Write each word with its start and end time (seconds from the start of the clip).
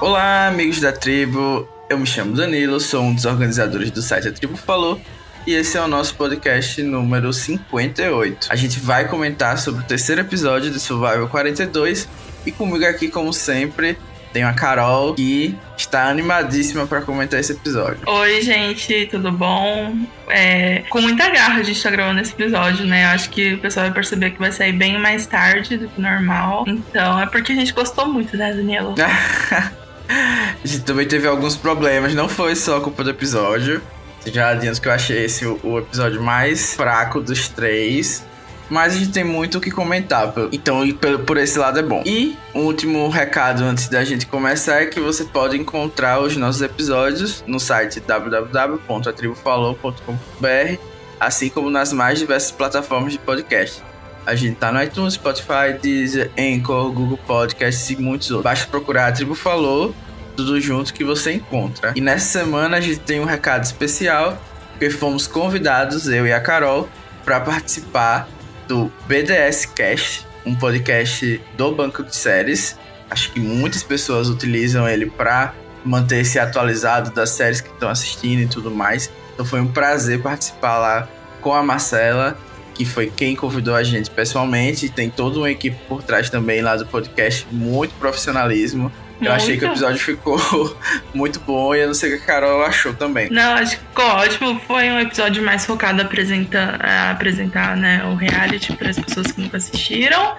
Olá, 0.00 0.48
amigos 0.48 0.80
da 0.80 0.92
tribo. 0.92 1.68
Eu 1.90 1.98
me 1.98 2.06
chamo 2.06 2.34
Danilo, 2.34 2.80
sou 2.80 3.02
um 3.02 3.14
dos 3.14 3.26
organizadores 3.26 3.90
do 3.90 4.00
site 4.00 4.28
A 4.28 4.32
Tribo 4.32 4.56
Falou 4.56 4.98
e 5.46 5.52
esse 5.52 5.76
é 5.76 5.80
o 5.80 5.86
nosso 5.86 6.14
podcast 6.14 6.82
número 6.82 7.30
58. 7.30 8.46
A 8.48 8.56
gente 8.56 8.80
vai 8.80 9.06
comentar 9.06 9.58
sobre 9.58 9.82
o 9.82 9.84
terceiro 9.84 10.22
episódio 10.22 10.70
de 10.70 10.80
Survival 10.80 11.28
42 11.28 12.08
e 12.46 12.50
comigo 12.50 12.82
aqui, 12.86 13.08
como 13.08 13.30
sempre, 13.30 13.98
tem 14.32 14.42
a 14.42 14.54
Carol 14.54 15.14
que 15.14 15.54
está 15.76 16.08
animadíssima 16.08 16.86
para 16.86 17.02
comentar 17.02 17.38
esse 17.38 17.52
episódio. 17.52 18.00
Oi, 18.06 18.40
gente, 18.40 19.06
tudo 19.10 19.30
bom? 19.30 19.94
É, 20.30 20.82
com 20.88 21.02
muita 21.02 21.28
garra 21.28 21.60
a 21.60 21.62
gente 21.62 21.76
está 21.76 21.90
gravando 21.90 22.20
esse 22.20 22.32
episódio, 22.32 22.86
né? 22.86 23.04
Acho 23.04 23.28
que 23.28 23.52
o 23.52 23.58
pessoal 23.58 23.84
vai 23.84 23.94
perceber 23.94 24.30
que 24.30 24.38
vai 24.38 24.50
sair 24.50 24.72
bem 24.72 24.98
mais 24.98 25.26
tarde 25.26 25.76
do 25.76 25.88
que 25.88 26.00
normal. 26.00 26.64
Então 26.66 27.20
é 27.20 27.26
porque 27.26 27.52
a 27.52 27.54
gente 27.54 27.74
gostou 27.74 28.06
muito, 28.08 28.34
né, 28.34 28.54
Danilo? 28.54 28.94
a 30.10 30.56
gente 30.66 30.84
também 30.84 31.06
teve 31.06 31.26
alguns 31.26 31.56
problemas, 31.56 32.14
não 32.14 32.28
foi 32.28 32.54
só 32.56 32.80
culpa 32.80 33.04
do 33.04 33.10
episódio. 33.10 33.80
Já 34.26 34.50
adianto 34.50 34.80
que 34.80 34.88
eu 34.88 34.92
achei 34.92 35.24
esse 35.24 35.46
o, 35.46 35.58
o 35.62 35.78
episódio 35.78 36.22
mais 36.22 36.74
fraco 36.74 37.20
dos 37.20 37.48
três. 37.48 38.24
Mas 38.68 38.94
a 38.94 38.98
gente 38.98 39.10
tem 39.10 39.24
muito 39.24 39.58
o 39.58 39.60
que 39.60 39.70
comentar. 39.70 40.32
Então, 40.52 40.82
por 41.26 41.36
esse 41.36 41.58
lado 41.58 41.80
é 41.80 41.82
bom. 41.82 42.04
E 42.06 42.38
um 42.54 42.60
último 42.60 43.08
recado 43.08 43.64
antes 43.64 43.88
da 43.88 44.04
gente 44.04 44.26
começar 44.26 44.82
é 44.82 44.86
que 44.86 45.00
você 45.00 45.24
pode 45.24 45.58
encontrar 45.58 46.20
os 46.20 46.36
nossos 46.36 46.62
episódios 46.62 47.42
no 47.48 47.58
site 47.58 47.98
www.atribufalou.com.br, 47.98 50.78
assim 51.18 51.48
como 51.48 51.68
nas 51.68 51.92
mais 51.92 52.20
diversas 52.20 52.52
plataformas 52.52 53.12
de 53.12 53.18
podcast. 53.18 53.89
A 54.26 54.34
gente 54.34 54.56
tá 54.56 54.70
no 54.70 54.82
iTunes, 54.82 55.14
Spotify, 55.14 55.76
Deezer, 55.80 56.30
Anchor, 56.38 56.92
Google 56.92 57.18
Podcasts 57.18 57.90
e 57.90 57.96
muitos 57.96 58.30
outros. 58.30 58.44
Basta 58.44 58.66
procurar 58.68 59.08
a 59.08 59.12
Tribo 59.12 59.34
Falou 59.34 59.94
tudo 60.36 60.60
junto 60.60 60.94
que 60.94 61.04
você 61.04 61.32
encontra. 61.32 61.92
E 61.94 62.00
nessa 62.00 62.40
semana 62.40 62.78
a 62.78 62.80
gente 62.80 63.00
tem 63.00 63.20
um 63.20 63.24
recado 63.24 63.64
especial, 63.64 64.40
porque 64.70 64.90
fomos 64.90 65.26
convidados, 65.26 66.08
eu 66.08 66.26
e 66.26 66.32
a 66.32 66.40
Carol, 66.40 66.88
para 67.24 67.40
participar 67.40 68.28
do 68.66 68.90
BDS 69.06 69.66
Cast, 69.66 70.26
um 70.44 70.54
podcast 70.54 71.40
do 71.56 71.72
Banco 71.72 72.02
de 72.02 72.14
Séries. 72.14 72.78
Acho 73.10 73.32
que 73.32 73.40
muitas 73.40 73.82
pessoas 73.82 74.28
utilizam 74.28 74.88
ele 74.88 75.06
para 75.06 75.52
manter-se 75.84 76.38
atualizado 76.38 77.10
das 77.10 77.30
séries 77.30 77.60
que 77.60 77.70
estão 77.70 77.88
assistindo 77.88 78.40
e 78.40 78.46
tudo 78.46 78.70
mais. 78.70 79.10
Então 79.34 79.44
foi 79.44 79.60
um 79.60 79.68
prazer 79.68 80.22
participar 80.22 80.78
lá 80.78 81.08
com 81.40 81.52
a 81.52 81.62
Marcela, 81.62 82.38
que 82.74 82.84
foi 82.84 83.12
quem 83.14 83.36
convidou 83.36 83.74
a 83.74 83.82
gente 83.82 84.10
pessoalmente. 84.10 84.88
Tem 84.88 85.10
toda 85.10 85.38
uma 85.38 85.50
equipe 85.50 85.76
por 85.88 86.02
trás 86.02 86.30
também 86.30 86.62
lá 86.62 86.76
do 86.76 86.86
podcast, 86.86 87.46
muito 87.50 87.94
profissionalismo. 87.94 88.90
Eu 89.20 89.32
achei 89.32 89.58
que 89.58 89.64
o 89.64 89.68
episódio 89.68 89.98
ficou 89.98 90.38
muito 91.12 91.38
bom 91.40 91.74
e 91.74 91.80
eu 91.80 91.88
não 91.88 91.94
sei 91.94 92.14
o 92.14 92.16
que 92.16 92.22
a 92.22 92.26
Carol 92.26 92.64
achou 92.64 92.94
também. 92.94 93.28
Não, 93.30 93.52
acho 93.54 93.78
que 93.78 93.84
ficou 93.84 94.04
ótimo. 94.06 94.60
Foi 94.66 94.90
um 94.90 94.98
episódio 94.98 95.42
mais 95.42 95.66
focado 95.66 96.00
a 96.00 96.04
apresentar, 96.04 96.80
a 96.82 97.10
apresentar 97.10 97.76
né, 97.76 98.02
o 98.04 98.14
reality 98.14 98.74
para 98.74 98.88
as 98.88 98.98
pessoas 98.98 99.30
que 99.30 99.40
nunca 99.40 99.58
assistiram. 99.58 100.36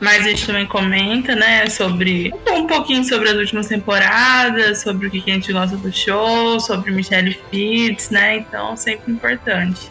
Mas 0.00 0.26
a 0.26 0.30
gente 0.30 0.46
também 0.46 0.66
comenta, 0.66 1.34
né, 1.34 1.66
sobre 1.68 2.32
um 2.50 2.66
pouquinho 2.66 3.04
sobre 3.04 3.30
as 3.30 3.36
últimas 3.36 3.66
temporadas, 3.66 4.82
sobre 4.82 5.06
o 5.06 5.10
que 5.10 5.18
a 5.30 5.34
gente 5.34 5.52
gosta 5.52 5.76
do 5.76 5.92
show, 5.92 6.60
sobre 6.60 6.90
Michelle 6.90 7.38
Fitz, 7.50 8.10
né? 8.10 8.38
Então, 8.38 8.76
sempre 8.76 9.12
importante. 9.12 9.90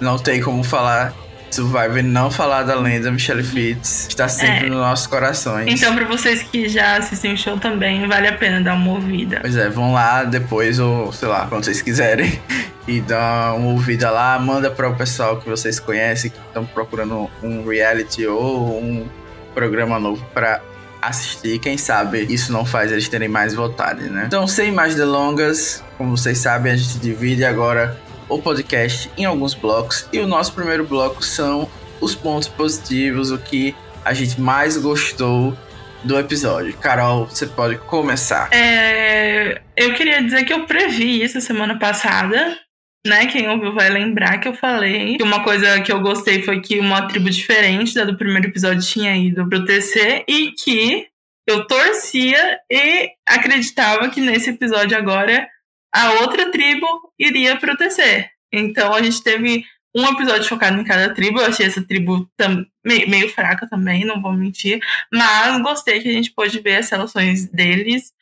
não 0.00 0.18
tem 0.18 0.40
como 0.40 0.62
falar 0.62 1.14
Survivor 1.50 2.02
não 2.02 2.30
falar 2.30 2.62
da 2.62 2.74
lenda 2.74 3.10
Michelle 3.10 3.42
Fitz 3.42 4.06
está 4.08 4.28
sempre 4.28 4.66
é. 4.66 4.70
nos 4.70 4.78
nossos 4.78 5.06
corações. 5.06 5.66
Então, 5.68 5.94
para 5.94 6.04
vocês 6.04 6.42
que 6.42 6.68
já 6.68 6.96
assistem 6.96 7.34
o 7.34 7.36
show 7.36 7.58
também, 7.58 8.06
vale 8.06 8.28
a 8.28 8.32
pena 8.32 8.60
dar 8.60 8.74
uma 8.74 8.92
ouvida. 8.92 9.38
Pois 9.40 9.56
é, 9.56 9.68
vão 9.68 9.92
lá 9.92 10.22
depois, 10.22 10.78
ou 10.78 11.12
sei 11.12 11.28
lá, 11.28 11.46
quando 11.48 11.64
vocês 11.64 11.82
quiserem, 11.82 12.40
e 12.86 13.00
dar 13.00 13.54
uma 13.54 13.72
ouvida 13.72 14.10
lá. 14.10 14.38
Manda 14.38 14.70
para 14.70 14.88
o 14.88 14.94
pessoal 14.94 15.38
que 15.38 15.48
vocês 15.48 15.80
conhecem, 15.80 16.30
que 16.30 16.38
estão 16.38 16.64
procurando 16.64 17.28
um 17.42 17.66
reality 17.66 18.26
ou 18.26 18.80
um 18.80 19.08
programa 19.52 19.98
novo 19.98 20.24
para 20.32 20.60
assistir. 21.02 21.58
Quem 21.58 21.76
sabe 21.76 22.26
isso 22.30 22.52
não 22.52 22.64
faz 22.64 22.92
eles 22.92 23.08
terem 23.08 23.28
mais 23.28 23.54
vontade, 23.54 24.08
né? 24.08 24.24
Então, 24.26 24.46
sem 24.46 24.70
mais 24.70 24.94
delongas, 24.94 25.82
como 25.98 26.16
vocês 26.16 26.38
sabem, 26.38 26.72
a 26.72 26.76
gente 26.76 26.98
divide 26.98 27.44
agora 27.44 27.98
o 28.30 28.40
podcast 28.40 29.10
em 29.18 29.24
alguns 29.24 29.52
blocos. 29.52 30.08
E 30.12 30.18
o 30.20 30.26
nosso 30.26 30.54
primeiro 30.54 30.86
bloco 30.86 31.22
são 31.22 31.68
os 32.00 32.14
pontos 32.14 32.48
positivos, 32.48 33.30
o 33.30 33.38
que 33.38 33.74
a 34.04 34.14
gente 34.14 34.40
mais 34.40 34.78
gostou 34.78 35.54
do 36.02 36.18
episódio. 36.18 36.74
Carol, 36.78 37.26
você 37.26 37.46
pode 37.46 37.76
começar. 37.76 38.48
É, 38.52 39.60
eu 39.76 39.92
queria 39.94 40.22
dizer 40.22 40.44
que 40.44 40.52
eu 40.52 40.64
previ 40.64 41.22
isso 41.22 41.40
semana 41.40 41.78
passada. 41.78 42.58
Né, 43.06 43.24
quem 43.28 43.48
ouviu 43.48 43.72
vai 43.72 43.88
lembrar 43.88 44.36
que 44.36 44.46
eu 44.46 44.52
falei 44.52 45.16
que 45.16 45.22
uma 45.22 45.42
coisa 45.42 45.80
que 45.80 45.90
eu 45.90 46.02
gostei 46.02 46.42
foi 46.42 46.60
que 46.60 46.78
uma 46.78 47.08
tribo 47.08 47.30
diferente 47.30 47.94
da 47.94 48.04
do 48.04 48.14
primeiro 48.14 48.48
episódio 48.48 48.82
tinha 48.82 49.16
ido 49.16 49.48
pro 49.48 49.64
TC 49.64 50.22
e 50.28 50.52
que 50.52 51.06
eu 51.48 51.66
torcia 51.66 52.58
e 52.70 53.08
acreditava 53.26 54.10
que 54.10 54.20
nesse 54.20 54.50
episódio 54.50 54.98
agora 54.98 55.48
a 55.92 56.12
outra 56.20 56.50
tribo 56.50 56.86
iria 57.18 57.56
proteger. 57.56 58.30
Então 58.52 58.92
a 58.92 59.02
gente 59.02 59.22
teve 59.22 59.64
um 59.94 60.04
episódio 60.06 60.48
focado 60.48 60.80
em 60.80 60.84
cada 60.84 61.12
tribo. 61.14 61.40
Eu 61.40 61.46
achei 61.46 61.66
essa 61.66 61.82
tribo 61.82 62.28
meio 62.84 63.28
fraca 63.30 63.68
também, 63.68 64.04
não 64.04 64.20
vou 64.20 64.32
mentir. 64.32 64.80
Mas 65.12 65.60
gostei 65.62 66.00
que 66.00 66.08
a 66.08 66.12
gente 66.12 66.32
pôde 66.32 66.60
ver 66.60 66.76
as 66.76 66.90
relações 66.90 67.48
deles. 67.48 68.12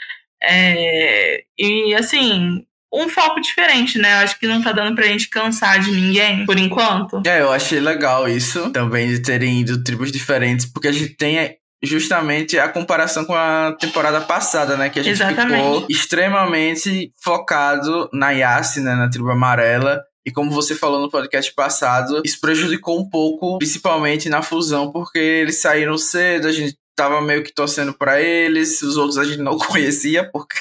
É, 0.43 1.43
e 1.59 1.95
assim, 1.95 2.65
um 2.93 3.09
foco 3.09 3.41
diferente, 3.41 3.99
né? 3.99 4.15
Acho 4.15 4.39
que 4.39 4.47
não 4.47 4.63
tá 4.63 4.73
dando 4.73 4.95
pra 4.95 5.07
gente 5.07 5.29
cansar 5.29 5.81
de 5.81 5.91
ninguém, 5.91 6.47
por 6.47 6.59
enquanto. 6.59 7.23
É, 7.27 7.43
eu 7.43 7.53
achei 7.53 7.81
legal 7.81 8.29
isso 8.29 8.71
também 8.71 9.09
de 9.09 9.21
terem 9.21 9.61
ido 9.61 9.83
tribos 9.83 10.11
diferentes, 10.11 10.67
porque 10.67 10.89
a 10.89 10.93
gente 10.93 11.15
tem 11.15 11.58
justamente 11.83 12.59
a 12.59 12.69
comparação 12.69 13.25
com 13.25 13.35
a 13.35 13.77
temporada 13.79 14.21
passada, 14.21 14.77
né? 14.77 14.91
Que 14.91 15.01
a 15.01 15.03
gente 15.03 15.15
Exatamente. 15.15 15.63
ficou 15.63 15.87
extremamente 15.89 17.13
focado 17.23 18.09
na 18.13 18.31
Yassi, 18.31 18.81
né? 18.81 18.95
Na 18.95 19.09
tribo 19.09 19.31
amarela. 19.31 20.03
E 20.27 20.31
como 20.31 20.51
você 20.51 20.75
falou 20.75 21.01
no 21.01 21.11
podcast 21.11 21.55
passado, 21.55 22.21
isso 22.25 22.41
prejudicou 22.41 23.01
um 23.01 23.09
pouco, 23.09 23.59
principalmente 23.59 24.29
na 24.29 24.43
fusão, 24.43 24.93
porque 24.93 25.19
eles 25.19 25.61
saíram 25.61 25.97
cedo, 25.97 26.49
a 26.49 26.53
gente 26.53 26.77
tava 26.95 27.23
meio 27.23 27.43
que 27.43 27.55
torcendo 27.55 27.95
para 27.95 28.21
eles, 28.21 28.83
os 28.83 28.97
outros 28.97 29.17
a 29.17 29.25
gente 29.25 29.39
não 29.39 29.57
conhecia, 29.57 30.29
porque, 30.31 30.59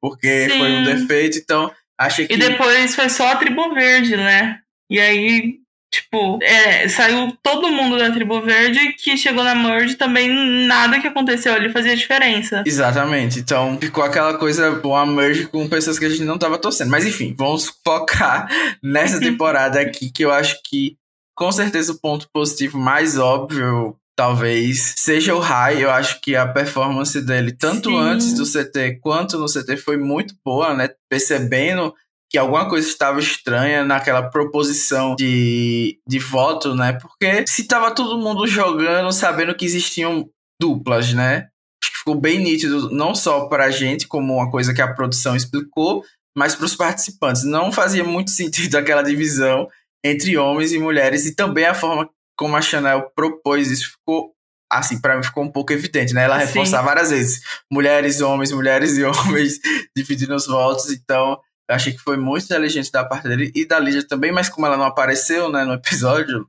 porque 0.00 0.48
foi 0.50 0.70
um 0.70 0.84
defeito, 0.84 1.38
então 1.38 1.72
achei 1.98 2.28
que... 2.28 2.34
E 2.34 2.36
depois 2.36 2.94
foi 2.94 3.08
só 3.08 3.32
a 3.32 3.36
tribo 3.36 3.74
verde, 3.74 4.16
né? 4.16 4.60
E 4.88 5.00
aí 5.00 5.58
Tipo, 5.98 6.38
é, 6.42 6.88
saiu 6.88 7.36
todo 7.42 7.70
mundo 7.70 7.98
da 7.98 8.10
tribo 8.10 8.40
verde 8.40 8.92
que 8.92 9.16
chegou 9.16 9.42
na 9.42 9.54
merge 9.54 9.96
também 9.96 10.28
nada 10.66 11.00
que 11.00 11.08
aconteceu 11.08 11.52
ali 11.52 11.70
fazia 11.70 11.96
diferença. 11.96 12.62
Exatamente. 12.64 13.40
Então 13.40 13.76
ficou 13.80 14.04
aquela 14.04 14.34
coisa, 14.34 14.80
uma 14.84 15.06
merge 15.06 15.46
com 15.46 15.68
pessoas 15.68 15.98
que 15.98 16.04
a 16.04 16.08
gente 16.08 16.24
não 16.24 16.38
tava 16.38 16.58
torcendo. 16.58 16.90
Mas 16.90 17.04
enfim, 17.04 17.34
vamos 17.36 17.72
focar 17.84 18.48
nessa 18.82 19.18
temporada 19.20 19.80
aqui 19.80 20.10
que 20.10 20.24
eu 20.24 20.30
acho 20.30 20.60
que 20.64 20.96
com 21.34 21.50
certeza 21.50 21.92
o 21.92 22.00
ponto 22.00 22.28
positivo 22.32 22.78
mais 22.78 23.18
óbvio 23.18 23.96
talvez 24.16 24.94
seja 24.96 25.34
o 25.34 25.38
Rai. 25.38 25.82
Eu 25.82 25.90
acho 25.90 26.20
que 26.20 26.34
a 26.34 26.46
performance 26.46 27.20
dele, 27.20 27.52
tanto 27.52 27.90
Sim. 27.90 27.98
antes 27.98 28.34
do 28.34 28.44
CT 28.44 28.98
quanto 29.00 29.38
no 29.38 29.46
CT, 29.46 29.76
foi 29.76 29.96
muito 29.96 30.34
boa, 30.44 30.74
né? 30.74 30.90
Percebendo 31.08 31.94
que 32.30 32.36
alguma 32.36 32.68
coisa 32.68 32.86
estava 32.86 33.18
estranha 33.18 33.84
naquela 33.84 34.22
proposição 34.22 35.14
de, 35.16 35.98
de 36.06 36.18
voto, 36.18 36.74
né? 36.74 36.92
Porque 36.92 37.46
se 37.46 37.66
tava 37.66 37.90
todo 37.90 38.18
mundo 38.18 38.46
jogando 38.46 39.10
sabendo 39.12 39.54
que 39.54 39.64
existiam 39.64 40.28
duplas, 40.60 41.14
né? 41.14 41.48
Acho 41.82 41.92
que 41.92 41.98
ficou 41.98 42.14
bem 42.14 42.38
nítido, 42.38 42.90
não 42.90 43.14
só 43.14 43.46
para 43.46 43.66
a 43.66 43.70
gente, 43.70 44.06
como 44.06 44.34
uma 44.34 44.50
coisa 44.50 44.74
que 44.74 44.82
a 44.82 44.92
produção 44.92 45.34
explicou, 45.34 46.04
mas 46.36 46.54
para 46.54 46.66
os 46.66 46.76
participantes. 46.76 47.44
Não 47.44 47.72
fazia 47.72 48.04
muito 48.04 48.30
sentido 48.32 48.76
aquela 48.76 49.02
divisão 49.02 49.68
entre 50.04 50.36
homens 50.36 50.72
e 50.72 50.78
mulheres 50.78 51.24
e 51.26 51.34
também 51.34 51.66
a 51.66 51.74
forma 51.74 52.08
como 52.36 52.56
a 52.56 52.62
Chanel 52.62 53.10
propôs 53.16 53.70
isso 53.70 53.92
ficou 53.92 54.32
assim, 54.70 55.00
para 55.00 55.16
mim 55.16 55.22
ficou 55.22 55.42
um 55.42 55.50
pouco 55.50 55.72
evidente, 55.72 56.12
né? 56.12 56.24
Ela 56.24 56.36
reforçava 56.36 56.88
várias 56.88 57.10
vezes 57.10 57.40
mulheres, 57.72 58.20
homens, 58.20 58.52
mulheres 58.52 58.98
e 58.98 59.02
homens 59.04 59.58
dividindo 59.96 60.34
os 60.34 60.46
votos, 60.46 60.92
então 60.92 61.40
eu 61.68 61.74
achei 61.74 61.92
que 61.92 61.98
foi 61.98 62.16
muito 62.16 62.44
inteligente 62.44 62.90
da 62.90 63.04
parte 63.04 63.28
dele 63.28 63.52
e 63.54 63.66
da 63.66 63.78
Lídia 63.78 64.06
também, 64.06 64.32
mas 64.32 64.48
como 64.48 64.66
ela 64.66 64.76
não 64.76 64.86
apareceu 64.86 65.50
né, 65.52 65.64
no 65.64 65.74
episódio, 65.74 66.48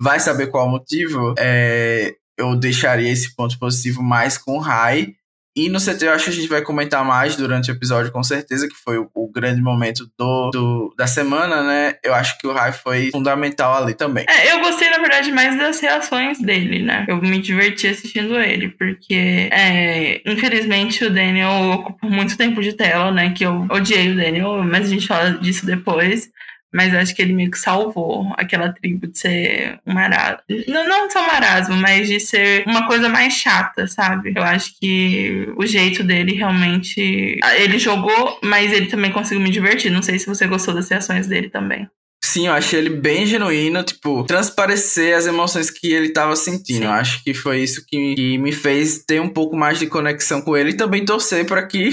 vai 0.00 0.20
saber 0.20 0.48
qual 0.48 0.66
o 0.66 0.70
motivo. 0.70 1.34
É, 1.38 2.14
eu 2.38 2.56
deixaria 2.56 3.10
esse 3.10 3.34
ponto 3.34 3.58
positivo 3.58 4.02
mais 4.02 4.38
com 4.38 4.56
o 4.56 4.60
Rai. 4.60 5.14
E 5.54 5.68
no 5.68 5.78
CT 5.78 6.06
eu 6.06 6.12
acho 6.12 6.24
que 6.24 6.30
a 6.30 6.34
gente 6.34 6.48
vai 6.48 6.62
comentar 6.62 7.04
mais 7.04 7.36
durante 7.36 7.70
o 7.70 7.74
episódio, 7.74 8.10
com 8.10 8.22
certeza, 8.22 8.66
que 8.66 8.74
foi 8.74 8.96
o, 8.98 9.10
o 9.14 9.30
grande 9.30 9.60
momento 9.60 10.10
do, 10.18 10.50
do, 10.50 10.94
da 10.96 11.06
semana, 11.06 11.62
né? 11.62 11.94
Eu 12.02 12.14
acho 12.14 12.38
que 12.38 12.46
o 12.46 12.52
Rai 12.52 12.72
foi 12.72 13.10
fundamental 13.10 13.74
ali 13.82 13.94
também. 13.94 14.24
É, 14.28 14.52
eu 14.52 14.60
gostei, 14.60 14.88
na 14.88 14.98
verdade, 14.98 15.30
mais 15.30 15.58
das 15.58 15.78
reações 15.80 16.40
dele, 16.40 16.82
né? 16.82 17.04
Eu 17.06 17.20
me 17.20 17.38
diverti 17.38 17.86
assistindo 17.86 18.38
ele, 18.38 18.70
porque, 18.70 19.50
é, 19.52 20.22
infelizmente, 20.24 21.04
o 21.04 21.10
Daniel 21.10 21.72
ocupa 21.72 22.06
muito 22.06 22.36
tempo 22.36 22.62
de 22.62 22.72
tela, 22.72 23.10
né? 23.10 23.34
Que 23.36 23.44
eu 23.44 23.66
odiei 23.70 24.10
o 24.10 24.16
Daniel, 24.16 24.62
mas 24.64 24.86
a 24.86 24.90
gente 24.90 25.06
fala 25.06 25.32
disso 25.32 25.66
depois. 25.66 26.30
Mas 26.72 26.94
acho 26.94 27.14
que 27.14 27.20
ele 27.20 27.32
meio 27.32 27.50
que 27.50 27.58
salvou 27.58 28.32
aquela 28.36 28.72
tribo 28.72 29.06
de 29.06 29.18
ser 29.18 29.78
um 29.86 29.92
marasmo. 29.92 30.42
Não, 30.66 30.88
não 30.88 31.10
só 31.10 31.26
marasmo, 31.26 31.76
mas 31.76 32.08
de 32.08 32.18
ser 32.18 32.64
uma 32.66 32.86
coisa 32.86 33.08
mais 33.08 33.34
chata, 33.34 33.86
sabe? 33.86 34.32
Eu 34.34 34.42
acho 34.42 34.72
que 34.80 35.52
o 35.56 35.66
jeito 35.66 36.02
dele 36.02 36.34
realmente. 36.34 37.38
Ele 37.56 37.78
jogou, 37.78 38.38
mas 38.42 38.72
ele 38.72 38.86
também 38.86 39.12
conseguiu 39.12 39.42
me 39.42 39.50
divertir. 39.50 39.90
Não 39.90 40.02
sei 40.02 40.18
se 40.18 40.26
você 40.26 40.46
gostou 40.46 40.74
das 40.74 40.88
reações 40.88 41.26
dele 41.26 41.50
também. 41.50 41.88
Sim, 42.24 42.46
eu 42.46 42.52
achei 42.52 42.78
ele 42.78 42.88
bem 42.88 43.26
genuíno, 43.26 43.82
tipo, 43.82 44.24
transparecer 44.24 45.16
as 45.16 45.26
emoções 45.26 45.70
que 45.70 45.92
ele 45.92 46.10
tava 46.10 46.36
sentindo. 46.36 46.78
Sim. 46.78 46.84
Eu 46.84 46.92
acho 46.92 47.22
que 47.22 47.34
foi 47.34 47.60
isso 47.60 47.84
que, 47.86 48.14
que 48.14 48.38
me 48.38 48.52
fez 48.52 49.04
ter 49.04 49.20
um 49.20 49.28
pouco 49.28 49.56
mais 49.56 49.78
de 49.78 49.86
conexão 49.86 50.40
com 50.40 50.56
ele 50.56 50.70
e 50.70 50.76
também 50.76 51.04
torcer 51.04 51.44
para 51.44 51.66
que 51.66 51.90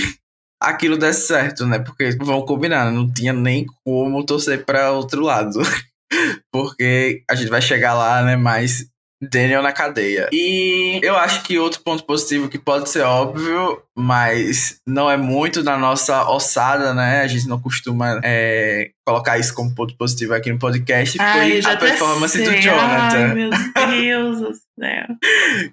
aquilo 0.59 0.97
desse 0.97 1.27
certo, 1.27 1.65
né? 1.65 1.79
Porque 1.79 2.17
vão 2.19 2.41
combinar, 2.41 2.91
não 2.91 3.11
tinha 3.11 3.33
nem 3.33 3.65
como 3.83 4.25
torcer 4.25 4.65
para 4.65 4.91
outro 4.91 5.21
lado. 5.21 5.59
Porque 6.51 7.23
a 7.29 7.35
gente 7.35 7.49
vai 7.49 7.61
chegar 7.61 7.93
lá, 7.93 8.23
né? 8.23 8.35
Mas 8.35 8.89
Daniel 9.21 9.61
na 9.61 9.73
cadeia. 9.73 10.29
E 10.31 10.99
eu 11.03 11.17
acho 11.17 11.43
que 11.43 11.59
outro 11.59 11.81
ponto 11.81 12.05
positivo 12.05 12.47
que 12.47 12.57
pode 12.57 12.89
ser 12.89 13.01
óbvio, 13.01 13.81
mas 13.95 14.79
não 14.87 15.11
é 15.11 15.17
muito 15.17 15.61
na 15.61 15.77
nossa 15.77 16.29
ossada, 16.29 16.93
né? 16.93 17.21
A 17.21 17.27
gente 17.27 17.47
não 17.47 17.59
costuma 17.59 18.21
é, 18.23 18.91
colocar 19.05 19.37
isso 19.37 19.53
como 19.53 19.75
ponto 19.75 19.95
positivo 19.97 20.33
aqui 20.33 20.51
no 20.51 20.57
podcast. 20.57 21.19
Ai, 21.19 21.61
foi 21.61 21.71
a 21.71 21.77
performance 21.77 22.37
sei. 22.37 22.45
do 22.45 22.61
Jonathan. 22.61 23.27
Ai, 23.27 23.33
meu 23.35 23.49
Deus 24.01 24.39
do 24.39 24.53
céu. 24.53 25.05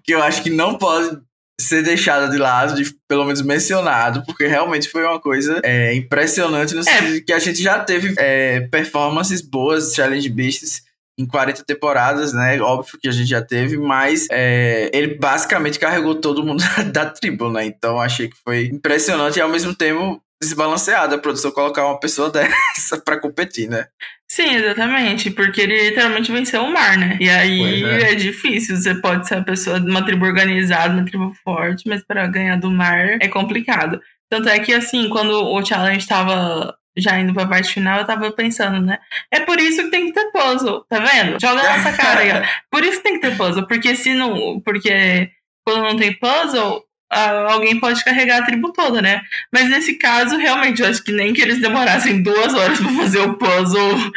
que 0.02 0.12
eu 0.12 0.22
acho 0.22 0.42
que 0.42 0.50
não 0.50 0.76
pode 0.76 1.16
ser 1.60 1.82
deixada 1.82 2.28
de 2.28 2.36
lado, 2.36 2.74
de 2.74 2.94
pelo 3.08 3.24
menos 3.24 3.42
mencionado, 3.42 4.22
porque 4.26 4.46
realmente 4.46 4.88
foi 4.88 5.04
uma 5.04 5.20
coisa 5.20 5.60
é, 5.64 5.94
impressionante 5.94 6.74
no 6.74 6.80
é. 6.80 6.84
sentido 6.84 7.24
que 7.24 7.32
a 7.32 7.38
gente 7.38 7.62
já 7.62 7.78
teve 7.78 8.14
é, 8.18 8.60
performances 8.68 9.40
boas, 9.40 9.94
Challenge 9.94 10.28
Beasts, 10.28 10.82
em 11.18 11.26
40 11.26 11.64
temporadas, 11.64 12.34
né? 12.34 12.60
Óbvio 12.60 12.98
que 13.00 13.08
a 13.08 13.12
gente 13.12 13.28
já 13.28 13.40
teve, 13.40 13.78
mas 13.78 14.26
é, 14.30 14.90
ele 14.92 15.14
basicamente 15.14 15.78
carregou 15.78 16.14
todo 16.14 16.44
mundo 16.44 16.62
da 16.92 17.06
tribo, 17.06 17.50
né? 17.50 17.64
Então 17.64 18.00
achei 18.00 18.28
que 18.28 18.36
foi 18.44 18.66
impressionante 18.66 19.38
e 19.38 19.40
ao 19.40 19.48
mesmo 19.48 19.74
tempo 19.74 20.20
desbalanceada 20.42 21.16
a 21.16 21.18
produção 21.18 21.50
colocar 21.50 21.86
uma 21.86 21.98
pessoa 21.98 22.30
dessa 22.32 23.00
para 23.00 23.20
competir, 23.20 23.68
né? 23.68 23.86
Sim, 24.28 24.56
exatamente, 24.56 25.30
porque 25.30 25.60
ele 25.60 25.88
literalmente 25.88 26.32
venceu 26.32 26.62
o 26.62 26.72
mar, 26.72 26.98
né? 26.98 27.16
E 27.20 27.30
aí 27.30 27.84
é. 27.84 28.12
é. 28.12 28.14
difícil, 28.14 28.76
você 28.76 28.94
pode 28.94 29.26
ser 29.26 29.36
a 29.36 29.44
pessoa 29.44 29.80
de 29.80 29.88
uma 29.88 30.04
tribo 30.04 30.26
organizada, 30.26 30.94
uma 30.94 31.04
tribo 31.04 31.32
forte, 31.44 31.88
mas 31.88 32.04
para 32.04 32.26
ganhar 32.26 32.56
do 32.56 32.70
mar 32.70 33.18
é 33.20 33.28
complicado. 33.28 34.00
Tanto 34.28 34.48
é 34.48 34.58
que, 34.58 34.74
assim, 34.74 35.08
quando 35.08 35.30
o 35.30 35.64
challenge 35.64 35.98
estava 35.98 36.76
já 36.96 37.18
indo 37.18 37.32
pra 37.34 37.46
parte 37.46 37.72
final, 37.72 38.00
eu 38.00 38.06
tava 38.06 38.32
pensando, 38.32 38.80
né? 38.80 38.98
É 39.30 39.40
por 39.40 39.60
isso 39.60 39.82
que 39.84 39.90
tem 39.90 40.06
que 40.06 40.12
ter 40.12 40.32
puzzle, 40.32 40.84
tá 40.88 40.98
vendo? 40.98 41.40
Joga 41.40 41.62
nessa 41.62 41.92
cara 41.92 42.20
aí, 42.20 42.32
ó. 42.32 42.42
Por 42.70 42.82
isso 42.82 42.98
que 42.98 43.02
tem 43.02 43.20
que 43.20 43.28
ter 43.28 43.36
puzzle, 43.36 43.66
porque 43.66 43.94
se 43.94 44.14
não. 44.14 44.60
Porque 44.60 45.30
quando 45.64 45.82
não 45.82 45.96
tem 45.96 46.18
puzzle, 46.18 46.85
alguém 47.10 47.78
pode 47.78 48.02
carregar 48.04 48.42
a 48.42 48.46
tribo 48.46 48.72
toda, 48.72 49.00
né? 49.00 49.22
Mas 49.52 49.68
nesse 49.68 49.94
caso, 49.94 50.36
realmente, 50.36 50.82
eu 50.82 50.88
acho 50.88 51.02
que 51.02 51.12
nem 51.12 51.32
que 51.32 51.42
eles 51.42 51.60
demorassem 51.60 52.22
duas 52.22 52.54
horas 52.54 52.78
pra 52.78 52.88
fazer 52.90 53.20
o 53.20 53.34
puzzle, 53.34 54.12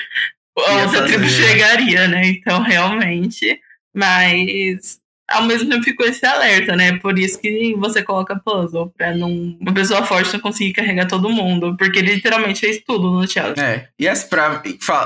a 0.58 0.74
outra 0.84 1.06
tribo 1.06 1.26
chegaria, 1.26 2.08
né? 2.08 2.28
Então, 2.28 2.62
realmente. 2.62 3.60
Mas 3.94 5.00
ao 5.30 5.44
mesmo 5.44 5.70
tempo 5.70 5.84
ficou 5.84 6.06
esse 6.06 6.26
alerta, 6.26 6.76
né? 6.76 6.98
Por 6.98 7.18
isso 7.18 7.40
que 7.40 7.76
você 7.76 8.02
coloca 8.02 8.40
puzzle, 8.44 8.92
pra 8.98 9.16
não, 9.16 9.56
uma 9.60 9.74
pessoa 9.74 10.04
forte 10.04 10.34
não 10.34 10.40
conseguir 10.40 10.74
carregar 10.74 11.08
todo 11.08 11.30
mundo, 11.30 11.78
porque 11.78 12.00
ele 12.00 12.16
literalmente 12.16 12.60
fez 12.60 12.82
tudo 12.86 13.12
no 13.12 13.28
challenge. 13.28 13.62
É, 13.62 13.88
e 13.98 14.08
as 14.08 14.24
pra, 14.24 14.62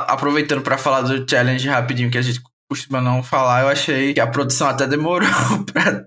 aproveitando 0.07 0.61
para 0.61 0.77
falar 0.77 1.01
do 1.01 1.29
challenge 1.29 1.67
rapidinho, 1.67 2.09
que 2.09 2.17
a 2.17 2.21
gente 2.21 2.41
costuma 2.69 3.01
não 3.01 3.21
falar, 3.21 3.61
eu 3.61 3.67
achei 3.67 4.13
que 4.13 4.19
a 4.19 4.27
produção 4.27 4.67
até 4.67 4.87
demorou 4.87 5.29
pra, 5.71 6.05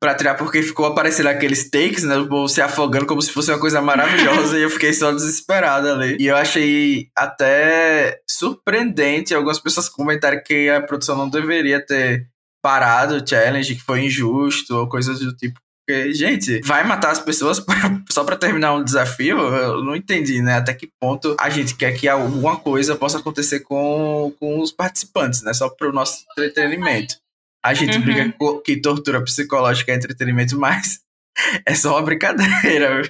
pra 0.00 0.14
tirar, 0.14 0.34
porque 0.34 0.62
ficou 0.62 0.86
aparecendo 0.86 1.28
aqueles 1.28 1.70
takes, 1.70 2.02
né? 2.02 2.16
O 2.16 2.28
povo 2.28 2.48
se 2.48 2.60
afogando 2.60 3.06
como 3.06 3.22
se 3.22 3.30
fosse 3.30 3.50
uma 3.50 3.60
coisa 3.60 3.80
maravilhosa 3.80 4.58
e 4.58 4.62
eu 4.62 4.70
fiquei 4.70 4.92
só 4.92 5.12
desesperada 5.12 5.92
ali. 5.92 6.16
E 6.18 6.26
eu 6.26 6.36
achei 6.36 7.08
até 7.16 8.18
surpreendente 8.28 9.34
algumas 9.34 9.60
pessoas 9.60 9.88
comentarem 9.88 10.42
que 10.42 10.68
a 10.68 10.82
produção 10.82 11.16
não 11.16 11.28
deveria 11.28 11.84
ter 11.84 12.26
parado 12.62 13.16
o 13.16 13.26
challenge, 13.26 13.74
que 13.74 13.82
foi 13.82 14.04
injusto, 14.04 14.76
ou 14.76 14.88
coisas 14.88 15.18
do 15.18 15.34
tipo. 15.36 15.60
Porque, 15.84 16.14
gente, 16.14 16.60
vai 16.60 16.84
matar 16.84 17.10
as 17.10 17.18
pessoas 17.18 17.64
só 18.10 18.24
para 18.24 18.36
terminar 18.36 18.74
um 18.74 18.84
desafio? 18.84 19.38
Eu 19.38 19.82
não 19.82 19.96
entendi, 19.96 20.40
né? 20.40 20.56
Até 20.56 20.74
que 20.74 20.88
ponto 21.00 21.36
a 21.38 21.50
gente 21.50 21.74
quer 21.74 21.92
que 21.92 22.08
alguma 22.08 22.56
coisa 22.56 22.94
possa 22.94 23.18
acontecer 23.18 23.60
com, 23.60 24.32
com 24.38 24.60
os 24.60 24.70
participantes, 24.70 25.42
né? 25.42 25.52
Só 25.52 25.68
para 25.68 25.88
o 25.88 25.92
nosso 25.92 26.24
entretenimento. 26.32 27.16
A 27.64 27.74
gente 27.74 27.96
uhum. 27.96 28.02
briga 28.02 28.34
que 28.64 28.80
tortura 28.80 29.22
psicológica 29.22 29.92
é 29.92 29.96
entretenimento, 29.96 30.58
mas 30.58 31.00
é 31.66 31.74
só 31.74 31.92
uma 31.92 32.02
brincadeira. 32.02 33.02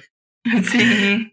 Sim. 0.63 1.31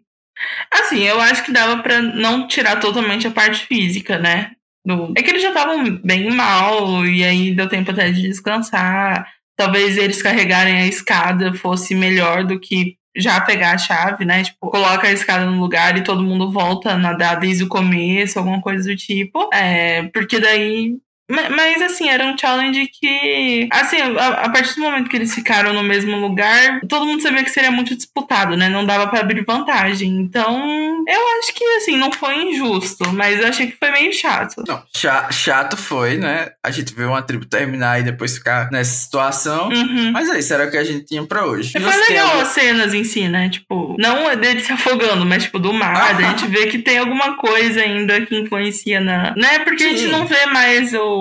Assim, 0.73 1.01
eu 1.01 1.21
acho 1.21 1.45
que 1.45 1.53
dava 1.53 1.83
para 1.83 2.01
não 2.01 2.49
tirar 2.49 2.81
totalmente 2.81 3.27
a 3.27 3.31
parte 3.31 3.67
física, 3.67 4.19
né? 4.19 4.53
Do... 4.87 5.13
É 5.17 5.23
que 5.23 5.31
eles 5.31 5.43
já 5.43 5.49
estavam 5.49 5.97
bem 6.03 6.31
mal, 6.31 7.05
e 7.07 7.23
aí 7.23 7.55
deu 7.55 7.69
tempo 7.69 7.91
até 7.91 8.11
de 8.11 8.23
descansar. 8.23 9.27
Talvez 9.61 9.99
eles 9.99 10.23
carregarem 10.23 10.75
a 10.75 10.87
escada 10.87 11.53
fosse 11.53 11.95
melhor 11.95 12.45
do 12.45 12.59
que 12.59 12.97
já 13.15 13.39
pegar 13.43 13.73
a 13.73 13.79
chave, 13.79 14.25
né? 14.25 14.43
Tipo, 14.43 14.71
coloca 14.71 15.07
a 15.07 15.13
escada 15.13 15.45
no 15.45 15.61
lugar 15.61 15.99
e 15.99 16.03
todo 16.03 16.23
mundo 16.23 16.51
volta 16.51 16.93
a 16.93 16.97
nadar 16.97 17.39
desde 17.39 17.65
o 17.65 17.69
começo, 17.69 18.39
alguma 18.39 18.63
coisa 18.63 18.89
do 18.89 18.97
tipo. 18.97 19.51
É, 19.53 20.05
porque 20.15 20.41
daí 20.41 20.97
mas, 21.31 21.81
assim, 21.83 22.09
era 22.09 22.25
um 22.25 22.37
challenge 22.37 22.89
que. 22.89 23.69
Assim, 23.71 23.97
a, 24.01 24.29
a, 24.45 24.51
partir 24.51 24.75
do 24.75 24.83
momento 24.83 25.09
que 25.09 25.17
eles 25.17 25.35
ficaram 25.35 25.73
no 25.73 25.83
mesmo 25.83 26.17
lugar, 26.17 26.81
todo 26.89 27.07
mundo 27.07 27.23
sabia 27.23 27.45
que 27.45 27.51
seria 27.51 27.71
muito 27.71 27.95
disputado, 27.95 28.57
né? 28.57 28.69
Não 28.69 28.85
dava 28.85 29.07
para 29.07 29.21
abrir 29.21 29.45
vantagem. 29.45 30.11
Então, 30.21 31.05
eu 31.07 31.39
acho 31.39 31.55
que, 31.55 31.65
assim, 31.77 31.97
não 31.97 32.11
foi 32.11 32.51
injusto, 32.51 33.13
mas 33.13 33.41
eu 33.41 33.47
achei 33.47 33.69
que 33.69 33.77
foi 33.77 33.91
meio 33.93 34.13
chato. 34.13 34.65
Não, 34.67 34.83
chato 35.31 35.77
foi, 35.77 36.17
né? 36.17 36.49
A 36.65 36.71
gente 36.71 36.95
viu 36.95 37.09
uma 37.09 37.23
tribo 37.23 37.45
terminar 37.45 38.01
e 38.01 38.03
depois 38.03 38.35
ficar 38.35 38.71
nessa 38.71 38.93
situação. 38.93 39.69
Uhum. 39.69 40.11
Mas 40.13 40.29
aí, 40.29 40.43
será 40.43 40.69
que 40.69 40.77
a 40.77 40.85
gente 40.85 41.07
tinha 41.07 41.25
pra 41.25 41.47
hoje? 41.47 41.73
E 41.77 41.81
foi 41.81 41.97
legal 42.09 42.41
as 42.41 42.49
cenas 42.49 42.93
em 42.93 43.05
si, 43.05 43.29
né? 43.29 43.49
Tipo, 43.49 43.95
não 43.99 44.29
é 44.29 44.37
dele 44.37 44.61
se 44.61 44.73
afogando, 44.73 45.25
mas, 45.25 45.45
tipo, 45.45 45.59
do 45.59 45.73
mar. 45.73 45.97
Ah. 45.97 46.17
A 46.17 46.23
gente 46.31 46.47
vê 46.47 46.67
que 46.67 46.79
tem 46.79 46.99
alguma 46.99 47.37
coisa 47.37 47.81
ainda 47.81 48.21
que 48.23 48.37
influencia 48.37 49.01
na. 49.01 49.35
Né? 49.37 49.61
Porque 49.61 49.85
Sim. 49.85 49.89
a 49.89 49.97
gente 49.97 50.07
não 50.11 50.27
vê 50.27 50.47
mais 50.47 50.93
o 50.93 51.20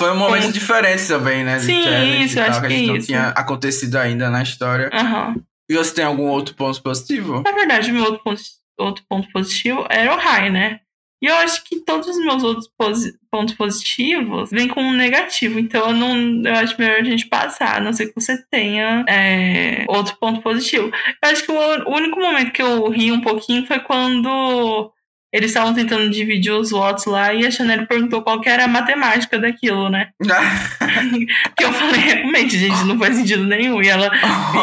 foi 0.00 0.10
um 0.10 0.16
momento 0.16 0.42
como... 0.42 0.52
diferente 0.52 1.06
também, 1.06 1.44
né? 1.44 1.58
Sim, 1.58 2.22
isso, 2.22 2.36
tal, 2.36 2.50
acho 2.50 2.60
que, 2.62 2.68
que, 2.68 2.86
não 2.86 2.96
isso. 2.96 3.06
tinha 3.06 3.28
acontecido 3.28 3.96
ainda 3.96 4.30
na 4.30 4.42
história. 4.42 4.90
Uhum. 4.92 5.42
E 5.68 5.74
você 5.74 5.94
tem 5.94 6.04
algum 6.04 6.28
outro 6.28 6.54
ponto 6.54 6.80
positivo? 6.82 7.42
Na 7.44 7.52
verdade, 7.52 7.90
meu 7.90 8.04
outro 8.04 8.22
ponto, 8.22 8.40
outro 8.78 9.04
ponto 9.08 9.28
positivo 9.32 9.86
era 9.90 10.14
o 10.14 10.18
Rai, 10.18 10.50
né? 10.50 10.80
E 11.22 11.26
eu 11.26 11.34
acho 11.36 11.64
que 11.64 11.80
todos 11.80 12.06
os 12.06 12.18
meus 12.18 12.44
outros 12.44 12.68
posi 12.76 13.18
pontos 13.30 13.54
positivos 13.54 14.50
vêm 14.50 14.68
com 14.68 14.82
um 14.82 14.92
negativo. 14.92 15.58
Então 15.58 15.88
eu 15.88 15.94
não 15.94 16.42
eu 16.44 16.54
acho 16.54 16.78
melhor 16.78 17.00
a 17.00 17.04
gente 17.04 17.26
passar, 17.26 17.76
a 17.76 17.80
não 17.80 17.92
ser 17.92 18.08
que 18.08 18.20
você 18.20 18.36
tenha 18.50 19.04
é, 19.08 19.84
outro 19.88 20.16
ponto 20.18 20.42
positivo. 20.42 20.90
Eu 21.22 21.30
acho 21.30 21.42
que 21.42 21.50
o, 21.50 21.54
o 21.54 21.94
único 21.94 22.20
momento 22.20 22.52
que 22.52 22.62
eu 22.62 22.88
ri 22.90 23.10
um 23.10 23.20
pouquinho 23.20 23.66
foi 23.66 23.80
quando 23.80 24.92
eles 25.36 25.50
estavam 25.50 25.74
tentando 25.74 26.08
dividir 26.08 26.52
os 26.52 26.70
votos 26.70 27.04
lá 27.04 27.34
e 27.34 27.44
a 27.44 27.50
Chanel 27.50 27.86
perguntou 27.86 28.22
qual 28.22 28.40
era 28.44 28.64
a 28.64 28.68
matemática 28.68 29.38
daquilo, 29.38 29.90
né? 29.90 30.08
que 31.56 31.62
eu 31.64 31.72
falei, 31.72 32.00
realmente, 32.00 32.58
gente, 32.58 32.84
não 32.84 32.98
faz 32.98 33.16
sentido 33.16 33.44
nenhum. 33.44 33.82
E 33.82 33.88
ela. 33.88 34.10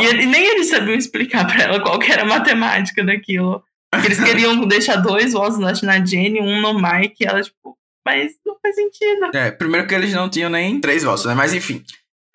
e, 0.02 0.06
ele, 0.06 0.26
nem 0.26 0.44
eles 0.44 0.70
sabiam 0.70 0.96
explicar 0.96 1.46
pra 1.46 1.64
ela 1.64 1.80
qual 1.80 2.02
era 2.02 2.24
a 2.24 2.26
matemática 2.26 3.04
daquilo. 3.04 3.64
Eles 4.04 4.20
queriam 4.20 4.66
deixar 4.66 4.96
dois 4.96 5.34
votos 5.34 5.60
na 5.84 6.04
Jenny, 6.04 6.42
um 6.42 6.60
no 6.60 6.74
Mike, 6.74 7.24
e 7.24 7.28
ela, 7.28 7.44
tipo, 7.44 7.78
mas 8.04 8.34
não 8.44 8.58
faz 8.60 8.74
sentido. 8.74 9.30
É, 9.36 9.52
primeiro 9.52 9.88
que 9.88 9.94
eles 9.94 10.12
não 10.14 10.28
tinham 10.28 10.50
nem 10.50 10.82
três 10.82 11.04
votos, 11.04 11.26
né? 11.26 11.36
Mas 11.36 11.54
enfim. 11.54 11.84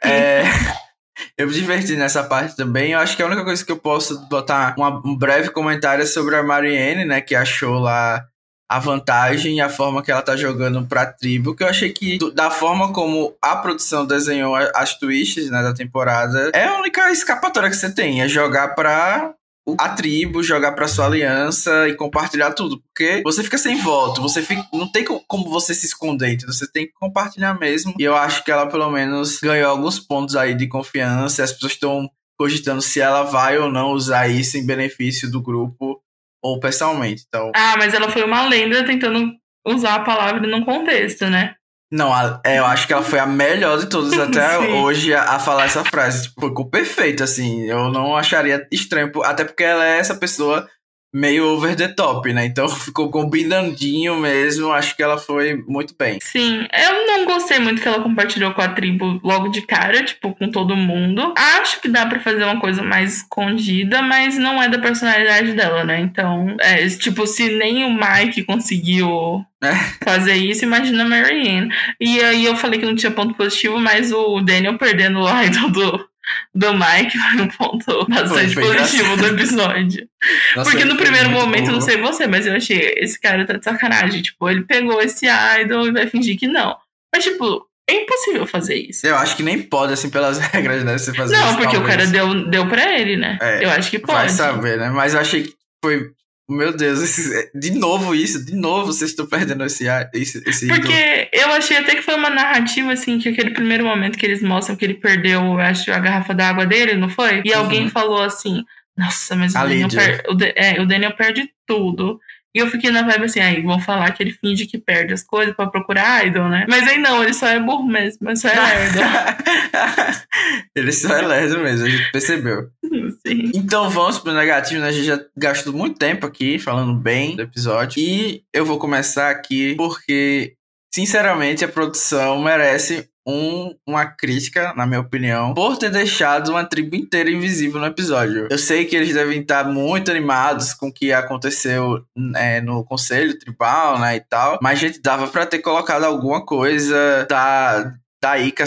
É. 0.04 0.44
Eu 1.36 1.46
me 1.46 1.52
diverti 1.52 1.96
nessa 1.96 2.22
parte 2.22 2.56
também. 2.56 2.92
Eu 2.92 2.98
acho 2.98 3.16
que 3.16 3.22
a 3.22 3.26
única 3.26 3.44
coisa 3.44 3.64
que 3.64 3.72
eu 3.72 3.78
posso 3.78 4.28
botar 4.28 4.74
uma, 4.76 5.00
um 5.04 5.16
breve 5.16 5.50
comentário 5.50 6.02
é 6.02 6.06
sobre 6.06 6.36
a 6.36 6.42
Marianne, 6.42 7.04
né? 7.04 7.20
Que 7.20 7.34
achou 7.34 7.78
lá 7.78 8.24
a 8.68 8.78
vantagem 8.78 9.56
e 9.56 9.60
a 9.60 9.70
forma 9.70 10.02
que 10.02 10.12
ela 10.12 10.20
tá 10.20 10.36
jogando 10.36 10.84
pra 10.86 11.06
tribo, 11.06 11.54
que 11.56 11.62
eu 11.62 11.68
achei 11.68 11.90
que, 11.90 12.18
da 12.34 12.50
forma 12.50 12.92
como 12.92 13.34
a 13.40 13.56
produção 13.56 14.04
desenhou 14.04 14.54
as 14.54 14.94
twists, 14.98 15.50
né, 15.50 15.62
da 15.62 15.72
temporada, 15.72 16.50
é 16.52 16.66
a 16.66 16.78
única 16.78 17.10
escapatória 17.10 17.70
que 17.70 17.76
você 17.76 17.90
tem, 17.90 18.20
é 18.20 18.28
jogar 18.28 18.74
pra 18.74 19.32
a 19.78 19.88
tribo, 19.90 20.42
jogar 20.42 20.72
pra 20.72 20.88
sua 20.88 21.06
aliança 21.06 21.88
e 21.88 21.94
compartilhar 21.94 22.52
tudo. 22.52 22.80
Porque 22.80 23.22
você 23.24 23.42
fica 23.42 23.58
sem 23.58 23.76
voto, 23.76 24.22
você 24.22 24.42
fica, 24.42 24.66
não 24.72 24.90
tem 24.90 25.04
como 25.04 25.50
você 25.50 25.74
se 25.74 25.86
esconder, 25.86 26.32
então 26.32 26.50
você 26.52 26.70
tem 26.70 26.86
que 26.86 26.92
compartilhar 26.92 27.58
mesmo. 27.58 27.94
E 27.98 28.02
eu 28.02 28.14
acho 28.14 28.44
que 28.44 28.50
ela, 28.50 28.66
pelo 28.66 28.90
menos, 28.90 29.38
ganhou 29.40 29.70
alguns 29.70 29.98
pontos 29.98 30.36
aí 30.36 30.54
de 30.54 30.66
confiança. 30.66 31.42
As 31.42 31.52
pessoas 31.52 31.72
estão 31.72 32.08
cogitando 32.38 32.80
se 32.80 33.00
ela 33.00 33.24
vai 33.24 33.58
ou 33.58 33.70
não 33.70 33.90
usar 33.90 34.28
isso 34.28 34.56
em 34.56 34.64
benefício 34.64 35.30
do 35.30 35.42
grupo 35.42 36.00
ou 36.42 36.60
pessoalmente. 36.60 37.24
Então... 37.26 37.50
Ah, 37.54 37.76
mas 37.76 37.94
ela 37.94 38.08
foi 38.08 38.22
uma 38.22 38.46
lenda 38.46 38.84
tentando 38.84 39.32
usar 39.66 39.96
a 39.96 40.04
palavra 40.04 40.46
num 40.46 40.64
contexto, 40.64 41.26
né? 41.26 41.54
Não, 41.90 42.12
a, 42.12 42.40
é, 42.44 42.58
eu 42.58 42.66
acho 42.66 42.86
que 42.86 42.92
ela 42.92 43.02
foi 43.02 43.18
a 43.18 43.26
melhor 43.26 43.78
de 43.78 43.86
todas 43.86 44.18
até 44.18 44.58
hoje 44.76 45.14
a, 45.14 45.22
a, 45.22 45.38
falar 45.38 45.64
essa 45.64 45.84
frase. 45.84 46.24
Tipo, 46.24 46.48
ficou 46.48 46.68
perfeito, 46.68 47.22
assim. 47.22 47.64
Eu 47.64 47.90
não 47.90 48.16
acharia 48.16 48.66
estranho, 48.70 49.10
até 49.24 49.44
porque 49.44 49.64
ela 49.64 49.86
é 49.86 49.98
essa 49.98 50.14
pessoa 50.14 50.68
meio 51.12 51.46
over 51.48 51.74
the 51.74 51.88
top, 51.88 52.32
né? 52.32 52.46
Então 52.46 52.68
ficou 52.70 53.10
combinandinho 53.10 54.16
mesmo. 54.16 54.72
Acho 54.72 54.96
que 54.96 55.02
ela 55.02 55.18
foi 55.18 55.62
muito 55.66 55.94
bem. 55.98 56.18
Sim, 56.20 56.66
eu 56.72 57.06
não 57.06 57.24
gostei 57.24 57.58
muito 57.58 57.80
que 57.80 57.88
ela 57.88 58.02
compartilhou 58.02 58.52
com 58.52 58.62
a 58.62 58.68
tribo 58.68 59.20
logo 59.22 59.48
de 59.48 59.62
cara, 59.62 60.02
tipo, 60.02 60.34
com 60.34 60.50
todo 60.50 60.76
mundo. 60.76 61.34
Acho 61.36 61.80
que 61.80 61.88
dá 61.88 62.06
para 62.06 62.20
fazer 62.20 62.44
uma 62.44 62.60
coisa 62.60 62.82
mais 62.82 63.18
escondida, 63.18 64.02
mas 64.02 64.36
não 64.36 64.62
é 64.62 64.68
da 64.68 64.78
personalidade 64.78 65.52
dela, 65.52 65.84
né? 65.84 66.00
Então, 66.00 66.56
é, 66.60 66.86
tipo, 66.88 67.26
se 67.26 67.48
nem 67.56 67.84
o 67.84 67.92
Mike 67.92 68.44
conseguiu 68.44 69.44
é. 69.62 69.74
fazer 70.04 70.34
isso, 70.34 70.64
imagina 70.64 71.02
a 71.02 71.08
Marianne. 71.08 71.70
E 72.00 72.20
aí 72.20 72.44
eu 72.44 72.56
falei 72.56 72.78
que 72.78 72.86
não 72.86 72.94
tinha 72.94 73.10
ponto 73.10 73.34
positivo, 73.34 73.78
mas 73.78 74.12
o 74.12 74.40
Daniel 74.40 74.78
perdendo 74.78 75.20
o 75.20 75.42
idol 75.42 75.70
do, 75.70 76.07
do 76.54 76.72
Mike 76.72 77.18
foi 77.18 77.40
um 77.42 77.48
ponto 77.48 78.06
bastante 78.08 78.54
positivo 78.54 79.16
do 79.16 79.26
episódio. 79.26 80.08
Nossa, 80.56 80.70
Porque 80.70 80.84
no 80.84 80.96
primeiro 80.96 81.30
momento, 81.30 81.70
não 81.70 81.80
sei 81.80 81.96
você, 81.98 82.26
mas 82.26 82.46
eu 82.46 82.54
achei, 82.54 82.94
esse 82.96 83.18
cara 83.20 83.46
tá 83.46 83.54
de 83.54 83.64
sacanagem. 83.64 84.22
Tipo, 84.22 84.48
ele 84.48 84.64
pegou 84.64 85.00
esse 85.00 85.26
idol 85.60 85.86
e 85.86 85.92
vai 85.92 86.06
fingir 86.06 86.38
que 86.38 86.46
não. 86.46 86.76
Mas, 87.14 87.24
tipo, 87.24 87.66
é 87.88 88.02
impossível 88.02 88.46
fazer 88.46 88.74
isso. 88.74 89.06
Eu 89.06 89.16
acho 89.16 89.34
que 89.36 89.42
nem 89.42 89.62
pode, 89.62 89.92
assim, 89.94 90.10
pelas 90.10 90.38
regras, 90.52 90.84
né? 90.84 90.98
Você 90.98 91.14
fazer 91.14 91.36
Não, 91.36 91.48
isso, 91.48 91.56
porque 91.56 91.76
talvez. 91.76 91.84
o 91.84 91.86
cara 91.86 92.06
deu, 92.06 92.50
deu 92.50 92.68
pra 92.68 92.98
ele, 92.98 93.16
né? 93.16 93.38
É, 93.40 93.64
eu 93.64 93.70
acho 93.70 93.90
que 93.90 93.98
pode. 93.98 94.18
Vai 94.18 94.28
saber, 94.28 94.78
né? 94.78 94.90
Mas 94.90 95.14
eu 95.14 95.20
achei 95.20 95.44
que 95.44 95.54
foi 95.82 96.10
meu 96.48 96.74
Deus, 96.74 97.02
esse, 97.02 97.50
de 97.54 97.72
novo 97.72 98.14
isso, 98.14 98.44
de 98.44 98.54
novo 98.54 98.86
vocês 98.86 99.10
estão 99.10 99.26
perdendo 99.26 99.64
esse, 99.64 99.84
esse, 100.14 100.42
esse 100.46 100.66
Porque 100.66 100.92
ídolo. 100.92 101.28
eu 101.32 101.52
achei 101.52 101.76
até 101.76 101.94
que 101.94 102.02
foi 102.02 102.14
uma 102.14 102.30
narrativa, 102.30 102.92
assim, 102.92 103.18
que 103.18 103.28
aquele 103.28 103.50
primeiro 103.50 103.84
momento 103.84 104.18
que 104.18 104.24
eles 104.24 104.42
mostram 104.42 104.74
que 104.74 104.84
ele 104.84 104.94
perdeu, 104.94 105.58
acho, 105.58 105.92
a 105.92 105.98
garrafa 105.98 106.34
d'água 106.34 106.64
dele, 106.64 106.94
não 106.94 107.10
foi? 107.10 107.42
E 107.44 107.52
uhum. 107.52 107.58
alguém 107.58 107.90
falou 107.90 108.22
assim, 108.22 108.64
nossa, 108.96 109.36
mas 109.36 109.54
o 109.54 109.58
Daniel, 109.58 109.88
per, 109.88 110.22
o, 110.28 110.36
é, 110.56 110.80
o 110.80 110.86
Daniel 110.86 111.14
perde 111.14 111.50
tudo. 111.66 112.18
E 112.54 112.60
eu 112.60 112.70
fiquei 112.70 112.90
na 112.90 113.02
vibe 113.02 113.26
assim, 113.26 113.40
aí 113.40 113.60
vão 113.60 113.78
falar 113.78 114.10
que 114.12 114.22
ele 114.22 114.32
finge 114.32 114.66
que 114.66 114.78
perde 114.78 115.12
as 115.12 115.22
coisas 115.22 115.54
pra 115.54 115.66
procurar 115.66 116.26
idol, 116.26 116.48
né? 116.48 116.64
Mas 116.68 116.88
aí 116.88 116.98
não, 116.98 117.22
ele 117.22 117.34
só 117.34 117.46
é 117.46 117.60
burro 117.60 117.86
mesmo, 117.86 118.20
mas 118.22 118.40
só 118.40 118.48
é 118.48 118.58
lerdo. 118.58 118.98
ele 120.74 120.92
só 120.92 121.14
é 121.14 121.26
lerdo 121.26 121.58
mesmo, 121.60 121.86
a 121.86 121.90
gente 121.90 122.10
percebeu. 122.10 122.70
Sim. 123.28 123.52
Então 123.54 123.90
vamos 123.90 124.18
pro 124.18 124.32
negativo, 124.32 124.80
né? 124.80 124.88
A 124.88 124.92
gente 124.92 125.06
já 125.06 125.20
gastou 125.36 125.72
muito 125.72 125.98
tempo 125.98 126.26
aqui 126.26 126.58
falando 126.58 126.94
bem 126.94 127.36
do 127.36 127.42
episódio. 127.42 128.00
E 128.00 128.42
eu 128.52 128.64
vou 128.64 128.78
começar 128.78 129.30
aqui 129.30 129.74
porque, 129.76 130.54
sinceramente, 130.94 131.64
a 131.64 131.68
produção 131.68 132.40
merece 132.42 133.08
um, 133.28 133.74
uma 133.86 134.06
crítica, 134.06 134.72
na 134.74 134.86
minha 134.86 135.00
opinião, 135.00 135.52
por 135.52 135.76
ter 135.76 135.90
deixado 135.90 136.48
uma 136.48 136.64
tribo 136.64 136.96
inteira 136.96 137.30
invisível 137.30 137.78
no 137.78 137.86
episódio. 137.86 138.48
Eu 138.50 138.56
sei 138.56 138.86
que 138.86 138.96
eles 138.96 139.12
devem 139.12 139.42
estar 139.42 139.64
muito 139.64 140.10
animados 140.10 140.72
com 140.72 140.88
o 140.88 140.92
que 140.92 141.12
aconteceu 141.12 142.02
é, 142.34 142.62
no 142.62 142.82
conselho 142.84 143.38
tribal, 143.38 143.98
né, 143.98 144.16
e 144.16 144.20
tal, 144.20 144.58
mas, 144.62 144.78
gente, 144.78 145.02
dava 145.02 145.28
para 145.28 145.44
ter 145.44 145.58
colocado 145.58 146.04
alguma 146.04 146.44
coisa 146.44 147.26
da, 147.28 147.92
da 148.22 148.38
Ica, 148.38 148.64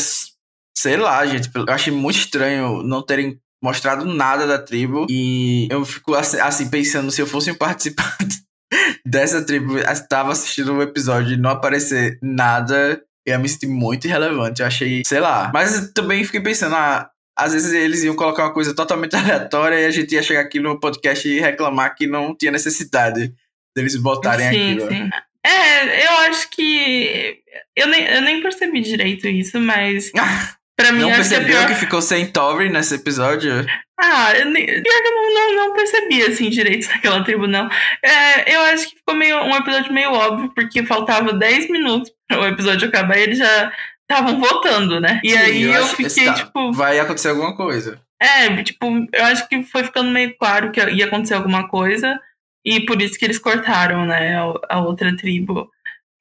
sei 0.78 0.96
lá, 0.96 1.26
gente, 1.26 1.50
eu 1.56 1.74
achei 1.74 1.92
muito 1.92 2.20
estranho 2.20 2.84
não 2.84 3.02
terem 3.02 3.41
mostrado 3.62 4.06
nada 4.06 4.48
da 4.48 4.58
tribo 4.58 5.06
e 5.10 5.68
eu 5.70 5.86
fico 5.86 6.16
assim, 6.16 6.40
assim 6.40 6.70
pensando 6.70 7.12
se 7.12 7.22
eu 7.22 7.28
fosse 7.28 7.52
um 7.52 7.56
participante 7.56 8.42
dessa 9.06 9.46
tribo, 9.46 9.78
estava 9.78 10.32
assistindo 10.32 10.74
um 10.74 10.82
episódio 10.82 11.34
e 11.34 11.38
não 11.38 11.52
aparecer 11.52 12.18
nada, 12.22 13.02
eu 13.26 13.40
me 13.40 13.48
senti 13.48 13.68
muito 13.68 14.08
irrelevante. 14.08 14.62
Eu 14.62 14.68
achei, 14.68 15.04
sei 15.06 15.20
lá. 15.20 15.52
Mas 15.54 15.92
também 15.94 16.24
fiquei 16.24 16.42
pensando, 16.42 16.76
ah, 16.76 17.10
às 17.38 17.54
vezes 17.54 17.72
eles 17.74 18.04
iam 18.04 18.16
colocar 18.16 18.44
uma 18.44 18.54
coisa 18.54 18.76
totalmente 18.76 19.16
aleatória 19.18 19.80
e 19.80 19.86
a 19.86 19.92
gente 19.92 20.14
ia 20.14 20.24
chegar 20.24 20.42
aqui 20.42 20.60
no 20.60 20.80
podcast 20.80 21.28
e 21.28 21.40
reclamar 21.40 21.96
que 21.96 22.08
não 22.08 22.36
tinha 22.36 22.52
necessidade 22.52 23.34
deles 23.76 23.96
botarem 23.96 24.50
sim, 24.50 24.72
aquilo. 24.72 24.90
Sim. 24.90 25.10
É, 25.46 26.06
eu 26.06 26.12
acho 26.30 26.50
que. 26.52 27.40
Eu 27.76 27.88
nem, 27.88 28.06
eu 28.06 28.22
nem 28.22 28.42
percebi 28.42 28.82
direito 28.82 29.28
isso, 29.28 29.60
mas. 29.60 30.12
Pra 30.82 30.92
mim, 30.92 31.02
não 31.02 31.12
percebeu 31.12 31.46
que, 31.46 31.52
pior... 31.52 31.68
que 31.68 31.76
ficou 31.76 32.02
sem 32.02 32.26
Tori 32.26 32.70
nesse 32.70 32.96
episódio? 32.96 33.66
Ah, 34.00 34.34
eu 34.36 34.46
nem... 34.46 34.66
pior 34.66 34.82
que 34.82 35.08
eu 35.08 35.16
não, 35.16 35.34
não, 35.34 35.56
não, 35.56 35.74
percebi, 35.74 36.24
assim, 36.24 36.50
direito 36.50 36.88
naquela 36.94 37.24
tribo, 37.24 37.48
não. 37.48 37.70
É, 38.04 38.56
eu 38.56 38.62
acho 38.62 38.90
que 38.90 38.96
ficou 38.96 39.16
meio, 39.16 39.38
um 39.44 39.56
episódio 39.56 39.94
meio 39.94 40.12
óbvio, 40.12 40.52
porque 40.56 40.86
faltava 40.86 41.34
10 41.34 41.70
minutos 41.70 42.12
para 42.28 42.42
o 42.42 42.48
episódio 42.48 42.88
acabar 42.88 43.18
e 43.18 43.22
eles 43.22 43.38
já 43.38 43.72
estavam 44.10 44.40
votando, 44.40 45.00
né? 45.00 45.22
E 45.24 45.32
Sim, 45.32 45.38
aí 45.38 45.64
eu, 45.64 45.74
eu 45.74 45.86
fiquei, 45.88 46.26
tá, 46.26 46.34
tipo... 46.34 46.72
Vai 46.74 47.00
acontecer 47.00 47.30
alguma 47.30 47.56
coisa. 47.56 48.02
É, 48.22 48.64
tipo, 48.64 48.86
eu 49.14 49.26
acho 49.26 49.48
que 49.48 49.64
foi 49.64 49.84
ficando 49.84 50.12
meio 50.12 50.36
claro 50.38 50.72
que 50.72 50.80
ia 50.80 51.06
acontecer 51.06 51.34
alguma 51.34 51.68
coisa, 51.68 52.20
e 52.66 52.86
por 52.86 53.02
isso 53.02 53.18
que 53.18 53.26
eles 53.26 53.40
cortaram, 53.40 54.06
né, 54.06 54.36
a 54.70 54.80
outra 54.80 55.16
tribo. 55.16 55.70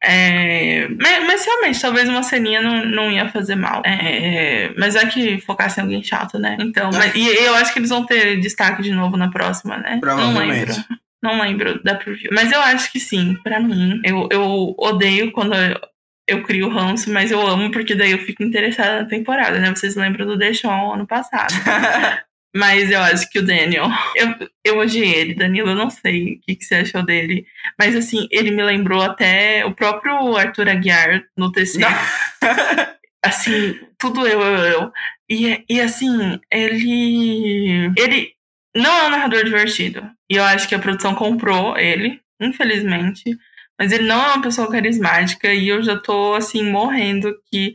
É, 0.03 0.89
mas, 0.99 1.27
mas, 1.27 1.45
realmente, 1.45 1.81
talvez 1.81 2.09
uma 2.09 2.23
ceninha 2.23 2.63
não, 2.63 2.85
não 2.87 3.13
ia 3.13 3.29
fazer 3.29 3.55
mal. 3.55 3.83
É, 3.85 4.73
mas 4.79 4.97
é 4.97 5.05
que 5.07 5.39
focasse 5.41 5.79
em 5.79 5.83
alguém 5.83 6.03
chato, 6.03 6.39
né? 6.39 6.57
Então, 6.59 6.91
mas, 6.93 7.15
e 7.15 7.27
eu 7.27 7.55
acho 7.55 7.73
que 7.73 7.79
eles 7.79 7.91
vão 7.91 8.07
ter 8.07 8.41
destaque 8.41 8.83
de 8.83 8.93
novo 8.93 9.17
na 9.17 9.31
próxima, 9.31 9.77
né? 9.77 10.01
Não 10.03 10.39
lembro. 10.39 10.75
Não 11.23 11.41
lembro 11.41 11.83
da 11.83 11.95
preview. 11.95 12.31
Mas 12.33 12.51
eu 12.51 12.61
acho 12.61 12.91
que 12.91 12.99
sim, 12.99 13.37
para 13.43 13.61
mim. 13.61 14.01
Eu, 14.03 14.27
eu 14.31 14.75
odeio 14.79 15.31
quando 15.33 15.55
eu, 15.55 15.79
eu 16.27 16.43
crio 16.45 16.71
ranço, 16.71 17.13
mas 17.13 17.31
eu 17.31 17.47
amo 17.47 17.71
porque 17.71 17.95
daí 17.95 18.13
eu 18.13 18.19
fico 18.19 18.43
interessada 18.43 19.03
na 19.03 19.09
temporada, 19.09 19.59
né? 19.59 19.69
Vocês 19.69 19.97
lembram 19.97 20.27
do 20.27 20.55
Show 20.55 20.95
ano 20.95 21.07
passado. 21.07 21.53
Mas 22.55 22.91
eu 22.91 23.01
acho 23.01 23.31
que 23.31 23.39
o 23.39 23.47
Daniel. 23.47 23.89
Eu, 24.17 24.51
eu 24.65 24.79
odiei 24.79 25.15
ele, 25.15 25.35
Danilo, 25.35 25.71
eu 25.71 25.77
não 25.77 25.89
sei 25.89 26.35
o 26.35 26.41
que, 26.41 26.57
que 26.57 26.65
você 26.65 26.77
achou 26.77 27.05
dele. 27.05 27.47
Mas 27.79 27.95
assim, 27.95 28.27
ele 28.31 28.51
me 28.51 28.63
lembrou 28.63 29.03
até 29.03 29.65
o 29.65 29.75
próprio 29.75 30.37
Arthur 30.37 30.69
Aguiar 30.69 31.25
no 31.37 31.53
TC. 31.53 31.81
assim, 33.25 33.79
tudo 33.99 34.27
eu, 34.27 34.41
eu, 34.41 34.65
eu. 34.65 34.93
E, 35.31 35.65
e 35.69 35.81
assim, 35.81 36.41
ele. 36.51 37.93
Ele 37.97 38.33
não 38.75 38.91
é 38.91 39.07
um 39.07 39.11
narrador 39.11 39.45
divertido. 39.45 40.03
E 40.29 40.37
eu 40.37 40.45
acho 40.45 40.69
que 40.69 40.75
a 40.75 40.79
produção 40.79 41.15
comprou 41.15 41.77
ele, 41.79 42.21
infelizmente. 42.41 43.37
Mas 43.79 43.93
ele 43.93 44.07
não 44.07 44.23
é 44.23 44.29
uma 44.29 44.43
pessoa 44.43 44.71
carismática. 44.71 45.53
E 45.55 45.69
eu 45.69 45.83
já 45.83 45.97
tô, 45.97 46.35
assim, 46.35 46.69
morrendo 46.69 47.33
que 47.51 47.75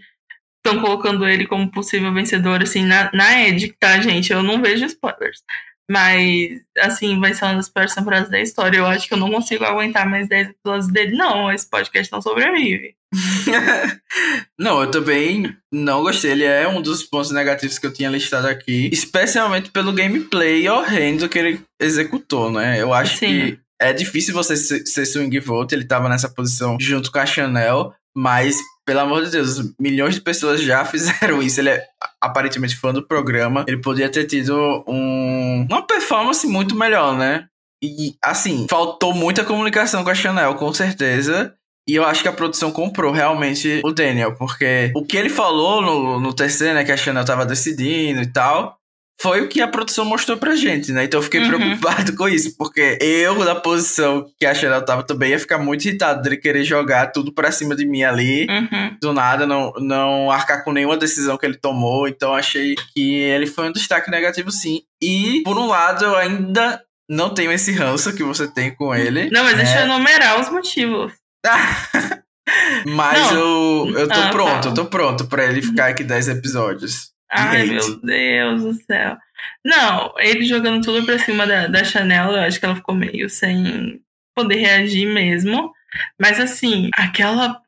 estão 0.68 0.82
colocando 0.82 1.28
ele 1.28 1.46
como 1.46 1.70
possível 1.70 2.14
vencedor, 2.14 2.62
assim, 2.62 2.84
na, 2.84 3.12
na 3.14 3.48
Ed, 3.48 3.76
tá, 3.80 4.00
gente? 4.00 4.32
Eu 4.32 4.42
não 4.42 4.62
vejo 4.62 4.86
spoilers. 4.86 5.44
Mas, 5.90 6.62
assim, 6.80 7.20
vai 7.20 7.34
ser 7.34 7.46
uma 7.46 7.56
das 7.56 7.70
piores 7.70 7.94
temporadas 7.94 8.30
da 8.30 8.42
história. 8.42 8.78
Eu 8.78 8.88
acho 8.88 9.08
que 9.08 9.14
eu 9.14 9.20
não 9.20 9.32
consigo 9.32 9.64
aguentar 9.64 10.10
mais 10.10 10.28
10 10.28 10.50
episódios 10.50 10.92
dele. 10.92 11.16
Não, 11.16 11.52
esse 11.52 11.70
podcast 11.70 12.12
não 12.12 12.22
sobrevive. 12.22 12.96
não, 14.60 14.82
eu 14.82 14.90
também 14.90 15.56
não 15.72 16.02
gostei. 16.02 16.32
Ele 16.32 16.44
é 16.44 16.68
um 16.68 16.82
dos 16.82 17.04
pontos 17.04 17.30
negativos 17.30 17.78
que 17.78 17.86
eu 17.86 17.94
tinha 17.94 18.10
listado 18.10 18.48
aqui. 18.48 18.90
Especialmente 18.92 19.70
pelo 19.70 19.94
gameplay 19.94 20.68
horrendo 20.68 21.30
que 21.30 21.38
ele 21.38 21.62
executou, 21.80 22.52
né? 22.52 22.82
Eu 22.82 22.92
acho 22.92 23.18
Sim. 23.18 23.28
que 23.28 23.60
é 23.80 23.94
difícil 23.94 24.34
você 24.34 24.58
ser 24.58 25.06
swing 25.06 25.40
vote. 25.40 25.76
Ele 25.76 25.86
tava 25.86 26.10
nessa 26.10 26.28
posição 26.28 26.78
junto 26.80 27.12
com 27.12 27.20
a 27.20 27.26
Chanel. 27.28 27.94
Mas 28.16 28.58
pelo 28.86 29.00
amor 29.00 29.26
de 29.26 29.32
Deus, 29.32 29.74
milhões 29.80 30.16
de 30.16 30.22
pessoas 30.22 30.62
já 30.62 30.86
fizeram 30.86 31.42
isso. 31.42 31.60
Ele 31.60 31.70
é 31.70 31.84
aparentemente 32.22 32.76
fã 32.76 32.94
do 32.94 33.06
programa. 33.06 33.66
Ele 33.68 33.82
poderia 33.82 34.10
ter 34.10 34.26
tido 34.26 34.84
um, 34.88 35.66
uma 35.70 35.82
performance 35.86 36.46
muito 36.48 36.76
melhor, 36.76 37.18
né? 37.18 37.48
E, 37.84 38.16
assim, 38.24 38.68
faltou 38.70 39.14
muita 39.14 39.44
comunicação 39.44 40.04
com 40.04 40.10
a 40.10 40.16
Chanel, 40.16 40.56
com 40.56 40.74
certeza. 40.74 41.54
E 41.88 41.94
eu 41.94 42.04
acho 42.04 42.24
que 42.24 42.28
a 42.28 42.34
produção 42.34 42.72
comprou 42.72 43.12
realmente 43.12 43.82
o 43.84 43.92
Daniel, 43.92 44.34
porque 44.36 44.92
o 44.96 45.06
que 45.06 45.16
ele 45.16 45.30
falou 45.30 45.84
no, 45.84 46.20
no 46.20 46.34
TC, 46.34 46.74
né, 46.74 46.84
que 46.84 46.92
a 46.92 46.98
Chanel 46.98 47.24
tava 47.24 47.46
decidindo 47.46 48.22
e 48.22 48.26
tal, 48.26 48.76
foi 49.22 49.42
o 49.42 49.48
que 49.48 49.62
a 49.62 49.68
produção 49.68 50.04
mostrou 50.06 50.38
pra 50.38 50.56
gente, 50.56 50.92
né? 50.92 51.06
Então 51.06 51.20
eu 51.20 51.24
fiquei 51.24 51.40
Uhum. 51.42 51.48
preocupado 51.48 52.16
com 52.16 52.28
isso, 52.28 52.56
porque 52.58 52.98
eu, 53.02 53.44
na 53.44 53.56
posição 53.56 54.26
que 54.40 54.46
a 54.46 54.54
Chanel 54.54 54.84
tava 54.84 55.04
também, 55.04 55.32
ia 55.32 55.40
ficar 55.40 55.58
muito 55.58 55.88
irritado 55.88 56.22
dele 56.22 56.38
querer 56.38 56.64
jogar 56.64 57.08
tudo 57.08 57.34
pra 57.34 57.52
cima 57.52 57.76
de 57.76 57.86
mim 57.86 58.04
ali. 58.04 58.46
Uhum. 58.50 58.98
Do 59.02 59.14
nada, 59.14 59.48
não, 59.48 59.72
não 59.80 60.30
arcar 60.32 60.64
com 60.64 60.72
nenhuma 60.74 60.98
decisão 60.98 61.38
que 61.38 61.46
ele 61.46 61.58
tomou. 61.58 62.08
Então 62.08 62.34
achei 62.36 62.76
que 62.94 63.16
ele 63.16 63.48
foi 63.48 63.70
um 63.70 63.72
destaque 63.72 64.12
negativo, 64.12 64.52
sim. 64.52 64.82
E, 65.02 65.42
por 65.44 65.58
um 65.58 65.68
lado, 65.68 66.04
eu 66.06 66.16
ainda 66.16 66.82
não 67.10 67.30
tenho 67.34 67.52
esse 67.52 67.72
ranço 67.72 68.14
que 68.14 68.24
você 68.24 68.48
tem 68.48 68.76
com 68.76 68.94
ele. 68.94 69.30
Não, 69.30 69.44
mas 69.44 69.56
deixa 69.58 69.74
É. 69.76 69.82
eu 69.82 69.86
enumerar 69.86 70.40
os 70.42 70.50
motivos. 70.50 71.14
Mas 72.86 73.32
Não. 73.32 73.88
eu, 73.90 74.00
eu 74.00 74.08
tô 74.08 74.20
Ah, 74.20 74.30
pronto, 74.30 74.62
tá. 74.64 74.70
eu 74.70 74.74
tô 74.74 74.86
pronto 74.86 75.26
pra 75.28 75.46
ele 75.46 75.62
ficar 75.62 75.88
aqui 75.88 76.04
10 76.04 76.28
episódios. 76.30 77.10
Ai, 77.32 77.66
meu 77.66 78.00
Deus 78.02 78.62
do 78.62 78.74
céu. 78.74 79.18
Não, 79.64 80.14
ele 80.18 80.46
jogando 80.46 80.84
tudo 80.84 81.06
pra 81.06 81.20
cima 81.20 81.46
da, 81.46 81.68
da 81.68 81.84
Chanel, 81.84 82.32
eu 82.32 82.42
acho 82.42 82.60
que 82.60 82.66
ela 82.66 82.76
ficou 82.76 82.96
meio 82.96 83.30
sem 83.30 84.00
poder 84.36 84.56
reagir 84.56 85.08
mesmo. 85.08 85.72
Mas 86.20 86.40
assim, 86.40 86.90
aquela. 86.94 87.62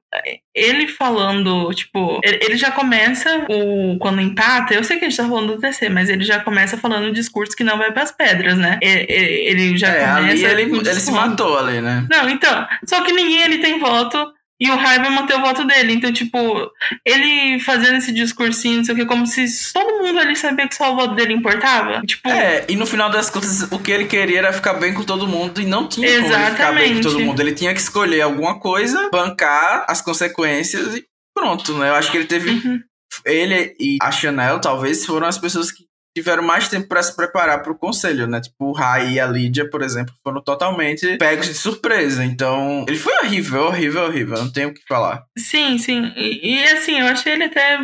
Ele 0.55 0.87
falando, 0.87 1.71
tipo, 1.73 2.21
ele 2.23 2.39
ele 2.41 2.57
já 2.57 2.71
começa 2.71 3.45
o 3.49 3.97
quando 3.99 4.21
empata. 4.21 4.73
Eu 4.73 4.83
sei 4.83 4.97
que 4.97 5.05
a 5.05 5.09
gente 5.09 5.17
tá 5.17 5.27
falando 5.27 5.55
do 5.55 5.59
TC, 5.59 5.89
mas 5.89 6.09
ele 6.09 6.23
já 6.23 6.39
começa 6.39 6.77
falando 6.77 7.09
um 7.09 7.11
discurso 7.11 7.55
que 7.55 7.63
não 7.63 7.77
vai 7.77 7.91
pras 7.91 8.11
pedras, 8.11 8.57
né? 8.57 8.79
Ele, 8.81 9.05
ele 9.09 9.77
já 9.77 9.89
é, 9.89 9.99
começa. 9.99 10.47
ali 10.47 10.61
ele, 10.61 10.77
ele 10.77 10.93
se 10.95 11.11
matou 11.11 11.57
ali, 11.57 11.81
né? 11.81 12.07
Não, 12.09 12.29
então. 12.29 12.67
Só 12.85 13.01
que 13.03 13.11
ninguém 13.11 13.43
ali 13.43 13.57
tem 13.59 13.79
voto. 13.79 14.33
E 14.59 14.69
o 14.71 14.75
Rai 14.75 14.99
vai 14.99 15.09
manter 15.11 15.35
o 15.35 15.41
voto 15.41 15.63
dele. 15.65 15.93
Então, 15.93 16.11
tipo, 16.11 16.71
ele 17.05 17.59
fazendo 17.59 17.97
esse 17.97 18.11
discursinho, 18.11 18.77
não 18.77 18.83
sei 18.83 18.95
o 18.95 18.97
que, 18.97 19.05
como 19.05 19.25
se 19.27 19.45
todo 19.71 20.03
mundo 20.03 20.19
ali 20.19 20.35
sabia 20.35 20.67
que 20.67 20.75
só 20.75 20.93
o 20.93 20.95
voto 20.95 21.13
dele 21.13 21.33
importava. 21.33 22.01
Tipo, 22.01 22.27
É, 22.27 22.65
e 22.67 22.75
no 22.75 22.85
final 22.87 23.09
das 23.09 23.29
contas, 23.29 23.63
o 23.71 23.77
que 23.79 23.91
ele 23.91 24.05
queria 24.05 24.39
era 24.39 24.53
ficar 24.53 24.73
bem 24.73 24.93
com 24.93 25.03
todo 25.03 25.27
mundo 25.27 25.61
e 25.61 25.65
não 25.65 25.87
tinha 25.87 26.07
como 26.07 26.33
ele 26.33 26.51
ficar 26.51 26.71
bem 26.71 26.93
com 26.93 26.99
Exatamente. 26.99 27.01
todo 27.03 27.19
mundo. 27.19 27.39
Ele 27.41 27.53
tinha 27.53 27.73
que 27.73 27.79
escolher 27.79 28.21
alguma 28.21 28.59
coisa, 28.59 29.09
bancar 29.11 29.85
as 29.87 30.01
consequências 30.01 30.95
e 30.95 31.05
pronto, 31.35 31.77
né? 31.77 31.89
Eu 31.89 31.95
acho 31.95 32.09
que 32.11 32.17
ele 32.17 32.25
teve. 32.25 32.49
uhum. 32.49 32.81
Ele 33.25 33.75
e 33.79 33.97
a 34.01 34.11
Chanel, 34.11 34.59
talvez, 34.59 35.05
foram 35.05 35.27
as 35.27 35.37
pessoas 35.37 35.71
que 35.71 35.86
tiveram 36.17 36.41
mais 36.41 36.67
tempo 36.67 36.87
pra 36.87 37.03
se 37.03 37.15
preparar 37.15 37.61
pro 37.61 37.77
conselho, 37.77 38.25
né? 38.25 38.41
Tipo, 38.41 38.65
o 38.65 38.71
Rai 38.71 39.13
e 39.13 39.19
a 39.19 39.27
Lídia, 39.27 39.69
por 39.69 39.83
exemplo, 39.83 40.15
foram 40.23 40.41
totalmente 40.41 41.17
pegos 41.17 41.47
de 41.47 41.53
surpresa. 41.53 42.25
Então, 42.25 42.85
ele 42.87 42.97
foi 42.97 43.13
horrível, 43.23 43.65
horrível, 43.65 44.05
horrível. 44.05 44.37
Não 44.37 44.51
tenho 44.51 44.69
o 44.69 44.73
que 44.73 44.81
falar. 44.87 45.23
Sim, 45.37 45.77
sim. 45.77 46.11
E, 46.15 46.55
e, 46.55 46.63
assim, 46.65 46.99
eu 46.99 47.05
achei 47.05 47.33
ele 47.33 47.43
até. 47.43 47.79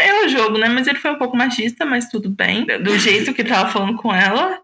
É, 0.00 0.08
é 0.08 0.26
o 0.26 0.28
jogo, 0.28 0.58
né? 0.58 0.68
Mas 0.68 0.86
ele 0.86 0.98
foi 0.98 1.12
um 1.12 1.18
pouco 1.18 1.36
machista, 1.36 1.86
mas 1.86 2.10
tudo 2.10 2.28
bem. 2.28 2.66
Do 2.66 2.98
jeito 2.98 3.32
que 3.32 3.42
tava 3.42 3.70
falando 3.70 3.96
com 3.96 4.14
ela. 4.14 4.60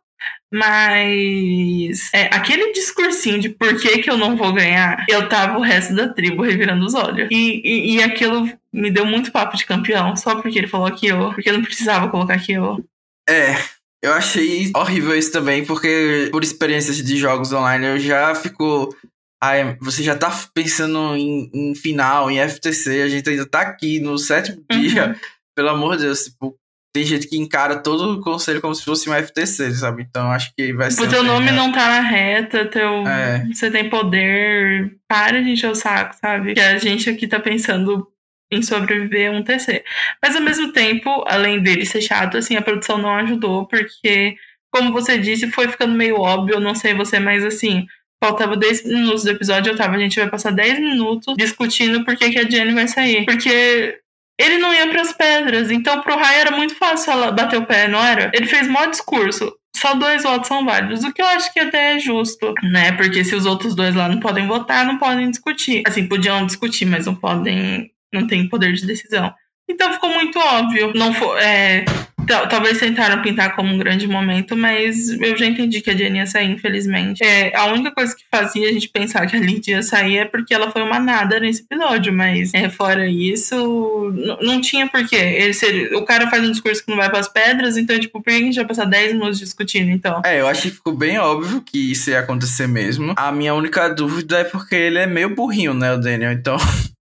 Mas. 0.52 2.12
É, 2.12 2.24
aquele 2.24 2.72
discursinho 2.72 3.40
de 3.40 3.48
por 3.48 3.80
que, 3.80 3.98
que 3.98 4.10
eu 4.10 4.18
não 4.18 4.36
vou 4.36 4.52
ganhar, 4.52 5.04
eu 5.08 5.28
tava 5.30 5.58
o 5.58 5.62
resto 5.62 5.94
da 5.94 6.08
tribo 6.08 6.42
revirando 6.42 6.84
os 6.84 6.94
olhos. 6.94 7.28
E, 7.30 7.62
e, 7.64 7.96
e 7.96 8.02
aquilo 8.02 8.48
me 8.70 8.90
deu 8.90 9.06
muito 9.06 9.32
papo 9.32 9.56
de 9.56 9.64
campeão, 9.64 10.14
só 10.14 10.36
porque 10.36 10.58
ele 10.58 10.68
falou 10.68 10.86
aquilo. 10.86 11.32
Porque 11.32 11.48
eu 11.48 11.54
não 11.54 11.62
precisava 11.62 12.08
colocar 12.08 12.34
aquilo. 12.34 12.84
É, 13.28 13.54
eu 14.02 14.12
achei 14.12 14.70
horrível 14.76 15.16
isso 15.16 15.32
também, 15.32 15.64
porque 15.64 16.28
por 16.30 16.42
experiências 16.42 16.96
de 16.98 17.16
jogos 17.16 17.52
online 17.52 17.86
eu 17.86 17.98
já 17.98 18.34
fico. 18.34 18.94
Ai, 19.42 19.76
você 19.80 20.02
já 20.02 20.16
tá 20.16 20.30
pensando 20.54 21.14
em, 21.16 21.50
em 21.52 21.74
final, 21.74 22.30
em 22.30 22.38
FTC, 22.48 23.02
a 23.02 23.08
gente 23.08 23.28
ainda 23.28 23.44
tá 23.46 23.60
aqui 23.60 24.00
no 24.00 24.16
sétimo 24.18 24.64
Uhum. 24.72 24.80
dia. 24.80 25.16
Pelo 25.56 25.68
amor 25.68 25.96
de 25.96 26.04
Deus, 26.04 26.24
tipo, 26.24 26.56
tem 26.94 27.04
gente 27.04 27.26
que 27.28 27.36
encara 27.36 27.76
todo 27.76 28.14
o 28.14 28.20
conselho 28.20 28.60
como 28.60 28.74
se 28.74 28.84
fosse 28.84 29.08
um 29.08 29.12
FTC, 29.14 29.72
sabe? 29.74 30.02
Então 30.08 30.30
acho 30.32 30.50
que 30.56 30.72
vai 30.72 30.90
ser. 30.90 31.02
Tipo, 31.02 31.08
um 31.08 31.10
teu 31.14 31.22
nome 31.22 31.50
não 31.52 31.70
tá 31.72 31.88
na 31.88 32.00
reta, 32.00 32.64
teu, 32.66 33.06
É. 33.06 33.44
você 33.52 33.70
tem 33.70 33.88
poder. 33.90 34.96
Para 35.08 35.42
de 35.42 35.50
encher 35.50 35.70
o 35.70 35.74
saco, 35.74 36.16
sabe? 36.20 36.54
Que 36.54 36.60
a 36.60 36.78
gente 36.78 37.08
aqui 37.10 37.26
tá 37.28 37.38
pensando 37.38 38.06
em 38.50 38.62
sobreviver 38.62 39.30
a 39.30 39.34
um 39.34 39.42
TC. 39.42 39.84
Mas 40.22 40.36
ao 40.36 40.42
mesmo 40.42 40.72
tempo, 40.72 41.24
além 41.26 41.62
dele 41.62 41.84
ser 41.86 42.00
chato, 42.00 42.36
assim, 42.36 42.56
a 42.56 42.62
produção 42.62 42.98
não 42.98 43.14
ajudou, 43.16 43.66
porque, 43.66 44.36
como 44.70 44.92
você 44.92 45.18
disse, 45.18 45.50
foi 45.50 45.68
ficando 45.68 45.94
meio 45.94 46.20
óbvio, 46.20 46.56
eu 46.56 46.60
não 46.60 46.74
sei 46.74 46.94
você, 46.94 47.18
mas 47.18 47.44
assim. 47.44 47.86
Faltava 48.22 48.56
10 48.56 48.86
minutos 48.86 49.24
do 49.24 49.30
episódio, 49.30 49.72
eu 49.72 49.76
tava, 49.76 49.96
a 49.96 49.98
gente 49.98 50.18
vai 50.18 50.30
passar 50.30 50.50
10 50.50 50.78
minutos 50.78 51.34
discutindo 51.36 52.04
por 52.06 52.16
que, 52.16 52.30
que 52.30 52.38
a 52.38 52.48
Jenny 52.48 52.72
vai 52.72 52.88
sair. 52.88 53.26
Porque 53.26 53.98
ele 54.38 54.58
não 54.58 54.74
ia 54.74 54.88
pras 54.88 55.12
pedras, 55.12 55.70
então 55.70 56.00
pro 56.00 56.16
Rai 56.16 56.40
era 56.40 56.50
muito 56.50 56.74
fácil 56.74 57.12
ela 57.12 57.30
bater 57.30 57.58
o 57.58 57.66
pé, 57.66 57.86
não 57.86 58.02
era? 58.02 58.30
Ele 58.34 58.46
fez 58.46 58.66
mó 58.66 58.84
discurso. 58.86 59.54
Só 59.76 59.94
dois 59.94 60.22
votos 60.22 60.48
são 60.48 60.64
válidos, 60.64 61.04
o 61.04 61.12
que 61.12 61.20
eu 61.20 61.26
acho 61.26 61.52
que 61.52 61.60
até 61.60 61.94
é 61.94 61.98
justo, 61.98 62.54
né? 62.62 62.92
Porque 62.92 63.24
se 63.24 63.34
os 63.34 63.44
outros 63.44 63.74
dois 63.74 63.94
lá 63.94 64.08
não 64.08 64.20
podem 64.20 64.46
votar, 64.46 64.86
não 64.86 64.98
podem 64.98 65.30
discutir. 65.30 65.82
Assim, 65.86 66.08
podiam 66.08 66.46
discutir, 66.46 66.86
mas 66.86 67.06
não 67.06 67.14
podem. 67.14 67.90
Não 68.14 68.26
tem 68.26 68.48
poder 68.48 68.72
de 68.72 68.86
decisão. 68.86 69.32
Então 69.68 69.92
ficou 69.92 70.10
muito 70.12 70.38
óbvio. 70.38 70.92
Não 70.94 71.12
foi. 71.14 71.40
É, 71.42 71.84
tal- 72.28 72.46
talvez 72.48 72.78
tentaram 72.78 73.22
pintar 73.22 73.56
como 73.56 73.72
um 73.72 73.78
grande 73.78 74.06
momento, 74.06 74.54
mas 74.54 75.08
eu 75.08 75.34
já 75.38 75.46
entendi 75.46 75.80
que 75.80 75.88
a 75.88 75.96
Jenny 75.96 76.18
ia 76.18 76.26
sair, 76.26 76.50
infelizmente. 76.50 77.24
É, 77.24 77.56
a 77.56 77.64
única 77.72 77.90
coisa 77.90 78.14
que 78.14 78.24
fazia 78.30 78.68
a 78.68 78.72
gente 78.72 78.90
pensar 78.90 79.26
que 79.26 79.34
a 79.34 79.40
Lydia 79.40 79.76
ia 79.76 79.82
sair 79.82 80.18
é 80.18 80.24
porque 80.26 80.52
ela 80.52 80.70
foi 80.70 80.82
uma 80.82 81.00
nada 81.00 81.40
nesse 81.40 81.62
episódio, 81.62 82.12
mas 82.12 82.52
é, 82.52 82.68
fora 82.68 83.08
isso, 83.08 84.12
não 84.42 84.60
tinha 84.60 84.86
porquê. 84.86 85.16
Ele, 85.16 85.54
ser- 85.54 85.94
o 85.94 86.04
cara 86.04 86.28
faz 86.28 86.46
um 86.46 86.50
discurso 86.50 86.84
que 86.84 86.90
não 86.90 86.98
vai 86.98 87.08
pras 87.08 87.28
pedras, 87.28 87.78
então, 87.78 87.98
tipo, 87.98 88.20
por 88.22 88.30
que 88.30 88.36
a 88.36 88.40
gente 88.40 88.56
vai 88.56 88.66
passar 88.66 88.84
10 88.84 89.12
minutos 89.14 89.38
discutindo, 89.38 89.90
então? 89.90 90.20
É, 90.26 90.42
eu 90.42 90.46
achei 90.46 90.70
que 90.70 90.76
ficou 90.76 90.94
bem 90.94 91.18
óbvio 91.18 91.62
que 91.62 91.92
isso 91.92 92.10
ia 92.10 92.20
acontecer 92.20 92.66
mesmo. 92.66 93.14
A 93.16 93.32
minha 93.32 93.54
única 93.54 93.88
dúvida 93.88 94.40
é 94.40 94.44
porque 94.44 94.74
ele 94.74 94.98
é 94.98 95.06
meio 95.06 95.34
burrinho, 95.34 95.72
né, 95.72 95.94
o 95.94 95.98
Daniel? 95.98 96.32
Então, 96.32 96.56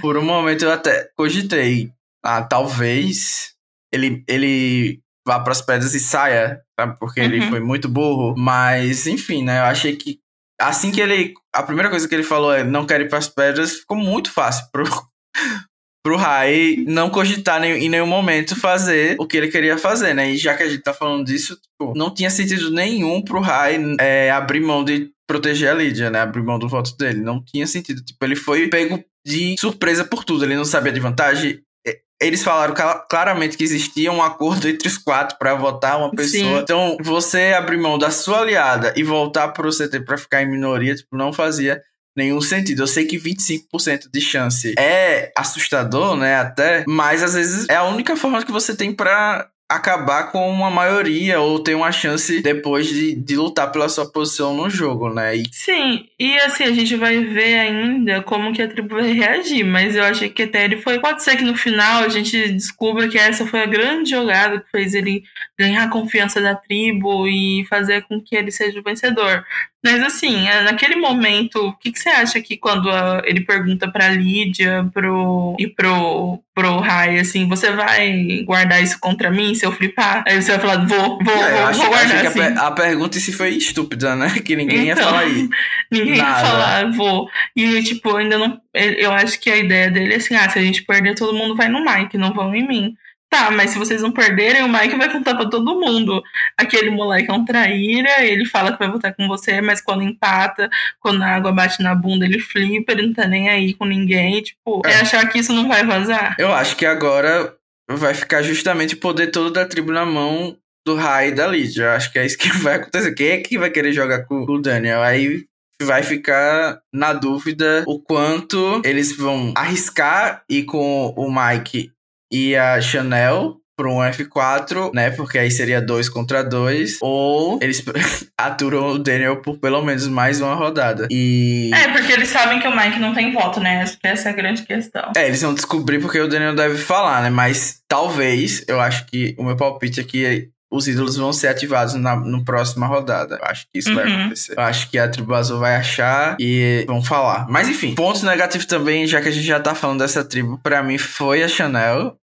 por 0.00 0.16
um 0.16 0.22
momento 0.24 0.64
eu 0.64 0.72
até 0.72 1.08
cogitei. 1.16 1.90
Ah, 2.24 2.42
talvez 2.42 3.52
ele, 3.92 4.22
ele 4.28 5.00
vá 5.26 5.40
pras 5.40 5.60
pedras 5.62 5.94
e 5.94 6.00
saia, 6.00 6.60
sabe? 6.78 6.96
Porque 6.98 7.20
ele 7.20 7.40
Uhum. 7.40 7.48
foi 7.50 7.60
muito 7.60 7.88
burro. 7.88 8.34
Mas, 8.36 9.06
enfim, 9.06 9.42
né? 9.44 9.58
Eu 9.60 9.64
achei 9.64 9.96
que 9.96 10.18
assim 10.60 10.90
que 10.90 11.00
ele. 11.00 11.32
A 11.54 11.62
primeira 11.62 11.88
coisa 11.90 12.06
que 12.08 12.14
ele 12.14 12.22
falou 12.22 12.52
é 12.52 12.62
não 12.64 12.84
quero 12.86 13.04
ir 13.04 13.08
pras 13.08 13.28
pedras, 13.28 13.76
ficou 13.80 13.96
muito 13.96 14.30
fácil 14.32 14.66
pro. 14.72 14.84
Pro 16.02 16.16
Rai 16.16 16.76
não 16.88 17.10
cogitar 17.10 17.60
nem- 17.60 17.84
em 17.84 17.88
nenhum 17.90 18.06
momento 18.06 18.56
fazer 18.56 19.16
o 19.20 19.26
que 19.26 19.36
ele 19.36 19.48
queria 19.48 19.76
fazer, 19.76 20.14
né? 20.14 20.30
E 20.30 20.36
já 20.38 20.56
que 20.56 20.62
a 20.62 20.68
gente 20.68 20.80
tá 20.82 20.94
falando 20.94 21.26
disso, 21.26 21.54
tipo, 21.56 21.92
não 21.94 22.08
tinha 22.12 22.30
sentido 22.30 22.70
nenhum 22.70 23.20
pro 23.20 23.38
Rai 23.38 23.78
é, 24.00 24.30
abrir 24.30 24.60
mão 24.60 24.82
de 24.82 25.10
proteger 25.30 25.70
a 25.70 25.74
Lídia, 25.74 26.10
né? 26.10 26.20
Abrir 26.20 26.42
mão 26.42 26.58
do 26.58 26.68
voto 26.68 26.96
dele. 26.96 27.20
Não 27.20 27.40
tinha 27.42 27.66
sentido. 27.66 28.02
Tipo, 28.04 28.24
ele 28.24 28.34
foi 28.34 28.68
pego 28.68 29.02
de 29.24 29.54
surpresa 29.58 30.04
por 30.04 30.24
tudo. 30.24 30.44
Ele 30.44 30.56
não 30.56 30.64
sabia 30.64 30.92
de 30.92 30.98
vantagem. 30.98 31.60
E- 31.86 31.98
Eles 32.20 32.42
falaram 32.42 32.74
cla- 32.74 33.06
claramente 33.08 33.56
que 33.56 33.62
existia 33.64 34.10
um 34.10 34.20
acordo 34.22 34.68
entre 34.68 34.88
os 34.88 34.98
quatro 34.98 35.38
pra 35.38 35.54
votar 35.54 35.98
uma 35.98 36.10
pessoa. 36.10 36.42
Sim. 36.42 36.58
Então, 36.58 36.96
você 37.00 37.54
abrir 37.56 37.78
mão 37.78 37.96
da 37.96 38.10
sua 38.10 38.40
aliada 38.40 38.92
e 38.96 39.02
voltar 39.04 39.48
pro 39.48 39.70
CT 39.72 40.00
pra 40.00 40.18
ficar 40.18 40.42
em 40.42 40.50
minoria, 40.50 40.94
tipo, 40.96 41.16
não 41.16 41.32
fazia 41.32 41.80
nenhum 42.16 42.40
sentido. 42.40 42.82
Eu 42.82 42.86
sei 42.88 43.06
que 43.06 43.16
25% 43.16 44.10
de 44.12 44.20
chance 44.20 44.74
é 44.78 45.30
assustador, 45.36 46.16
né, 46.16 46.34
até, 46.36 46.84
mas 46.88 47.22
às 47.22 47.34
vezes 47.34 47.66
é 47.70 47.76
a 47.76 47.84
única 47.84 48.16
forma 48.16 48.44
que 48.44 48.50
você 48.52 48.74
tem 48.76 48.92
pra 48.92 49.48
acabar 49.70 50.32
com 50.32 50.50
uma 50.50 50.68
maioria 50.68 51.38
ou 51.40 51.60
ter 51.60 51.76
uma 51.76 51.92
chance 51.92 52.42
depois 52.42 52.88
de, 52.88 53.14
de 53.14 53.36
lutar 53.36 53.70
pela 53.70 53.88
sua 53.88 54.10
posição 54.10 54.52
no 54.52 54.68
jogo, 54.68 55.14
né? 55.14 55.36
E 55.36 55.44
Sim, 55.52 56.08
e 56.18 56.36
assim, 56.40 56.64
a 56.64 56.72
gente 56.72 56.96
vai 56.96 57.22
ver 57.22 57.60
ainda 57.60 58.20
como 58.22 58.52
que 58.52 58.60
a 58.60 58.66
tribo 58.66 58.96
vai 58.96 59.12
reagir, 59.12 59.64
mas 59.64 59.94
eu 59.94 60.02
achei 60.02 60.28
que 60.28 60.42
até 60.42 60.64
ele 60.64 60.78
foi. 60.78 60.98
Pode 60.98 61.22
ser 61.22 61.36
que 61.36 61.44
no 61.44 61.56
final 61.56 62.02
a 62.02 62.08
gente 62.08 62.50
descubra 62.50 63.08
que 63.08 63.16
essa 63.16 63.46
foi 63.46 63.62
a 63.62 63.66
grande 63.66 64.10
jogada 64.10 64.58
que 64.58 64.70
fez 64.72 64.92
ele 64.92 65.22
ganhar 65.56 65.84
a 65.84 65.90
confiança 65.90 66.40
da 66.40 66.56
tribo 66.56 67.28
e 67.28 67.64
fazer 67.70 68.02
com 68.08 68.20
que 68.20 68.34
ele 68.34 68.50
seja 68.50 68.80
o 68.80 68.82
vencedor. 68.82 69.44
Mas 69.82 70.02
assim, 70.02 70.46
é, 70.46 70.62
naquele 70.62 70.96
momento, 70.96 71.56
o 71.68 71.72
que, 71.78 71.90
que 71.90 71.98
você 71.98 72.10
acha 72.10 72.38
que 72.42 72.58
quando 72.58 72.90
ah, 72.90 73.22
ele 73.24 73.40
pergunta 73.40 73.90
pra 73.90 74.08
Lídia 74.10 74.86
pro, 74.92 75.56
e 75.58 75.66
pro, 75.66 76.38
pro 76.54 76.78
Rai, 76.80 77.18
assim, 77.18 77.48
você 77.48 77.70
vai 77.72 78.42
guardar 78.44 78.82
isso 78.82 78.98
contra 79.00 79.30
mim 79.30 79.54
se 79.54 79.64
eu 79.64 79.72
flipar? 79.72 80.22
Aí 80.28 80.40
você 80.42 80.52
vai 80.56 80.60
falar, 80.60 80.86
vou, 80.86 81.18
vou, 81.24 81.34
É, 81.34 81.48
eu 81.52 81.56
vou, 81.56 81.66
achei, 81.66 81.80
vou 81.82 81.88
guardar 81.90 82.20
que 82.20 82.26
a, 82.26 82.30
assim. 82.30 82.38
per- 82.40 82.58
a 82.58 82.70
pergunta 82.72 83.18
si 83.18 83.32
foi 83.32 83.50
estúpida, 83.50 84.14
né? 84.14 84.28
Que 84.44 84.54
ninguém 84.54 84.84
ia 84.84 84.92
Então. 84.92 85.04
falar 85.04 85.20
aí. 85.20 85.48
Ninguém 85.90 86.16
ia 86.16 86.22
Nada. 86.24 86.46
falar, 86.46 86.90
vou. 86.92 87.26
E, 87.56 87.82
tipo, 87.82 88.14
ainda 88.16 88.36
não. 88.38 88.60
Eu 88.74 89.10
acho 89.12 89.40
que 89.40 89.50
a 89.50 89.56
ideia 89.56 89.90
dele 89.90 90.12
é 90.12 90.16
assim: 90.18 90.34
ah, 90.34 90.48
se 90.50 90.58
a 90.58 90.62
gente 90.62 90.82
perder, 90.84 91.14
todo 91.14 91.36
mundo 91.36 91.56
vai 91.56 91.68
no 91.68 91.82
Mike, 91.84 92.18
não 92.18 92.32
vão 92.34 92.54
em 92.54 92.68
mim. 92.68 92.94
Tá, 93.30 93.48
mas 93.52 93.70
se 93.70 93.78
vocês 93.78 94.02
não 94.02 94.10
perderem, 94.10 94.64
o 94.64 94.68
Mike 94.68 94.96
vai 94.96 95.10
contar 95.10 95.36
pra 95.36 95.48
todo 95.48 95.78
mundo. 95.78 96.20
Aquele 96.58 96.90
moleque 96.90 97.30
é 97.30 97.32
um 97.32 97.44
traíra, 97.44 98.24
ele 98.24 98.44
fala 98.44 98.72
que 98.72 98.78
vai 98.80 98.90
votar 98.90 99.14
com 99.14 99.28
você, 99.28 99.60
mas 99.60 99.80
quando 99.80 100.02
empata, 100.02 100.68
quando 100.98 101.22
a 101.22 101.28
água 101.36 101.52
bate 101.52 101.80
na 101.80 101.94
bunda, 101.94 102.24
ele 102.24 102.40
flipa, 102.40 102.90
ele 102.90 103.06
não 103.06 103.12
tá 103.14 103.28
nem 103.28 103.48
aí 103.48 103.72
com 103.74 103.84
ninguém. 103.84 104.42
Tipo, 104.42 104.82
é, 104.84 104.90
É. 104.90 105.00
achar 105.02 105.24
que 105.28 105.38
isso 105.38 105.52
não 105.52 105.68
vai 105.68 105.86
vazar. 105.86 106.34
Eu 106.40 106.52
acho 106.52 106.74
que 106.76 106.84
agora 106.84 107.54
vai 107.88 108.14
ficar 108.14 108.42
justamente 108.42 108.94
o 108.94 108.98
poder 109.00 109.28
todo 109.28 109.52
da 109.52 109.64
tribo 109.64 109.92
na 109.92 110.04
mão 110.04 110.56
do 110.84 110.96
Rai 110.96 111.28
e 111.28 111.32
da 111.32 111.46
Lydia. 111.46 111.84
Eu 111.84 111.90
acho 111.92 112.10
que 112.12 112.18
é 112.18 112.26
isso 112.26 112.36
que 112.36 112.48
vai 112.58 112.74
acontecer. 112.74 113.12
Quem 113.14 113.28
é 113.28 113.36
que 113.38 113.56
vai 113.56 113.70
querer 113.70 113.92
jogar 113.92 114.24
com 114.24 114.42
o 114.42 114.58
Daniel? 114.60 115.02
Aí 115.02 115.44
vai 115.82 116.02
ficar 116.02 116.80
na 116.92 117.12
dúvida 117.12 117.84
o 117.86 117.98
quanto 118.00 118.82
eles 118.84 119.16
vão 119.16 119.54
arriscar 119.56 120.42
ir 120.50 120.64
com 120.64 121.14
o 121.16 121.32
Mike 121.32 121.92
e 122.30 122.56
a 122.56 122.80
Chanel 122.80 123.60
para 123.80 123.88
um 123.88 123.98
F4, 123.98 124.92
né? 124.92 125.10
Porque 125.10 125.38
aí 125.38 125.50
seria 125.50 125.80
dois 125.80 126.06
contra 126.06 126.44
dois. 126.44 126.98
Ou 127.00 127.58
eles 127.62 127.82
aturam 128.36 128.90
o 128.90 128.98
Daniel 128.98 129.36
por 129.36 129.56
pelo 129.56 129.82
menos 129.82 130.06
mais 130.06 130.40
uma 130.40 130.54
rodada. 130.54 131.08
E. 131.10 131.70
É, 131.72 131.88
porque 131.88 132.12
eles 132.12 132.28
sabem 132.28 132.60
que 132.60 132.68
o 132.68 132.76
Mike 132.76 132.98
não 132.98 133.14
tem 133.14 133.32
voto, 133.32 133.58
né? 133.58 133.84
Essa 134.02 134.28
é 134.28 134.32
a 134.32 134.34
grande 134.34 134.62
questão. 134.64 135.12
É, 135.16 135.26
eles 135.26 135.40
vão 135.40 135.54
descobrir 135.54 135.98
porque 135.98 136.20
o 136.20 136.28
Daniel 136.28 136.54
deve 136.54 136.76
falar, 136.76 137.22
né? 137.22 137.30
Mas 137.30 137.80
talvez, 137.88 138.62
eu 138.68 138.78
acho 138.80 139.06
que 139.06 139.34
o 139.38 139.44
meu 139.44 139.56
palpite 139.56 139.98
aqui 139.98 140.26
é 140.26 140.44
os 140.70 140.86
ídolos 140.86 141.16
vão 141.16 141.32
ser 141.32 141.48
ativados 141.48 141.94
na 141.94 142.14
no 142.14 142.44
próxima 142.44 142.86
rodada. 142.86 143.38
Eu 143.40 143.44
acho 143.44 143.66
que 143.72 143.80
isso 143.80 143.90
uhum. 143.90 143.96
vai 143.96 144.12
acontecer. 144.12 144.54
Eu 144.56 144.62
acho 144.62 144.90
que 144.90 144.98
a 144.98 145.08
tribo 145.08 145.34
azul 145.34 145.58
vai 145.58 145.74
achar 145.74 146.36
e 146.38 146.84
vão 146.86 147.02
falar. 147.02 147.46
Mas 147.48 147.68
enfim, 147.68 147.94
ponto 147.94 148.24
negativo 148.24 148.66
também, 148.66 149.06
já 149.06 149.20
que 149.20 149.28
a 149.28 149.32
gente 149.32 149.46
já 149.46 149.58
tá 149.58 149.74
falando 149.74 149.98
dessa 149.98 150.24
tribo, 150.24 150.60
para 150.62 150.82
mim 150.82 150.96
foi 150.96 151.42
a 151.42 151.48
Chanel. 151.48 152.16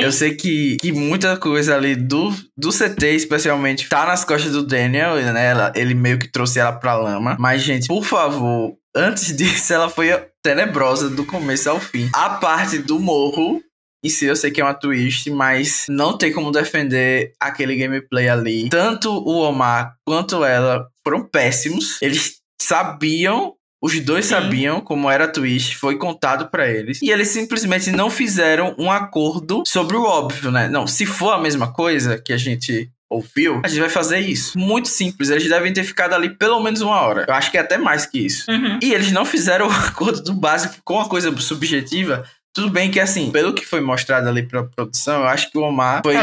Eu 0.00 0.12
sei 0.12 0.34
que, 0.34 0.76
que 0.76 0.92
muita 0.92 1.36
coisa 1.36 1.74
ali 1.74 1.96
do, 1.96 2.32
do 2.56 2.70
CT, 2.70 3.14
especialmente, 3.14 3.88
tá 3.88 4.06
nas 4.06 4.24
costas 4.24 4.52
do 4.52 4.62
Daniel, 4.62 5.16
né? 5.16 5.46
Ela, 5.46 5.72
ele 5.74 5.94
meio 5.94 6.18
que 6.18 6.28
trouxe 6.28 6.58
ela 6.58 6.72
pra 6.72 6.94
lama. 6.94 7.36
Mas, 7.38 7.62
gente, 7.62 7.88
por 7.88 8.04
favor, 8.04 8.76
antes 8.94 9.34
disso, 9.36 9.72
ela 9.72 9.88
foi 9.88 10.10
tenebrosa 10.42 11.08
do 11.10 11.24
começo 11.24 11.68
ao 11.68 11.80
fim. 11.80 12.08
A 12.12 12.30
parte 12.30 12.78
do 12.78 12.98
morro. 12.98 13.60
Em 14.02 14.08
si, 14.08 14.24
eu 14.24 14.34
sei 14.34 14.50
que 14.50 14.62
é 14.62 14.64
uma 14.64 14.72
twist, 14.72 15.28
mas 15.30 15.84
não 15.86 16.16
tem 16.16 16.32
como 16.32 16.50
defender 16.50 17.34
aquele 17.38 17.76
gameplay 17.76 18.30
ali. 18.30 18.70
Tanto 18.70 19.10
o 19.12 19.40
Omar 19.40 19.94
quanto 20.06 20.42
ela 20.42 20.88
foram 21.04 21.28
péssimos. 21.28 22.00
Eles 22.00 22.36
sabiam 22.62 23.54
os 23.82 23.98
dois 24.00 24.26
Sim. 24.26 24.34
sabiam 24.34 24.80
como 24.80 25.10
era 25.10 25.24
a 25.24 25.28
twist, 25.28 25.76
foi 25.76 25.96
contado 25.96 26.50
para 26.50 26.68
eles. 26.68 27.00
E 27.00 27.10
eles 27.10 27.28
simplesmente 27.28 27.90
não 27.90 28.10
fizeram 28.10 28.74
um 28.78 28.90
acordo 28.90 29.62
sobre 29.66 29.96
o 29.96 30.02
óbvio, 30.02 30.50
né? 30.50 30.68
Não, 30.68 30.86
se 30.86 31.06
for 31.06 31.32
a 31.32 31.38
mesma 31.40 31.72
coisa 31.72 32.18
que 32.18 32.32
a 32.32 32.36
gente 32.36 32.90
ouviu, 33.08 33.60
a 33.64 33.68
gente 33.68 33.80
vai 33.80 33.88
fazer 33.88 34.20
isso. 34.20 34.56
Muito 34.56 34.88
simples. 34.88 35.30
Eles 35.30 35.48
devem 35.48 35.72
ter 35.72 35.82
ficado 35.82 36.14
ali 36.14 36.30
pelo 36.30 36.60
menos 36.60 36.80
uma 36.80 37.00
hora. 37.00 37.24
Eu 37.26 37.34
acho 37.34 37.50
que 37.50 37.56
é 37.56 37.60
até 37.60 37.76
mais 37.76 38.06
que 38.06 38.24
isso. 38.24 38.50
Uhum. 38.50 38.78
E 38.82 38.94
eles 38.94 39.10
não 39.10 39.24
fizeram 39.24 39.66
o 39.68 39.72
acordo 39.72 40.22
do 40.22 40.34
básico 40.34 40.76
com 40.84 41.00
a 41.00 41.08
coisa 41.08 41.34
subjetiva 41.38 42.24
tudo 42.54 42.70
bem 42.70 42.90
que, 42.90 42.98
assim, 42.98 43.30
pelo 43.30 43.54
que 43.54 43.64
foi 43.64 43.80
mostrado 43.80 44.28
ali 44.28 44.42
pra 44.42 44.64
produção, 44.64 45.20
eu 45.20 45.28
acho 45.28 45.50
que 45.50 45.58
o 45.58 45.62
Omar 45.62 46.02
foi 46.04 46.14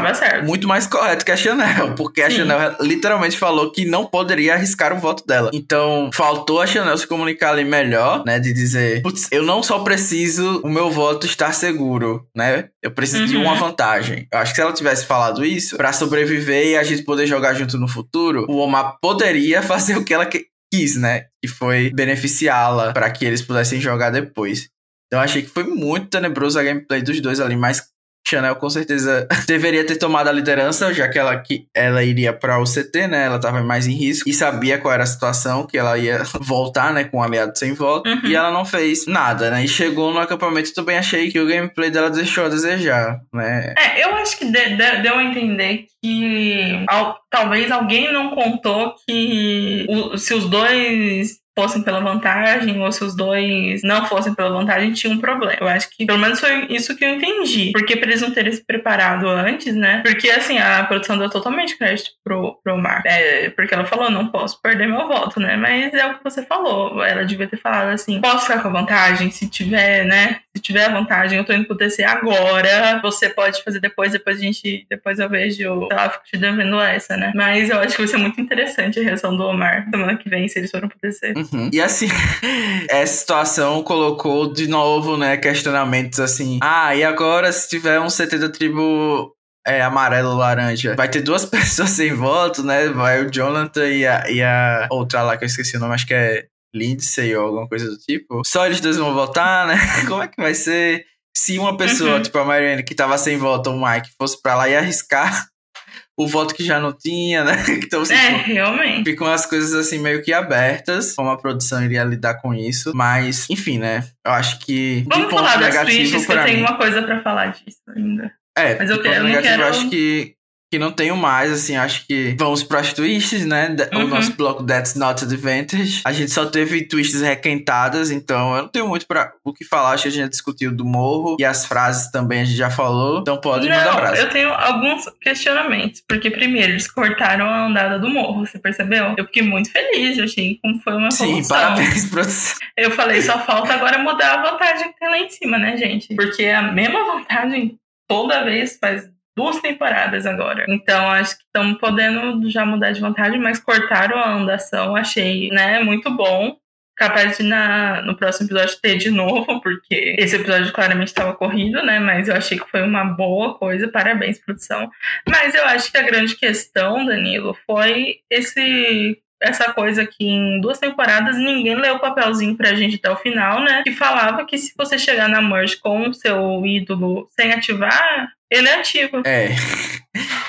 muito 0.44 0.68
mais 0.68 0.86
correto 0.86 1.24
que 1.24 1.32
a 1.32 1.38
Chanel, 1.38 1.96
porque 1.96 2.22
a 2.22 2.30
Sim. 2.30 2.38
Chanel 2.38 2.76
literalmente 2.82 3.38
falou 3.38 3.72
que 3.72 3.86
não 3.86 4.06
poderia 4.06 4.54
arriscar 4.54 4.94
o 4.94 5.00
voto 5.00 5.26
dela. 5.26 5.50
Então, 5.54 6.10
faltou 6.14 6.62
a 6.62 6.68
Chanel 6.68 6.98
se 6.98 7.08
comunicar 7.08 7.52
ali 7.52 7.64
melhor, 7.64 8.24
né? 8.26 8.40
De 8.40 8.54
dizer, 8.54 9.02
putz, 9.02 9.28
eu 9.32 9.44
não 9.44 9.64
só 9.64 9.80
preciso 9.80 10.62
o 10.64 10.70
meu 10.70 10.92
voto 10.92 11.26
estar 11.26 11.54
seguro, 11.54 12.28
né? 12.36 12.70
Eu 12.84 12.92
preciso 12.92 13.24
uhum. 13.24 13.30
de 13.30 13.38
uma 13.38 13.54
uhum. 13.54 13.60
vantagem. 13.60 14.28
Eu 14.32 14.40
acho 14.40 14.52
que 14.52 14.58
se 14.58 14.62
ela 14.62 14.74
tivesse 14.74 15.06
falado 15.06 15.46
isso, 15.46 15.78
para 15.78 15.94
sobreviver 15.94 16.68
e 16.68 16.78
a 16.78 16.84
gente 16.84 17.04
poder 17.04 17.26
jogar 17.26 17.54
junto 17.54 17.78
no 17.78 17.88
futuro, 17.88 18.46
o 18.50 18.58
Omar 18.58 18.98
poderia 19.02 19.62
fazer 19.64 19.98
o 19.98 20.04
que 20.04 20.14
ela 20.14 20.28
quis, 20.72 20.96
né? 20.96 21.26
Que 21.42 21.48
foi 21.48 21.90
beneficiá-la 21.92 22.92
para 22.92 23.10
que 23.10 23.26
eles 23.26 23.42
pudessem 23.42 23.80
jogar 23.80 24.10
depois. 24.10 24.70
Então 25.08 25.22
achei 25.22 25.42
que 25.42 25.50
foi 25.50 25.64
muito 25.64 26.08
tenebroso 26.08 26.60
a 26.60 26.64
gameplay 26.64 27.02
dos 27.02 27.20
dois 27.22 27.40
ali, 27.40 27.56
mas 27.56 27.82
Chanel 28.28 28.58
com 28.58 28.70
certeza 28.70 29.26
deveria 29.48 29.86
ter 29.86 29.96
tomado 29.96 30.28
a 30.28 30.34
liderança, 30.34 30.94
já 30.94 31.08
que 31.08 31.18
ela, 31.18 31.38
que 31.38 31.68
ela 31.74 32.04
iria 32.04 32.34
para 32.34 32.60
o 32.60 32.66
CT, 32.66 33.08
né? 33.08 33.26
Ela 33.26 33.38
estava 33.38 33.64
mais 33.64 33.88
em 33.88 33.94
risco 33.94 34.28
e 34.28 34.34
sabia 34.34 34.78
qual 34.78 34.94
era 34.94 35.04
a 35.04 35.08
situação, 35.08 35.66
que 35.66 35.78
ela 35.78 35.98
ia 35.98 36.24
voltar, 36.42 36.92
né, 36.94 37.06
com 37.06 37.18
um 37.18 37.24
aliado 37.24 37.58
sem 37.58 37.74
volta. 37.74 38.10
Uhum. 38.10 38.22
E 38.26 38.36
ela 38.36 38.52
não 38.52 38.66
fez 38.66 39.06
nada, 39.08 39.50
né? 39.50 39.64
E 39.64 39.68
chegou 39.68 40.14
no 40.14 40.20
acampamento 40.20 40.74
também 40.74 40.98
achei 40.98 41.32
que 41.32 41.40
o 41.40 41.48
gameplay 41.48 41.90
dela 41.90 42.10
deixou 42.10 42.46
a 42.46 42.50
desejar, 42.50 43.22
né? 43.34 43.74
É, 43.78 44.04
eu 44.04 44.14
acho 44.16 44.38
que 44.38 44.46
de, 44.46 44.76
de, 44.76 45.02
deu 45.02 45.16
a 45.16 45.24
entender 45.24 45.86
que 46.04 46.84
ao, 46.90 47.18
talvez 47.32 47.72
alguém 47.72 48.12
não 48.12 48.32
contou 48.32 48.94
que 49.08 49.86
o, 49.88 50.18
se 50.18 50.34
os 50.34 50.50
dois 50.50 51.38
fossem 51.58 51.82
pela 51.82 52.00
vantagem 52.00 52.80
ou 52.80 52.92
se 52.92 53.04
os 53.04 53.16
dois 53.16 53.82
não 53.82 54.06
fossem 54.06 54.36
pela 54.36 54.52
vantagem, 54.52 54.94
tinha 54.94 55.12
um 55.12 55.18
problema. 55.18 55.58
Eu 55.60 55.68
acho 55.68 55.90
que 55.90 56.06
pelo 56.06 56.20
menos 56.20 56.40
foi 56.40 56.68
isso 56.70 56.96
que 56.96 57.04
eu 57.04 57.10
entendi. 57.10 57.72
Porque 57.72 57.98
pra 57.98 58.08
eles 58.08 58.22
não 58.22 58.30
terem 58.30 58.54
se 58.54 58.64
preparado 58.64 59.28
antes, 59.28 59.76
né? 59.76 60.04
Porque 60.06 60.30
assim, 60.30 60.60
a 60.60 60.84
produção 60.84 61.18
deu 61.18 61.32
totalmente 61.32 61.76
crédito 61.76 62.12
pro, 62.24 62.60
pro 62.64 62.78
Mar. 62.78 63.02
É, 63.08 63.50
porque 63.50 63.74
ela 63.74 63.86
falou, 63.86 64.12
não 64.12 64.28
posso 64.28 64.62
perder 64.62 64.88
meu 64.88 65.08
voto, 65.08 65.40
né? 65.40 65.56
Mas 65.56 65.92
é 65.96 66.06
o 66.06 66.18
que 66.18 66.24
você 66.24 66.46
falou. 66.46 67.04
Ela 67.04 67.26
devia 67.26 67.48
ter 67.48 67.58
falado 67.58 67.90
assim: 67.90 68.22
posso 68.22 68.46
ficar 68.46 68.62
com 68.62 68.68
a 68.68 68.72
vantagem? 68.72 69.32
Se 69.32 69.50
tiver, 69.50 70.06
né? 70.06 70.42
Se 70.58 70.62
tiver 70.64 70.92
vantagem, 70.92 71.38
eu 71.38 71.46
tô 71.46 71.54
indo 71.54 71.66
pro 71.66 71.78
TC 71.78 72.04
agora. 72.04 73.00
Você 73.04 73.30
pode 73.30 73.64
fazer 73.64 73.80
depois, 73.80 74.12
depois 74.12 74.40
a 74.40 74.42
gente. 74.42 74.88
Depois 74.90 75.20
eu 75.20 75.30
vejo. 75.30 75.88
Sei 75.88 75.98
lá, 75.98 76.10
fico 76.10 76.24
te 76.26 76.38
devendo 76.38 76.82
essa, 76.82 77.16
né? 77.16 77.32
Mas 77.36 77.70
eu 77.70 77.80
acho 77.80 77.96
que 77.96 78.02
vai 78.02 78.08
ser 78.08 78.18
muito 78.18 78.42
interessante 78.42 79.00
a 79.00 79.04
reação 79.04 79.38
do 79.38 79.44
Omar 79.44 79.88
semana 79.92 80.18
que 80.18 80.28
vem, 80.28 80.48
se 80.48 80.58
eles 80.58 80.72
foram 80.72 80.90
pro 80.90 80.98
TC. 80.98 81.34
Uhum. 81.36 81.70
E 81.72 81.80
assim, 81.80 82.08
essa 82.90 83.14
situação 83.14 83.84
colocou 83.84 84.52
de 84.52 84.68
novo, 84.68 85.16
né, 85.16 85.38
questionamentos 85.38 86.20
assim. 86.20 86.58
Ah, 86.62 86.96
e 86.96 87.04
agora 87.04 87.52
se 87.52 87.70
tiver 87.70 88.00
um 88.00 88.08
CT 88.08 88.40
da 88.40 88.50
tribo 88.50 89.32
é, 89.66 89.82
amarelo 89.82 90.36
laranja. 90.36 90.96
Vai 90.96 91.08
ter 91.08 91.22
duas 91.22 91.46
pessoas 91.46 91.92
sem 91.92 92.14
voto, 92.14 92.64
né? 92.64 92.88
Vai 92.88 93.24
o 93.24 93.30
Jonathan 93.32 93.88
e 93.88 94.08
a, 94.08 94.30
e 94.30 94.42
a 94.42 94.88
outra 94.90 95.22
lá 95.22 95.38
que 95.38 95.44
eu 95.44 95.48
esqueci 95.48 95.78
o 95.78 95.80
nome, 95.80 95.94
acho 95.94 96.08
que 96.08 96.14
é 96.14 96.46
Lindsay 96.78 97.36
ou 97.36 97.46
alguma 97.46 97.68
coisa 97.68 97.90
do 97.90 97.98
tipo. 97.98 98.42
Só 98.46 98.66
eles 98.66 98.82
dois 98.82 98.98
vão 98.98 99.14
votar, 99.14 99.68
né? 99.68 99.78
Como 100.08 100.22
é 100.22 100.28
que 100.28 100.42
vai 100.42 100.54
ser? 100.54 101.06
Se 101.36 101.60
uma 101.60 101.78
pessoa, 101.78 102.16
uhum. 102.16 102.22
tipo 102.22 102.38
a 102.40 102.46
Marianne, 102.46 102.84
que 102.84 102.96
tava 102.96 103.18
sem 103.18 103.38
voto, 103.38 103.70
o 103.70 103.80
Mike, 103.80 104.10
fosse 104.18 104.42
pra 104.42 104.56
lá 104.56 104.68
e 104.68 104.76
arriscar 104.76 105.46
o 106.18 106.28
voto 106.28 106.56
que 106.56 106.64
já 106.64 106.80
não 106.80 106.92
tinha, 106.92 107.44
né? 107.44 107.64
Então, 107.84 108.02
assim, 108.02 108.14
é, 108.14 108.38
realmente. 108.38 109.04
Ficam 109.10 109.28
as 109.28 109.46
coisas 109.46 109.74
assim 109.74 110.00
meio 110.00 110.24
que 110.24 110.34
abertas, 110.34 111.14
como 111.14 111.30
a 111.30 111.38
produção 111.38 111.84
iria 111.84 112.04
lidar 112.04 112.42
com 112.42 112.54
isso. 112.54 112.92
Mas, 112.96 113.48
enfim, 113.50 113.78
né? 113.78 114.04
Eu 114.26 114.32
acho 114.32 114.60
que. 114.60 115.06
Vamos 115.08 115.32
falar 115.32 115.58
das 115.58 115.76
twists, 115.82 116.26
que 116.26 116.32
eu 116.32 116.44
tenho 116.44 116.60
uma 116.62 116.78
coisa 116.78 117.04
para 117.04 117.22
falar 117.22 117.48
disso 117.48 117.82
ainda. 117.96 118.32
É, 118.58 118.76
mas 118.76 118.90
eu, 118.90 119.00
quero, 119.00 119.18
eu 119.18 119.24
negativo, 119.26 119.50
quero... 119.50 119.62
eu 119.62 119.68
acho 119.68 119.90
que 119.92 120.37
que 120.70 120.78
não 120.78 120.92
tenho 120.92 121.16
mais, 121.16 121.52
assim, 121.52 121.78
acho 121.78 122.06
que 122.06 122.36
vamos 122.38 122.62
pras 122.62 122.92
twists, 122.92 123.46
né? 123.46 123.74
Uhum. 123.94 124.06
O 124.06 124.08
nosso 124.08 124.34
bloco 124.34 124.64
That's 124.64 124.96
Not 124.96 125.24
Advantage. 125.24 126.02
A 126.04 126.12
gente 126.12 126.32
só 126.32 126.46
teve 126.46 126.84
twists 126.84 127.22
requentadas, 127.22 128.12
então 128.12 128.56
eu 128.56 128.64
não 128.64 128.70
tenho 128.70 128.88
muito 128.88 129.08
pra 129.08 129.32
o 129.46 129.54
que 129.54 129.64
falar. 129.64 129.92
Acho 129.92 130.04
que 130.04 130.10
a 130.10 130.12
gente 130.12 130.22
já 130.24 130.28
discutiu 130.28 130.76
do 130.76 130.84
morro 130.84 131.38
e 131.40 131.46
as 131.46 131.66
frases 131.66 132.12
também 132.12 132.42
a 132.42 132.46
gente 132.46 132.58
já 132.58 132.70
falou. 132.70 133.22
Então 133.22 133.40
pode 133.40 133.70
não, 133.70 133.78
mandar 133.78 133.96
brasa. 133.96 134.22
Eu 134.22 134.30
tenho 134.30 134.50
alguns 134.52 135.06
questionamentos, 135.22 136.04
porque 136.06 136.30
primeiro 136.30 136.74
eles 136.74 136.92
cortaram 136.92 137.46
a 137.46 137.68
andada 137.68 137.98
do 137.98 138.10
morro, 138.10 138.46
você 138.46 138.60
percebeu? 138.60 139.16
Eu 139.18 139.26
fiquei 139.26 139.44
muito 139.44 139.72
feliz, 139.72 140.18
eu 140.18 140.26
achei 140.26 140.60
como 140.62 140.80
foi 140.82 140.94
uma 140.94 141.12
Sim, 141.12 141.30
evolução. 141.30 141.58
parabéns, 141.58 142.06
produção. 142.10 142.58
Eu 142.76 142.92
falei, 142.92 143.22
só 143.22 143.40
falta 143.40 143.74
agora 143.74 144.00
mudar 144.00 144.34
a 144.34 144.52
vantagem 144.52 144.92
que 144.92 145.00
tem 145.00 145.10
lá 145.10 145.18
em 145.18 145.30
cima, 145.30 145.58
né, 145.58 145.78
gente? 145.78 146.14
Porque 146.14 146.44
é 146.44 146.56
a 146.56 146.62
mesma 146.62 147.06
vantagem 147.06 147.80
toda 148.08 148.44
vez 148.44 148.78
faz 148.80 149.10
duas 149.38 149.62
temporadas 149.62 150.26
agora. 150.26 150.66
Então 150.68 151.10
acho 151.12 151.38
que 151.38 151.44
estamos 151.44 151.80
podendo 151.80 152.50
já 152.50 152.66
mudar 152.66 152.92
de 152.92 153.00
vantagem, 153.00 153.40
mas 153.40 153.60
cortaram 153.60 154.18
a 154.18 154.34
andação, 154.34 154.96
achei, 154.96 155.50
né, 155.50 155.80
muito 155.80 156.10
bom. 156.10 156.58
Capaz 156.96 157.38
de 157.38 157.44
na, 157.44 158.02
no 158.02 158.18
próximo 158.18 158.48
episódio 158.48 158.82
ter 158.82 158.98
de 158.98 159.12
novo, 159.12 159.62
porque 159.62 160.16
esse 160.18 160.36
episódio 160.36 160.74
claramente 160.74 161.10
estava 161.10 161.36
corrido, 161.36 161.84
né? 161.84 162.00
Mas 162.00 162.28
eu 162.28 162.36
achei 162.36 162.58
que 162.58 162.68
foi 162.72 162.82
uma 162.82 163.04
boa 163.04 163.54
coisa. 163.54 163.88
Parabéns, 163.88 164.44
produção. 164.44 164.90
Mas 165.30 165.54
eu 165.54 165.64
acho 165.66 165.92
que 165.92 165.98
a 166.00 166.02
grande 166.02 166.36
questão, 166.36 167.06
Danilo, 167.06 167.56
foi 167.68 168.22
esse 168.32 169.22
essa 169.42 169.72
coisa 169.74 170.06
que 170.06 170.26
em 170.26 170.60
duas 170.60 170.80
temporadas 170.80 171.38
ninguém 171.38 171.76
leu 171.76 171.96
o 171.96 172.00
papelzinho 172.00 172.56
pra 172.56 172.74
gente 172.74 172.96
até 172.96 173.10
o 173.10 173.18
final, 173.18 173.62
né? 173.62 173.84
Que 173.84 173.92
falava 173.92 174.46
que 174.46 174.58
se 174.58 174.74
você 174.78 174.98
chegar 174.98 175.30
na 175.30 175.42
merge 175.42 175.78
com 175.78 176.10
o 176.10 176.14
seu 176.14 176.66
ídolo 176.66 177.28
sem 177.40 177.52
ativar, 177.52 178.30
ele 178.52 178.68
é 178.68 178.76
ativo. 178.76 179.22
É. 179.28 179.50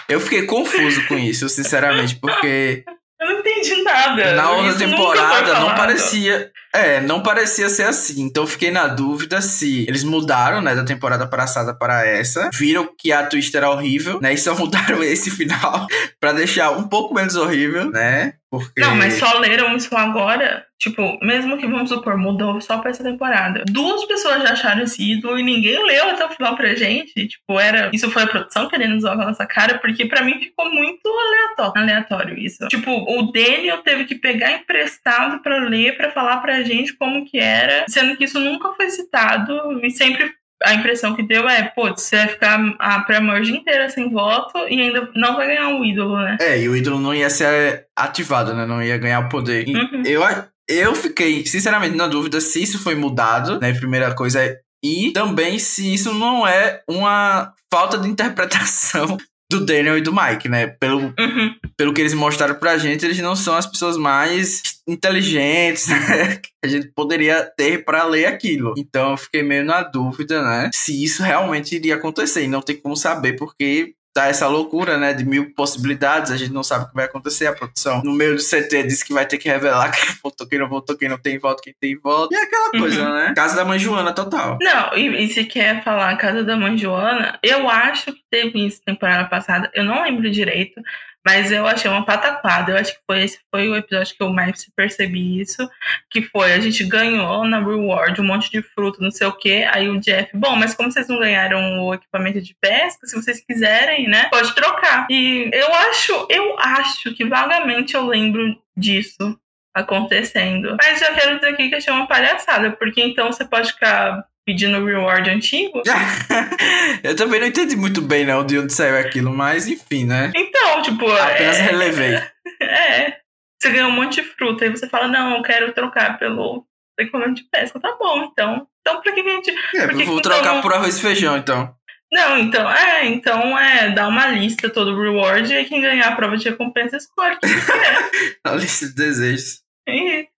Eu 0.09 0.21
fiquei 0.21 0.47
confuso 0.47 1.07
com 1.07 1.19
isso, 1.19 1.49
sinceramente, 1.49 2.17
porque. 2.17 2.85
Eu 3.21 3.27
não 3.27 3.41
entendi 3.41 3.83
nada. 3.83 4.33
Na 4.35 4.53
outra 4.53 4.79
temporada 4.79 5.59
não 5.59 5.75
parecia. 5.75 6.53
É, 6.73 7.01
não 7.01 7.23
parecia 7.23 7.69
ser 7.69 7.85
assim. 7.85 8.23
Então 8.23 8.47
fiquei 8.47 8.71
na 8.71 8.87
dúvida 8.87 9.41
se 9.41 9.87
eles 9.89 10.05
mudaram, 10.05 10.61
né, 10.61 10.75
da 10.75 10.85
temporada 10.85 11.27
passada 11.27 11.75
para 11.75 12.07
essa. 12.07 12.51
Viram 12.53 12.89
que 12.99 13.13
a 13.13 13.27
twist 13.27 13.57
era 13.57 13.71
horrível, 13.71 14.21
né? 14.21 14.35
E 14.35 14.39
só 14.39 14.55
mudaram 14.59 15.03
esse 15.03 15.31
final 15.31 15.87
para 16.21 16.33
deixar 16.33 16.71
um 16.71 16.89
pouco 16.89 17.15
menos 17.15 17.37
horrível, 17.37 17.91
né? 17.91 18.35
Porque... 18.51 18.81
Não, 18.81 18.97
mas 18.97 19.15
só 19.15 19.39
leram 19.39 19.77
isso 19.77 19.95
agora. 19.95 20.65
Tipo, 20.79 21.19
mesmo 21.21 21.59
que 21.59 21.67
vamos 21.67 21.91
supor, 21.91 22.17
mudou 22.17 22.61
só 22.61 22.79
pra 22.79 22.91
essa 22.91 23.03
temporada. 23.03 23.65
Duas 23.69 24.05
pessoas 24.07 24.43
já 24.43 24.53
acharam 24.53 24.85
esse 24.85 25.03
ídolo 25.03 25.39
e 25.39 25.43
ninguém 25.43 25.85
leu 25.85 26.11
até 26.11 26.25
o 26.25 26.31
final 26.31 26.57
pra 26.57 26.75
gente. 26.75 27.27
Tipo, 27.27 27.59
era. 27.59 27.91
Isso 27.93 28.09
foi 28.11 28.23
a 28.23 28.27
produção 28.29 28.69
querendo 28.69 28.97
usar 28.97 29.17
na 29.17 29.27
nossa 29.27 29.45
cara, 29.45 29.79
porque 29.79 30.07
pra 30.07 30.23
mim 30.23 30.39
ficou 30.39 30.73
muito 30.73 31.09
aleatório, 31.09 31.83
aleatório 31.83 32.39
isso. 32.39 32.69
Tipo, 32.69 32.93
o 32.93 33.33
Daniel 33.33 33.79
teve 33.79 34.05
que 34.05 34.15
pegar 34.15 34.53
emprestado 34.53 35.43
pra 35.43 35.59
ler, 35.59 35.97
pra 35.97 36.13
falar 36.13 36.37
pra 36.39 36.63
gente 36.69 36.97
como 36.97 37.25
que 37.25 37.39
era, 37.39 37.85
sendo 37.89 38.17
que 38.17 38.25
isso 38.25 38.39
nunca 38.39 38.73
foi 38.75 38.91
citado 38.91 39.85
e 39.85 39.91
sempre 39.91 40.31
a 40.65 40.75
impressão 40.75 41.15
que 41.15 41.23
deu 41.23 41.49
é, 41.49 41.63
pô, 41.63 41.89
você 41.91 42.17
vai 42.17 42.29
ficar 42.29 42.77
a 42.79 43.01
pré-merge 43.01 43.53
inteira 43.53 43.89
sem 43.89 44.11
voto 44.11 44.59
e 44.69 44.81
ainda 44.81 45.09
não 45.15 45.37
vai 45.37 45.47
ganhar 45.47 45.69
um 45.69 45.85
ídolo, 45.85 46.17
né? 46.17 46.37
É, 46.41 46.61
e 46.61 46.69
o 46.69 46.77
ídolo 46.77 46.99
não 46.99 47.15
ia 47.15 47.31
ser 47.31 47.87
ativado, 47.97 48.55
né? 48.55 48.67
Não 48.67 48.83
ia 48.83 48.99
ganhar 48.99 49.21
o 49.21 49.29
poder. 49.29 49.67
Uhum. 49.69 50.03
Eu, 50.05 50.23
eu 50.69 50.95
fiquei, 50.95 51.47
sinceramente, 51.47 51.97
na 51.97 52.09
dúvida 52.09 52.41
se 52.41 52.63
isso 52.63 52.83
foi 52.83 52.95
mudado, 52.95 53.61
né? 53.61 53.73
Primeira 53.73 54.15
coisa. 54.15 54.41
E 54.85 55.13
também 55.13 55.59
se 55.59 55.93
isso 55.93 56.13
não 56.13 56.47
é 56.47 56.83
uma 56.89 57.53
falta 57.73 57.99
de 57.99 58.09
interpretação 58.09 59.17
do 59.51 59.65
Daniel 59.65 59.99
e 59.99 60.03
do 60.03 60.15
Mike, 60.15 60.49
né? 60.49 60.67
Pelo, 60.67 61.15
uhum. 61.19 61.55
Pelo 61.79 61.95
que 61.95 62.01
eles 62.01 62.13
mostraram 62.13 62.57
pra 62.57 62.77
gente, 62.77 63.05
eles 63.05 63.19
não 63.21 63.37
são 63.37 63.55
as 63.55 63.65
pessoas 63.65 63.97
mais 63.97 64.63
inteligentes 64.87 65.87
né? 65.87 66.37
que 66.43 66.51
a 66.65 66.67
gente 66.67 66.89
poderia 66.89 67.45
ter 67.57 67.85
para 67.85 68.03
ler 68.05 68.27
aquilo. 68.27 68.75
Então 68.77 69.13
eu 69.13 69.17
fiquei 69.17 69.45
meio 69.45 69.65
na 69.65 69.83
dúvida, 69.85 70.43
né? 70.43 70.71
Se 70.75 71.05
isso 71.05 71.23
realmente 71.23 71.77
iria 71.77 71.95
acontecer. 71.95 72.43
E 72.43 72.49
não 72.49 72.61
tem 72.61 72.75
como 72.75 72.97
saber, 72.97 73.35
porque 73.35 73.95
tá 74.13 74.27
essa 74.27 74.49
loucura, 74.49 74.99
né, 74.99 75.13
de 75.13 75.25
mil 75.25 75.55
possibilidades, 75.55 76.33
a 76.33 76.37
gente 76.37 76.53
não 76.53 76.65
sabe 76.65 76.85
o 76.85 76.89
que 76.89 76.95
vai 76.95 77.05
acontecer, 77.05 77.47
a 77.47 77.53
produção 77.53 78.03
no 78.03 78.13
meio 78.13 78.35
do 78.35 78.43
CT 78.43 78.83
disse 78.83 79.05
que 79.05 79.13
vai 79.13 79.25
ter 79.25 79.39
que 79.39 79.49
revelar 79.49 79.93
quem 79.95 80.17
votou, 80.21 80.49
quem 80.49 80.59
não 80.59 80.69
votou, 80.69 80.97
quem 80.97 81.09
não 81.09 81.19
tem 81.19 81.39
voto, 81.39 81.63
quem 81.63 81.75
tem 81.81 81.97
voto, 81.97 82.35
e 82.35 82.37
é 82.37 82.43
aquela 82.43 82.71
coisa, 82.73 83.05
uhum. 83.05 83.15
né, 83.15 83.33
casa 83.37 83.55
da 83.55 83.65
mãe 83.65 83.79
Joana 83.79 84.13
total. 84.13 84.59
Não, 84.61 84.97
e, 84.97 85.25
e 85.25 85.29
se 85.29 85.45
quer 85.45 85.85
falar 85.85 86.17
casa 86.17 86.43
da 86.43 86.57
mãe 86.57 86.77
Joana, 86.77 87.39
eu 87.45 87.69
acho 87.69 88.13
que 88.13 88.21
teve 88.29 88.67
isso 88.67 88.83
temporada 88.85 89.29
passada, 89.29 89.71
eu 89.73 89.85
não 89.85 90.03
lembro 90.03 90.29
direito, 90.29 90.81
mas 91.29 91.53
eu 91.53 91.67
achei 91.67 91.91
uma 91.91 92.07
pataquada. 92.07 92.73
Eu 92.73 92.79
acho 92.79 92.95
que 92.95 93.01
foi 93.07 93.23
esse 93.23 93.39
foi 93.55 93.69
o 93.69 93.77
episódio 93.77 94.17
que 94.17 94.23
eu 94.23 94.31
mais 94.31 94.67
percebi 94.75 95.39
isso. 95.39 95.69
Que 96.11 96.23
foi, 96.23 96.55
a 96.55 96.59
gente 96.59 96.83
ganhou 96.85 97.45
na 97.45 97.59
reward 97.59 98.19
um 98.19 98.25
monte 98.25 98.51
de 98.51 98.63
fruto, 98.63 99.03
não 99.03 99.11
sei 99.11 99.27
o 99.27 99.33
quê. 99.33 99.69
Aí 99.71 99.91
o 99.91 100.01
Jeff, 100.01 100.31
bom, 100.35 100.57
mas 100.57 100.75
como 100.75 100.91
vocês 100.91 101.07
não 101.07 101.19
ganharam 101.19 101.85
o 101.85 101.93
equipamento 101.93 102.41
de 102.41 102.57
pesca, 102.59 103.07
se 103.07 103.15
vocês 103.15 103.45
quiserem, 103.45 104.09
né? 104.09 104.29
Pode 104.31 104.55
trocar. 104.55 105.07
E 105.11 105.51
eu 105.53 105.75
acho, 105.75 106.27
eu 106.31 106.59
acho 106.59 107.15
que 107.15 107.27
vagamente 107.27 107.95
eu 107.95 108.07
lembro 108.07 108.57
disso 108.75 109.39
acontecendo. 109.75 110.79
Mas 110.81 110.99
já 110.99 111.13
quero 111.13 111.37
dizer 111.37 111.49
aqui 111.49 111.69
que 111.69 111.75
achei 111.75 111.93
uma 111.93 112.09
palhaçada, 112.09 112.71
porque 112.71 113.03
então 113.03 113.31
você 113.31 113.45
pode 113.45 113.73
ficar 113.73 114.25
pedindo 114.49 114.83
reward 114.83 115.29
antigo. 115.29 115.83
eu 117.05 117.15
também 117.15 117.39
não 117.39 117.49
entendi 117.49 117.77
muito 117.77 118.01
bem, 118.01 118.25
não, 118.25 118.47
de 118.47 118.59
onde 118.59 118.73
saiu 118.73 118.97
aquilo, 118.97 119.31
mas 119.31 119.69
enfim, 119.69 120.07
né? 120.07 120.33
Então, 120.35 120.68
tipo. 120.91 121.11
Apenas 121.11 121.59
é, 121.59 121.63
relevei. 121.63 122.15
É. 122.63 123.19
Você 123.61 123.71
ganha 123.71 123.89
um 123.89 123.93
monte 123.93 124.23
de 124.23 124.29
fruta 124.29 124.67
e 124.67 124.71
você 124.71 124.89
fala, 124.89 125.09
não, 125.09 125.37
eu 125.37 125.43
quero 125.43 125.73
trocar 125.73 126.19
pelo 126.19 126.65
equipamento 126.99 127.35
de 127.35 127.45
pesca. 127.45 127.81
Tá 127.81 127.97
bom, 127.99 128.25
então. 128.25 128.67
Então, 128.81 129.01
pra 129.01 129.13
que 129.13 129.21
a 129.21 129.25
gente. 129.25 129.51
É, 129.75 129.85
eu 129.85 130.07
vou 130.07 130.21
trocar 130.21 130.41
então... 130.41 130.61
por 130.63 130.73
arroz 130.73 130.97
e 130.97 131.03
feijão, 131.03 131.37
então. 131.37 131.75
Não, 132.11 132.39
então, 132.39 132.71
é, 132.71 133.05
então 133.07 133.59
é, 133.59 133.91
dá 133.91 134.09
uma 134.09 134.29
lista 134.29 134.71
todo 134.71 134.93
o 134.93 135.03
reward 135.03 135.53
e 135.53 135.65
quem 135.67 135.83
ganhar 135.83 136.09
a 136.09 136.17
prova 136.17 136.39
de 136.39 136.49
recompensa 136.49 136.97
escolhe 136.97 137.37
a 138.45 138.53
lista 138.53 138.87
de 138.87 138.95
desejos. 138.95 139.61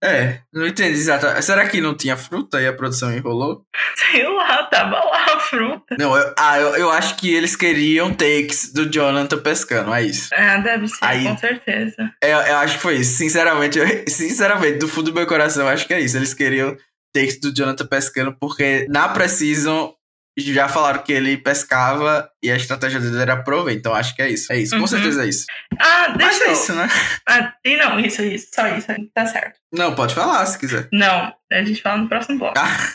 É, 0.03 0.41
não 0.53 0.67
entendi 0.67 0.99
exatamente. 0.99 1.45
Será 1.45 1.69
que 1.69 1.81
não 1.81 1.95
tinha 1.95 2.17
fruta 2.17 2.61
e 2.61 2.67
a 2.67 2.73
produção 2.73 3.13
enrolou? 3.13 3.65
Sei 3.97 4.27
lá, 4.27 4.65
tava 4.65 4.97
lá 4.97 5.35
a 5.35 5.41
fruta. 5.41 5.97
Não, 5.99 6.17
eu, 6.17 6.35
ah, 6.39 6.59
eu, 6.59 6.77
eu 6.77 6.91
acho 6.91 7.17
que 7.17 7.33
eles 7.33 7.57
queriam 7.57 8.13
takes 8.13 8.73
do 8.73 8.91
Jonathan 8.91 9.39
pescando, 9.39 9.93
é 9.93 10.03
isso. 10.03 10.31
Ah, 10.33 10.59
deve 10.59 10.89
ser, 10.89 10.99
Aí, 11.05 11.25
com 11.25 11.37
certeza. 11.37 12.13
Eu, 12.23 12.39
eu 12.39 12.57
acho 12.59 12.77
que 12.77 12.83
foi 12.83 12.97
isso. 12.97 13.17
Sinceramente, 13.17 13.79
eu, 13.79 13.87
sinceramente, 14.09 14.79
do 14.79 14.89
fundo 14.89 15.11
do 15.11 15.15
meu 15.15 15.27
coração, 15.27 15.65
eu 15.65 15.73
acho 15.73 15.87
que 15.87 15.95
é 15.95 16.01
isso. 16.01 16.17
Eles 16.17 16.33
queriam 16.33 16.77
takes 17.13 17.41
do 17.41 17.53
Jonathan 17.53 17.87
pescando, 17.87 18.37
porque 18.39 18.87
na 18.89 19.09
Precision 19.09 19.91
já 20.41 20.69
falaram 20.69 21.03
que 21.03 21.13
ele 21.13 21.37
pescava 21.37 22.31
e 22.43 22.51
a 22.51 22.57
estratégia 22.57 23.01
dele 23.01 23.21
era 23.21 23.43
prova, 23.43 23.73
então 23.73 23.95
acho 23.95 24.15
que 24.15 24.23
é 24.23 24.31
isso. 24.31 24.53
É 24.53 24.59
isso, 24.59 24.75
com 24.75 24.83
uhum. 24.83 24.87
certeza 24.87 25.25
é 25.25 25.29
isso. 25.29 25.47
Ah, 25.79 26.09
deixa 26.09 26.39
Mas 26.39 26.41
é 26.41 26.53
isso, 26.53 26.75
né? 26.75 26.89
Ah, 27.29 27.55
e 27.65 27.77
não, 27.77 28.01
isso, 28.01 28.23
isso, 28.23 28.49
só 28.55 28.67
isso, 28.69 28.89
tá 29.15 29.27
certo. 29.27 29.59
Não, 29.73 29.95
pode 29.95 30.15
falar 30.15 30.45
se 30.47 30.59
quiser. 30.59 30.89
Não, 30.93 31.33
a 31.53 31.63
gente 31.63 31.83
fala 31.83 31.99
no 31.99 32.09
próximo 32.09 32.39
bloco. 32.39 32.59
Ah. 32.59 32.95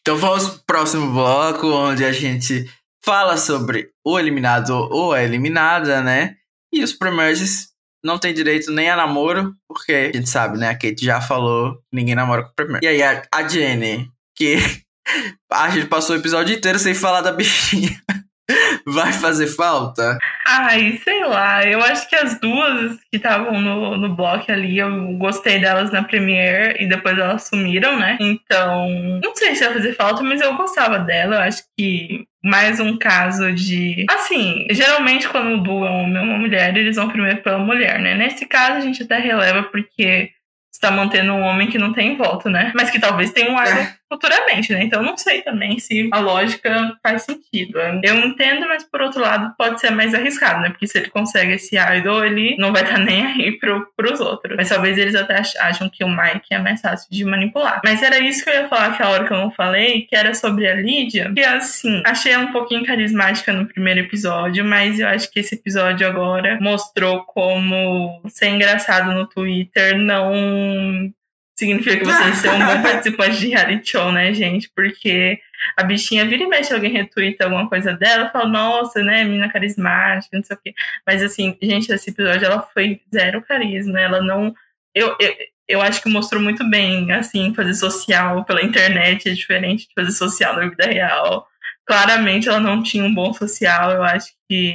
Então 0.00 0.16
vamos 0.16 0.48
pro 0.48 0.64
próximo 0.66 1.12
bloco, 1.12 1.66
onde 1.66 2.04
a 2.04 2.12
gente 2.12 2.70
fala 3.04 3.36
sobre 3.36 3.90
o 4.04 4.18
eliminado 4.18 4.70
ou 4.70 5.12
a 5.12 5.22
eliminada, 5.22 6.00
né? 6.00 6.36
E 6.72 6.82
os 6.82 6.92
pre-merges 6.92 7.68
não 8.04 8.18
tem 8.18 8.32
direito 8.32 8.70
nem 8.70 8.88
a 8.88 8.96
namoro, 8.96 9.52
porque 9.68 9.92
a 9.92 10.16
gente 10.16 10.28
sabe, 10.28 10.58
né? 10.58 10.68
A 10.68 10.74
Kate 10.74 11.04
já 11.04 11.20
falou, 11.20 11.78
ninguém 11.92 12.14
namora 12.14 12.42
com 12.42 12.50
o 12.50 12.54
pre 12.54 12.78
E 12.82 12.86
aí 12.86 13.02
a, 13.02 13.22
a 13.32 13.48
Jenny, 13.48 14.08
que 14.36 14.56
a 15.52 15.70
gente 15.70 15.86
passou 15.86 16.16
o 16.16 16.18
episódio 16.18 16.54
inteiro 16.54 16.78
sem 16.78 16.94
falar 16.94 17.20
da 17.20 17.32
bichinha. 17.32 17.90
Vai 18.86 19.12
fazer 19.12 19.48
falta? 19.48 20.16
Ai, 20.46 21.00
sei 21.02 21.24
lá. 21.24 21.64
Eu 21.64 21.82
acho 21.82 22.08
que 22.08 22.14
as 22.14 22.38
duas 22.40 22.96
que 23.10 23.16
estavam 23.16 23.60
no, 23.60 23.96
no 23.96 24.14
bloco 24.14 24.50
ali, 24.50 24.78
eu 24.78 25.12
gostei 25.18 25.58
delas 25.58 25.90
na 25.90 26.04
Premiere 26.04 26.82
e 26.82 26.88
depois 26.88 27.18
elas 27.18 27.48
sumiram, 27.48 27.98
né? 27.98 28.16
Então, 28.20 28.88
não 29.22 29.34
sei 29.34 29.56
se 29.56 29.64
vai 29.64 29.74
fazer 29.74 29.94
falta, 29.94 30.22
mas 30.22 30.40
eu 30.40 30.54
gostava 30.56 31.00
dela. 31.00 31.36
Eu 31.36 31.40
acho 31.40 31.64
que 31.76 32.24
mais 32.44 32.78
um 32.78 32.96
caso 32.96 33.52
de. 33.52 34.06
Assim, 34.08 34.66
geralmente 34.70 35.28
quando 35.28 35.54
o 35.54 35.62
duo 35.62 35.84
é 35.84 35.90
um 35.90 36.04
homem 36.04 36.18
ou 36.18 36.24
uma 36.24 36.38
mulher, 36.38 36.76
eles 36.76 36.94
vão 36.94 37.08
primeiro 37.08 37.42
pela 37.42 37.58
mulher, 37.58 37.98
né? 37.98 38.14
Nesse 38.14 38.46
caso, 38.46 38.76
a 38.76 38.80
gente 38.80 39.02
até 39.02 39.18
releva 39.18 39.64
porque 39.64 40.30
está 40.72 40.90
mantendo 40.90 41.32
um 41.32 41.42
homem 41.42 41.68
que 41.68 41.78
não 41.78 41.92
tem 41.92 42.16
voto, 42.16 42.48
né? 42.48 42.72
Mas 42.74 42.90
que 42.90 43.00
talvez 43.00 43.32
tenha 43.32 43.50
um 43.50 43.60
idol 43.60 43.82
é. 43.82 43.94
Futuramente, 44.08 44.72
né? 44.72 44.84
Então 44.84 45.02
não 45.02 45.16
sei 45.16 45.42
também 45.42 45.78
se 45.78 46.08
a 46.12 46.18
lógica 46.18 46.96
faz 47.02 47.22
sentido. 47.22 47.78
Eu 48.02 48.16
entendo, 48.16 48.66
mas 48.68 48.84
por 48.84 49.02
outro 49.02 49.20
lado 49.20 49.54
pode 49.58 49.80
ser 49.80 49.90
mais 49.90 50.14
arriscado, 50.14 50.60
né? 50.60 50.70
Porque 50.70 50.86
se 50.86 50.98
ele 50.98 51.10
consegue 51.10 51.52
esse 51.52 51.76
idol, 51.76 52.24
ele 52.24 52.56
não 52.58 52.72
vai 52.72 52.82
estar 52.82 52.98
nem 53.00 53.26
aí 53.26 53.52
pro, 53.58 53.86
pros 53.96 54.20
outros. 54.20 54.56
Mas 54.56 54.68
talvez 54.68 54.96
eles 54.96 55.14
até 55.14 55.42
acham 55.60 55.88
que 55.88 56.04
o 56.04 56.08
Mike 56.08 56.52
é 56.52 56.58
mais 56.58 56.80
fácil 56.80 57.08
de 57.10 57.24
manipular. 57.24 57.80
Mas 57.84 58.02
era 58.02 58.18
isso 58.18 58.44
que 58.44 58.50
eu 58.50 58.54
ia 58.54 58.68
falar 58.68 58.86
aquela 58.86 59.10
hora 59.10 59.26
que 59.26 59.32
eu 59.32 59.38
não 59.38 59.50
falei, 59.50 60.02
que 60.02 60.14
era 60.14 60.34
sobre 60.34 60.68
a 60.68 60.74
Lídia. 60.74 61.32
Que 61.34 61.42
assim, 61.42 62.02
achei 62.04 62.32
ela 62.32 62.44
um 62.44 62.52
pouquinho 62.52 62.84
carismática 62.84 63.52
no 63.52 63.66
primeiro 63.66 64.00
episódio, 64.00 64.64
mas 64.64 65.00
eu 65.00 65.08
acho 65.08 65.30
que 65.30 65.40
esse 65.40 65.54
episódio 65.54 66.06
agora 66.06 66.58
mostrou 66.60 67.24
como 67.24 68.20
ser 68.28 68.48
engraçado 68.48 69.12
no 69.12 69.26
Twitter 69.26 69.96
não 69.96 71.12
significa 71.58 71.96
que 71.96 72.04
você 72.04 72.48
é 72.48 72.52
um 72.52 72.58
bom 72.58 72.82
participante 72.82 73.38
de 73.38 73.48
reality 73.48 73.90
show, 73.90 74.12
né, 74.12 74.32
gente? 74.34 74.70
Porque 74.74 75.40
a 75.76 75.82
bichinha 75.82 76.26
vira 76.26 76.42
e 76.42 76.46
mexe, 76.46 76.72
alguém 76.72 76.92
retuita 76.92 77.44
alguma 77.44 77.68
coisa 77.68 77.94
dela, 77.94 78.30
fala, 78.30 78.46
nossa, 78.46 79.02
né, 79.02 79.24
menina 79.24 79.50
carismática, 79.50 80.36
não 80.36 80.44
sei 80.44 80.56
o 80.56 80.60
quê. 80.62 80.74
Mas, 81.06 81.22
assim, 81.22 81.56
gente, 81.62 81.90
esse 81.90 82.10
episódio, 82.10 82.44
ela 82.44 82.62
foi 82.62 83.00
zero 83.12 83.42
carisma, 83.42 83.98
ela 83.98 84.22
não... 84.22 84.54
Eu, 84.94 85.16
eu, 85.18 85.34
eu 85.68 85.82
acho 85.82 86.02
que 86.02 86.08
mostrou 86.08 86.40
muito 86.40 86.68
bem, 86.68 87.10
assim, 87.12 87.52
fazer 87.54 87.74
social 87.74 88.44
pela 88.44 88.62
internet 88.62 89.28
é 89.28 89.32
diferente 89.32 89.88
de 89.88 89.94
fazer 89.94 90.12
social 90.12 90.54
na 90.54 90.68
vida 90.68 90.86
real. 90.86 91.46
Claramente 91.84 92.48
ela 92.48 92.60
não 92.60 92.82
tinha 92.82 93.04
um 93.04 93.14
bom 93.14 93.32
social, 93.32 93.92
eu 93.92 94.02
acho 94.02 94.32
que 94.48 94.74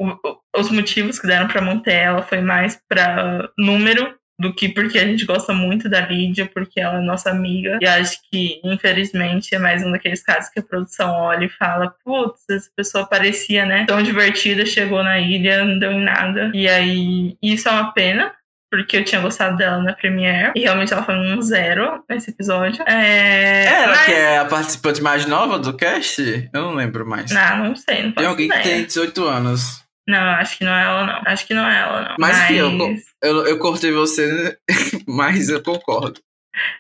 os 0.56 0.70
motivos 0.70 1.20
que 1.20 1.28
deram 1.28 1.48
para 1.48 1.62
manter 1.62 1.94
ela 1.94 2.24
foi 2.24 2.42
mais 2.42 2.80
para 2.90 3.50
número 3.58 4.14
do 4.42 4.52
que 4.52 4.68
porque 4.68 4.98
a 4.98 5.06
gente 5.06 5.24
gosta 5.24 5.54
muito 5.54 5.88
da 5.88 6.02
Lídia, 6.02 6.50
porque 6.52 6.80
ela 6.80 6.98
é 6.98 7.02
nossa 7.02 7.30
amiga. 7.30 7.78
E 7.80 7.88
acho 7.88 8.20
que, 8.30 8.60
infelizmente, 8.64 9.54
é 9.54 9.60
mais 9.60 9.86
um 9.86 9.92
daqueles 9.92 10.24
casos 10.24 10.50
que 10.50 10.60
a 10.60 10.64
produção 10.64 11.12
olha 11.12 11.46
e 11.46 11.50
fala: 11.50 11.94
putz, 12.04 12.42
essa 12.50 12.70
pessoa 12.76 13.06
parecia, 13.06 13.66
né, 13.66 13.86
tão 13.88 14.02
divertida, 14.02 14.66
chegou 14.66 15.04
na 15.04 15.20
ilha, 15.20 15.64
não 15.64 15.78
deu 15.78 15.92
em 15.92 16.04
nada. 16.04 16.52
E 16.56 16.68
aí, 16.68 17.38
isso 17.42 17.70
é 17.70 17.72
uma 17.72 17.94
pena, 17.94 18.34
porque 18.72 18.98
eu 18.98 19.06
tinha 19.06 19.22
gostado 19.22 19.56
dela 19.58 19.82
na 19.84 19.94
Premiere. 19.94 20.54
E 20.56 20.62
realmente 20.62 20.92
ela 20.92 21.04
foi 21.04 21.16
um 21.16 21.40
zero 21.40 22.04
nesse 22.10 22.32
episódio. 22.32 22.84
É, 22.88 23.66
ela 23.84 23.96
mas... 23.96 24.06
que 24.06 24.12
é 24.12 24.38
a 24.40 24.46
participante 24.46 25.04
mais 25.04 25.28
nova 25.28 25.60
do 25.60 25.78
cast? 25.78 26.50
Eu 26.52 26.62
não 26.62 26.74
lembro 26.74 27.08
mais. 27.08 27.30
Não, 27.32 27.66
não 27.66 27.76
sei. 27.76 28.04
Não 28.04 28.12
tem 28.12 28.26
alguém 28.26 28.48
ideia. 28.48 28.62
que 28.64 28.70
tem 28.70 28.86
18 28.86 29.24
anos. 29.24 29.82
Não, 30.08 30.32
acho 30.32 30.58
que 30.58 30.66
não 30.66 30.74
é 30.74 30.84
ela, 30.84 31.06
não. 31.06 31.22
Acho 31.28 31.46
que 31.46 31.54
não 31.54 31.68
é 31.68 31.80
ela, 31.80 32.02
não. 32.02 32.16
Mas, 32.18 32.38
mas... 32.38 32.52
Enfim, 32.52 33.11
eu, 33.22 33.48
eu, 33.48 33.60
cortei 33.60 33.92
você, 33.92 34.58
mas 35.08 35.50
eu 35.50 35.62
concordo. 35.62 36.20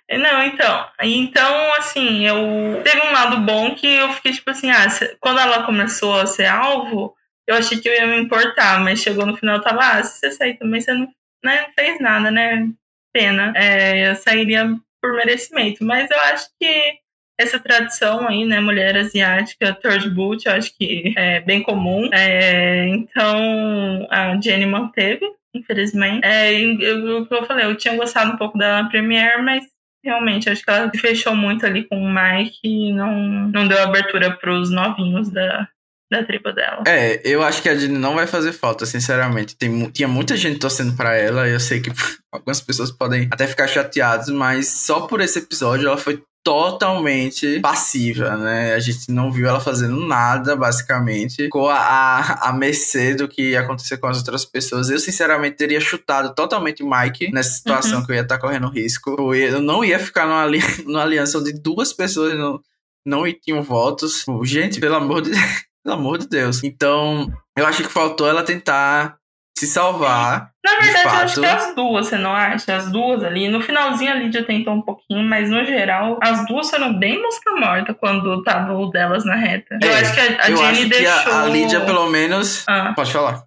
Não, 0.10 0.44
então. 0.44 0.88
Então, 1.02 1.74
assim, 1.76 2.26
eu. 2.28 2.82
Teve 2.84 3.02
um 3.02 3.12
lado 3.12 3.42
bom 3.42 3.74
que 3.74 3.88
eu 3.88 4.12
fiquei 4.14 4.34
tipo 4.34 4.50
assim, 4.50 4.70
ah, 4.70 4.88
quando 5.20 5.40
ela 5.40 5.64
começou 5.64 6.20
a 6.20 6.26
ser 6.26 6.46
alvo, 6.46 7.16
eu 7.48 7.56
achei 7.56 7.80
que 7.80 7.88
eu 7.88 7.94
ia 7.94 8.08
me 8.08 8.18
importar, 8.18 8.82
mas 8.82 9.00
chegou 9.00 9.26
no 9.26 9.38
final, 9.38 9.58
eu 9.58 9.62
tava, 9.62 9.80
ah, 9.82 10.04
se 10.04 10.20
você 10.20 10.32
sair 10.32 10.58
também, 10.58 10.82
você 10.82 10.94
não, 10.94 11.08
né, 11.44 11.68
fez 11.78 12.00
nada, 12.00 12.30
né? 12.30 12.68
Pena. 13.14 13.54
É, 13.56 14.12
eu 14.12 14.16
sairia 14.16 14.66
por 15.02 15.14
merecimento. 15.14 15.84
Mas 15.84 16.10
eu 16.10 16.20
acho 16.20 16.48
que 16.60 17.00
essa 17.40 17.60
tradição 17.60 18.28
aí, 18.28 18.46
né, 18.46 18.60
mulher 18.60 18.96
asiática, 18.96 19.74
third 19.74 20.10
boot, 20.12 20.46
eu 20.46 20.54
acho 20.54 20.78
que 20.78 21.14
é 21.18 21.40
bem 21.42 21.64
comum. 21.64 22.10
É, 22.14 22.88
então, 22.88 24.08
a 24.10 24.40
Jenny 24.40 24.66
manteve, 24.66 25.26
infelizmente. 25.54 26.26
É, 26.26 26.54
eu, 26.54 27.28
eu 27.30 27.46
falei, 27.46 27.66
eu 27.66 27.76
tinha 27.76 27.96
gostado 27.96 28.34
um 28.34 28.38
pouco 28.38 28.58
dela 28.58 28.84
na 28.84 28.90
Premiere, 28.90 29.42
mas 29.42 29.66
realmente 30.04 30.50
acho 30.50 30.64
que 30.64 30.70
ela 30.70 30.92
fechou 30.96 31.36
muito 31.36 31.66
ali 31.66 31.84
com 31.84 32.02
o 32.02 32.12
Mike 32.12 32.60
e 32.64 32.94
não, 32.94 33.14
não 33.50 33.68
deu 33.68 33.82
abertura 33.82 34.32
para 34.32 34.52
os 34.54 34.72
novinhos 34.72 35.30
da, 35.30 35.68
da 36.12 36.24
tribo 36.24 36.52
dela. 36.52 36.84
É, 36.88 37.22
eu 37.24 37.44
acho 37.44 37.62
que 37.62 37.70
a 37.70 37.76
Jenny 37.76 37.98
não 37.98 38.16
vai 38.16 38.28
fazer 38.28 38.52
falta, 38.52 38.86
sinceramente. 38.86 39.56
Tem, 39.56 39.90
tinha 39.92 40.08
muita 40.08 40.36
gente 40.36 40.60
torcendo 40.60 40.96
para 40.96 41.16
ela, 41.16 41.48
eu 41.48 41.60
sei 41.60 41.80
que 41.80 41.92
algumas 42.32 42.60
pessoas 42.60 42.92
podem 42.92 43.30
até 43.32 43.48
ficar 43.48 43.68
chateadas, 43.68 44.30
mas 44.30 44.68
só 44.68 45.02
por 45.02 45.22
esse 45.22 45.40
episódio 45.40 45.88
ela 45.88 45.98
foi 45.98 46.22
totalmente 46.44 47.60
passiva, 47.60 48.36
né? 48.36 48.74
A 48.74 48.80
gente 48.80 49.12
não 49.12 49.32
viu 49.32 49.48
ela 49.48 49.60
fazendo 49.60 49.96
nada, 50.06 50.56
basicamente. 50.56 51.44
Ficou 51.44 51.70
a, 51.70 51.78
a, 51.78 52.50
a 52.50 52.54
mercê 52.54 53.14
do 53.14 53.28
que 53.28 53.52
ia 53.52 53.62
acontecer 53.62 53.98
com 53.98 54.08
as 54.08 54.18
outras 54.18 54.44
pessoas. 54.44 54.90
Eu, 54.90 55.00
sinceramente, 55.00 55.58
teria 55.58 55.80
chutado 55.80 56.34
totalmente 56.34 56.84
Mike 56.84 57.32
nessa 57.32 57.52
situação 57.52 58.00
uhum. 58.00 58.06
que 58.06 58.12
eu 58.12 58.16
ia 58.16 58.22
estar 58.22 58.40
correndo 58.40 58.70
risco. 58.70 59.16
Eu, 59.18 59.36
ia, 59.36 59.50
eu 59.50 59.62
não 59.62 59.84
ia 59.84 60.00
ficar 60.00 60.26
numa, 60.26 60.44
ali, 60.44 60.60
numa 60.86 61.04
aliança 61.04 61.38
onde 61.38 61.54
duas 61.54 61.94
pessoas 61.94 62.34
não, 62.34 62.60
não 63.06 63.24
tinham 63.40 63.62
votos. 63.62 64.26
Gente, 64.44 64.80
pelo 64.80 64.96
amor 64.96 65.22
de 65.22 65.32
Pelo 65.84 65.96
amor 65.96 66.20
de 66.20 66.28
Deus. 66.28 66.64
Então, 66.64 67.32
eu 67.58 67.66
acho 67.66 67.84
que 67.84 67.90
faltou 67.90 68.28
ela 68.28 68.44
tentar 68.44 69.18
se 69.62 69.68
salvar. 69.68 70.50
Na 70.66 70.80
verdade, 70.80 71.06
eu 71.06 71.22
acho 71.22 71.40
que 71.40 71.46
as 71.46 71.76
duas, 71.76 72.08
você 72.08 72.18
não 72.18 72.34
acha? 72.34 72.76
As 72.76 72.92
duas 72.92 73.24
ali. 73.24 73.48
No 73.48 73.62
finalzinho 73.62 74.12
a 74.12 74.16
Lídia 74.16 74.44
tentou 74.44 74.74
um 74.74 74.82
pouquinho, 74.82 75.22
mas 75.22 75.52
no 75.52 75.64
geral, 75.64 76.18
as 76.20 76.48
duas 76.48 76.68
foram 76.68 76.98
bem 76.98 77.22
mosca 77.22 77.52
morta 77.52 77.94
quando 77.94 78.42
tava 78.42 78.74
o 78.74 78.88
delas 78.88 79.24
na 79.24 79.36
reta. 79.36 79.78
É, 79.82 79.88
eu 79.88 79.94
acho 79.94 80.14
que 80.14 80.20
a, 80.20 80.46
a 80.46 80.50
eu 80.50 80.58
Jenny 80.58 80.72
acho 80.72 80.90
deixou. 80.90 81.24
Que 81.24 81.30
a, 81.30 81.42
a 81.42 81.48
Lídia, 81.48 81.82
pelo 81.82 82.10
menos. 82.10 82.64
Ah. 82.68 82.94
Pode 82.96 83.14
falar. 83.14 83.44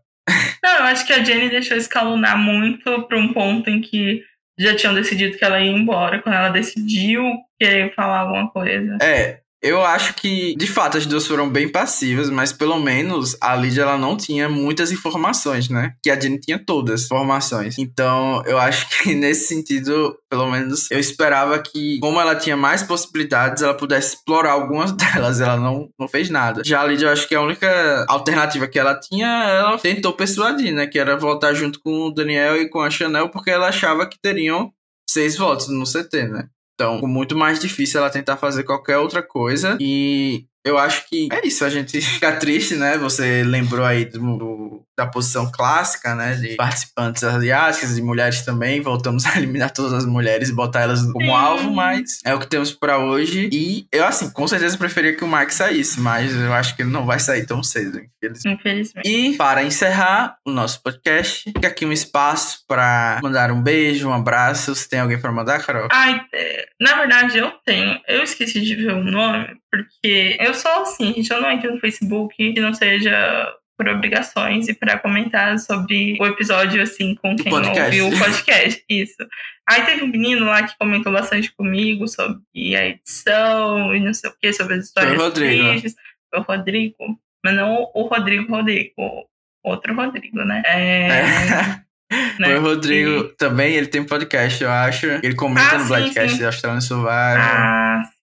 Não, 0.63 0.77
eu 0.79 0.85
acho 0.85 1.05
que 1.05 1.13
a 1.13 1.25
Jenny 1.25 1.49
deixou 1.49 1.77
escalonar 1.77 2.39
muito 2.39 3.03
pra 3.09 3.19
um 3.19 3.33
ponto 3.33 3.69
em 3.69 3.81
que 3.81 4.23
já 4.57 4.77
tinham 4.77 4.95
decidido 4.95 5.37
que 5.37 5.45
ela 5.45 5.59
ia 5.59 5.73
embora, 5.73 6.23
quando 6.23 6.37
ela 6.37 6.49
decidiu 6.49 7.25
querer 7.59 7.93
falar 7.93 8.21
alguma 8.21 8.49
coisa. 8.51 8.99
É, 9.03 9.41
eu 9.65 9.83
acho 9.83 10.15
que, 10.15 10.55
de 10.57 10.67
fato, 10.67 10.99
as 10.99 11.07
duas 11.07 11.27
foram 11.27 11.49
bem 11.49 11.67
passivas, 11.71 12.29
mas 12.29 12.53
pelo 12.53 12.79
menos 12.79 13.35
a 13.41 13.57
Lídia 13.57 13.81
ela 13.81 13.97
não 13.97 14.15
tinha 14.15 14.47
muitas 14.47 14.93
informações, 14.93 15.71
né? 15.71 15.95
Que 16.03 16.11
a 16.11 16.21
Jenny 16.21 16.39
tinha 16.39 16.59
todas 16.59 17.01
as 17.01 17.07
informações. 17.07 17.79
Então, 17.79 18.43
eu 18.45 18.59
acho 18.59 18.87
que 18.91 19.15
nesse 19.17 19.49
sentido, 19.49 20.15
pelo 20.29 20.51
menos, 20.51 20.91
eu 20.91 20.99
esperava 20.99 21.59
que, 21.59 21.99
como 22.01 22.21
ela 22.21 22.37
tinha 22.37 22.59
mais 22.59 22.83
possibilidades, 22.83 23.63
ela 23.63 23.73
pudesse 23.73 24.17
explorar 24.17 24.53
algumas 24.53 24.93
delas. 24.95 25.41
Ela 25.41 25.57
não, 25.57 25.89
não 25.99 26.07
fez 26.07 26.29
nada. 26.29 26.61
Já 26.63 26.83
a 26.83 26.87
Lídia, 26.87 27.07
eu 27.07 27.13
acho 27.13 27.27
que 27.27 27.35
a 27.35 27.41
única 27.41 28.05
alternativa 28.07 28.69
que 28.69 28.79
ela 28.79 29.01
tinha, 29.01 29.27
ela 29.27 29.79
tentou 29.79 30.13
persuadir, 30.13 30.75
né? 30.75 30.87
Que 30.87 30.99
era 30.99 31.17
voltar 31.17 31.55
junto 31.55 31.81
com 31.81 32.09
o 32.09 32.11
Daniel 32.13 32.61
e 32.61 32.69
com 32.69 32.81
a 32.81 32.91
Chanel, 32.91 33.31
porque 33.31 33.51
ela 33.51 33.69
achava 33.69 34.07
que 34.07 34.19
teriam 34.21 34.71
seis 35.09 35.39
votos 35.39 35.69
no 35.69 35.85
CT, 35.85 36.29
né? 36.29 36.49
Então, 36.75 37.01
muito 37.03 37.37
mais 37.37 37.61
difícil 37.61 38.01
ela 38.01 38.11
tentar 38.11 38.37
fazer 38.37 38.65
qualquer 38.65 38.99
outra 38.99 39.23
coisa. 39.23 39.77
E 39.81 40.47
eu 40.65 40.79
acho 40.79 41.09
que 41.09 41.29
é 41.31 41.47
isso, 41.47 41.65
a 41.65 41.69
gente 41.69 42.01
fica 42.03 42.37
triste, 42.37 42.75
né? 42.75 42.99
Você 42.99 43.43
lembrou 43.45 43.85
aí 43.85 44.05
do, 44.05 44.19
do, 44.19 44.54
da 44.97 45.07
posição 45.07 45.51
clássica, 45.51 46.15
né? 46.15 46.35
De 46.35 46.57
participantes 46.57 47.23
asiáticas 47.25 47.99
e 47.99 48.03
mulheres 48.03 48.43
também. 48.43 48.81
Voltamos 48.81 49.25
a 49.27 49.37
eliminar 49.37 49.71
todas 49.71 49.93
as 49.93 50.07
mulheres 50.07 50.49
e 50.49 50.55
botar 50.55 50.83
elas 50.83 51.03
como 51.13 51.25
Sim. 51.25 51.31
alvo, 51.31 51.71
mas 51.73 52.21
é 52.25 52.35
o 52.35 52.39
que 52.39 52.47
temos 52.47 52.73
para 52.73 52.99
hoje. 52.99 53.49
E 53.53 53.87
eu, 53.93 54.05
assim, 54.05 54.31
com 54.31 54.47
certeza 54.47 54.79
preferia 54.79 55.17
que 55.17 55.25
o 55.25 55.29
Mark 55.29 55.51
saísse, 55.51 56.01
mas 56.01 56.35
eu 56.35 56.53
acho 56.53 56.77
que 56.77 56.83
ele 56.83 56.91
não 56.91 57.05
vai 57.05 57.19
sair 57.19 57.47
tão 57.47 57.63
cedo, 57.63 58.01
infelizmente. 58.01 58.59
infelizmente. 58.59 59.09
E 59.09 59.37
para 59.37 59.63
encerrar 59.63 60.37
o 60.47 60.51
nosso 60.51 60.83
podcast, 60.83 61.51
fica 61.51 61.69
aqui 61.69 61.85
um 61.85 61.93
espaço 61.93 62.65
para 62.67 63.21
mandar 63.23 63.51
um 63.51 63.63
beijo, 63.63 64.09
um 64.09 64.13
abraço. 64.13 64.75
Se 64.75 64.89
tem 64.89 65.01
alguém 65.01 65.21
para 65.21 65.33
mandar, 65.33 65.65
Carol? 65.65 65.89
Ai, 65.93 66.21
é, 66.33 66.67
na 66.81 66.97
verdade 66.97 67.39
eu 67.39 67.51
tenho. 67.65 67.99
Eu 68.07 68.23
esqueci 68.23 68.61
de 68.61 68.75
ver 68.75 68.93
o 68.93 69.05
nome, 69.05 69.57
porque 69.71 70.37
eu 70.41 70.55
sou 70.55 70.71
assim, 70.83 71.15
gente, 71.15 71.31
eu 71.31 71.41
não 71.41 71.51
entro 71.51 71.73
no 71.73 71.81
Facebook 71.81 72.35
que 72.37 72.61
não 72.61 72.73
seja 72.73 73.53
por 73.77 73.89
obrigações 73.89 74.69
e 74.69 74.75
para 74.75 74.99
comentar 74.99 75.59
sobre 75.59 76.17
o 76.21 76.27
episódio, 76.27 76.83
assim, 76.83 77.15
com 77.15 77.35
quem 77.37 77.53
ouviu 77.53 78.09
o 78.09 78.19
podcast. 78.19 78.85
Isso. 78.89 79.27
Aí 79.69 79.83
teve 79.83 80.05
um 80.05 80.09
menino 80.09 80.47
lá 80.47 80.63
que 80.63 80.79
comentou 80.79 81.13
bastante 81.13 81.53
comigo 81.53 82.07
sobre 82.07 82.77
a 82.77 82.87
edição 82.87 83.95
e 83.95 84.01
não 84.01 84.15
sei 84.15 84.31
o 84.31 84.35
que, 84.41 84.53
sobre 84.53 84.75
as 84.75 84.85
histórias 84.85 85.15
Foi 85.15 85.21
o 85.21 85.27
Rodrigo. 85.29 85.69
tristes. 85.69 85.95
Foi 86.31 86.41
o 86.41 86.45
Rodrigo. 86.45 86.97
Mas 87.45 87.55
não 87.55 87.91
o 87.95 88.03
Rodrigo 88.07 88.51
Rodrigo, 88.51 89.29
outro 89.63 89.95
Rodrigo, 89.95 90.45
né? 90.45 90.63
É... 90.65 91.09
é. 91.09 91.85
Né? 92.39 92.57
O 92.57 92.61
Rodrigo 92.61 93.25
e... 93.25 93.37
também, 93.37 93.75
ele 93.75 93.87
tem 93.87 94.05
podcast, 94.05 94.63
eu 94.63 94.71
acho. 94.71 95.07
Ele 95.07 95.35
comenta 95.35 95.77
ah, 95.77 95.79
no 95.79 95.89
podcast 95.89 96.37
de 96.37 96.45
Australian 96.45 96.81
Survival. 96.81 97.39
Ah, 97.39 98.03
sim. 98.05 98.14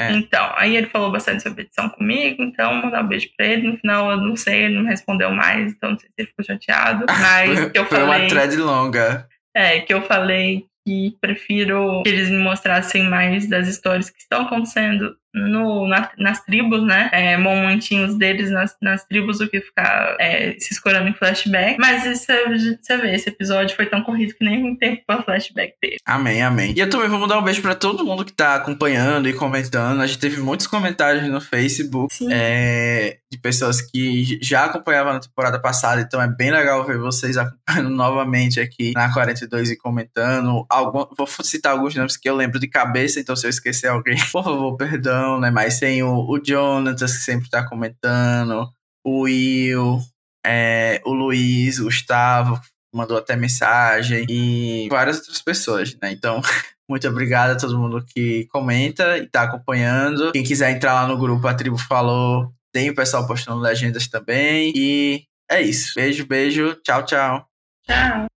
É. 0.00 0.12
Então, 0.12 0.50
aí 0.56 0.74
ele 0.76 0.86
falou 0.86 1.12
bastante 1.12 1.42
sobre 1.42 1.64
edição 1.64 1.90
comigo, 1.90 2.42
então 2.42 2.72
mandar 2.74 3.04
um 3.04 3.06
beijo 3.06 3.28
pra 3.36 3.46
ele. 3.46 3.68
No 3.68 3.76
final, 3.76 4.10
eu 4.10 4.16
não 4.16 4.34
sei, 4.34 4.64
ele 4.64 4.76
não 4.76 4.86
respondeu 4.86 5.30
mais, 5.30 5.72
então 5.72 5.90
não 5.90 5.98
sei 5.98 6.08
se 6.08 6.14
ele 6.16 6.28
ficou 6.28 6.42
chateado. 6.42 7.04
Mas 7.20 7.60
foi, 7.60 7.70
que 7.70 7.78
eu 7.78 7.84
foi 7.84 7.98
falei. 7.98 8.22
uma 8.22 8.28
thread 8.28 8.56
longa. 8.56 9.28
É, 9.54 9.80
que 9.80 9.92
eu 9.92 10.00
falei 10.00 10.64
que 10.86 11.18
prefiro 11.20 12.02
que 12.02 12.08
eles 12.08 12.30
me 12.30 12.38
mostrassem 12.38 13.10
mais 13.10 13.46
das 13.46 13.68
histórias 13.68 14.08
que 14.08 14.18
estão 14.18 14.46
acontecendo 14.46 15.14
no, 15.34 15.86
na, 15.86 16.10
nas 16.18 16.42
tribos, 16.44 16.82
né? 16.82 17.08
É, 17.12 17.36
momentinhos 17.36 18.16
deles 18.16 18.50
nas, 18.50 18.76
nas 18.80 19.04
tribos 19.04 19.38
do 19.38 19.48
que 19.48 19.60
ficar 19.60 20.16
é, 20.18 20.56
se 20.58 20.72
escorando 20.72 21.08
em 21.08 21.14
flashback. 21.14 21.78
Mas 21.78 22.02
você, 22.02 22.76
você 22.80 22.96
vê, 22.96 23.14
esse 23.14 23.28
episódio 23.28 23.76
foi 23.76 23.86
tão 23.86 24.02
corrido 24.02 24.34
que 24.34 24.44
nem 24.44 24.64
um 24.64 24.76
tempo 24.76 25.02
pra 25.06 25.22
flashback 25.22 25.74
dele. 25.80 25.96
Amém, 26.04 26.42
amém. 26.42 26.74
E 26.76 26.80
eu 26.80 26.90
também 26.90 27.08
vou 27.08 27.18
mandar 27.18 27.38
um 27.38 27.42
beijo 27.42 27.62
pra 27.62 27.74
todo 27.74 28.04
mundo 28.04 28.24
que 28.24 28.32
tá 28.32 28.56
acompanhando 28.56 29.28
e 29.28 29.32
comentando. 29.32 30.00
A 30.00 30.06
gente 30.06 30.18
teve 30.18 30.40
muitos 30.40 30.66
comentários 30.66 31.28
no 31.28 31.40
Facebook 31.40 32.12
é, 32.30 33.18
de 33.30 33.38
pessoas 33.38 33.80
que 33.80 34.38
já 34.42 34.64
acompanhavam 34.64 35.12
na 35.12 35.20
temporada 35.20 35.60
passada, 35.60 36.00
então 36.00 36.20
é 36.20 36.26
bem 36.26 36.50
legal 36.50 36.84
ver 36.84 36.98
vocês 36.98 37.36
acompanhando 37.36 37.90
novamente 37.94 38.60
aqui 38.60 38.92
na 38.94 39.12
42 39.12 39.70
e 39.70 39.76
comentando. 39.76 40.66
Algum, 40.68 41.06
vou 41.16 41.26
citar 41.42 41.72
alguns 41.72 41.94
nomes 41.94 42.16
que 42.16 42.28
eu 42.28 42.34
lembro 42.34 42.58
de 42.58 42.66
cabeça, 42.66 43.20
então 43.20 43.36
se 43.36 43.46
eu 43.46 43.50
esquecer 43.50 43.88
alguém, 43.88 44.16
por 44.32 44.42
favor, 44.42 44.76
perdão 44.76 45.19
né? 45.40 45.50
Mas 45.50 45.78
tem 45.78 46.02
o, 46.02 46.28
o 46.28 46.38
Jonathan, 46.38 47.06
que 47.06 47.12
sempre 47.12 47.50
tá 47.50 47.66
comentando, 47.66 48.68
o 49.04 49.22
Will, 49.22 50.00
é, 50.46 51.00
o 51.04 51.12
Luiz, 51.12 51.78
o 51.78 51.84
Gustavo, 51.84 52.60
mandou 52.94 53.16
até 53.16 53.36
mensagem, 53.36 54.26
e 54.28 54.88
várias 54.90 55.18
outras 55.18 55.42
pessoas, 55.42 55.96
né? 56.02 56.12
Então, 56.12 56.40
muito 56.88 57.06
obrigado 57.08 57.50
a 57.50 57.56
todo 57.56 57.78
mundo 57.78 58.04
que 58.04 58.46
comenta 58.46 59.18
e 59.18 59.26
tá 59.26 59.42
acompanhando. 59.42 60.32
Quem 60.32 60.42
quiser 60.42 60.70
entrar 60.70 60.94
lá 60.94 61.06
no 61.06 61.18
grupo, 61.18 61.46
a 61.46 61.54
tribo 61.54 61.78
falou, 61.78 62.52
tem 62.72 62.90
o 62.90 62.94
pessoal 62.94 63.26
postando 63.26 63.60
legendas 63.60 64.08
também. 64.08 64.72
E 64.74 65.24
é 65.50 65.60
isso. 65.60 65.94
Beijo, 65.94 66.26
beijo. 66.26 66.74
Tchau, 66.82 67.04
tchau. 67.04 67.46
Tchau. 67.86 68.30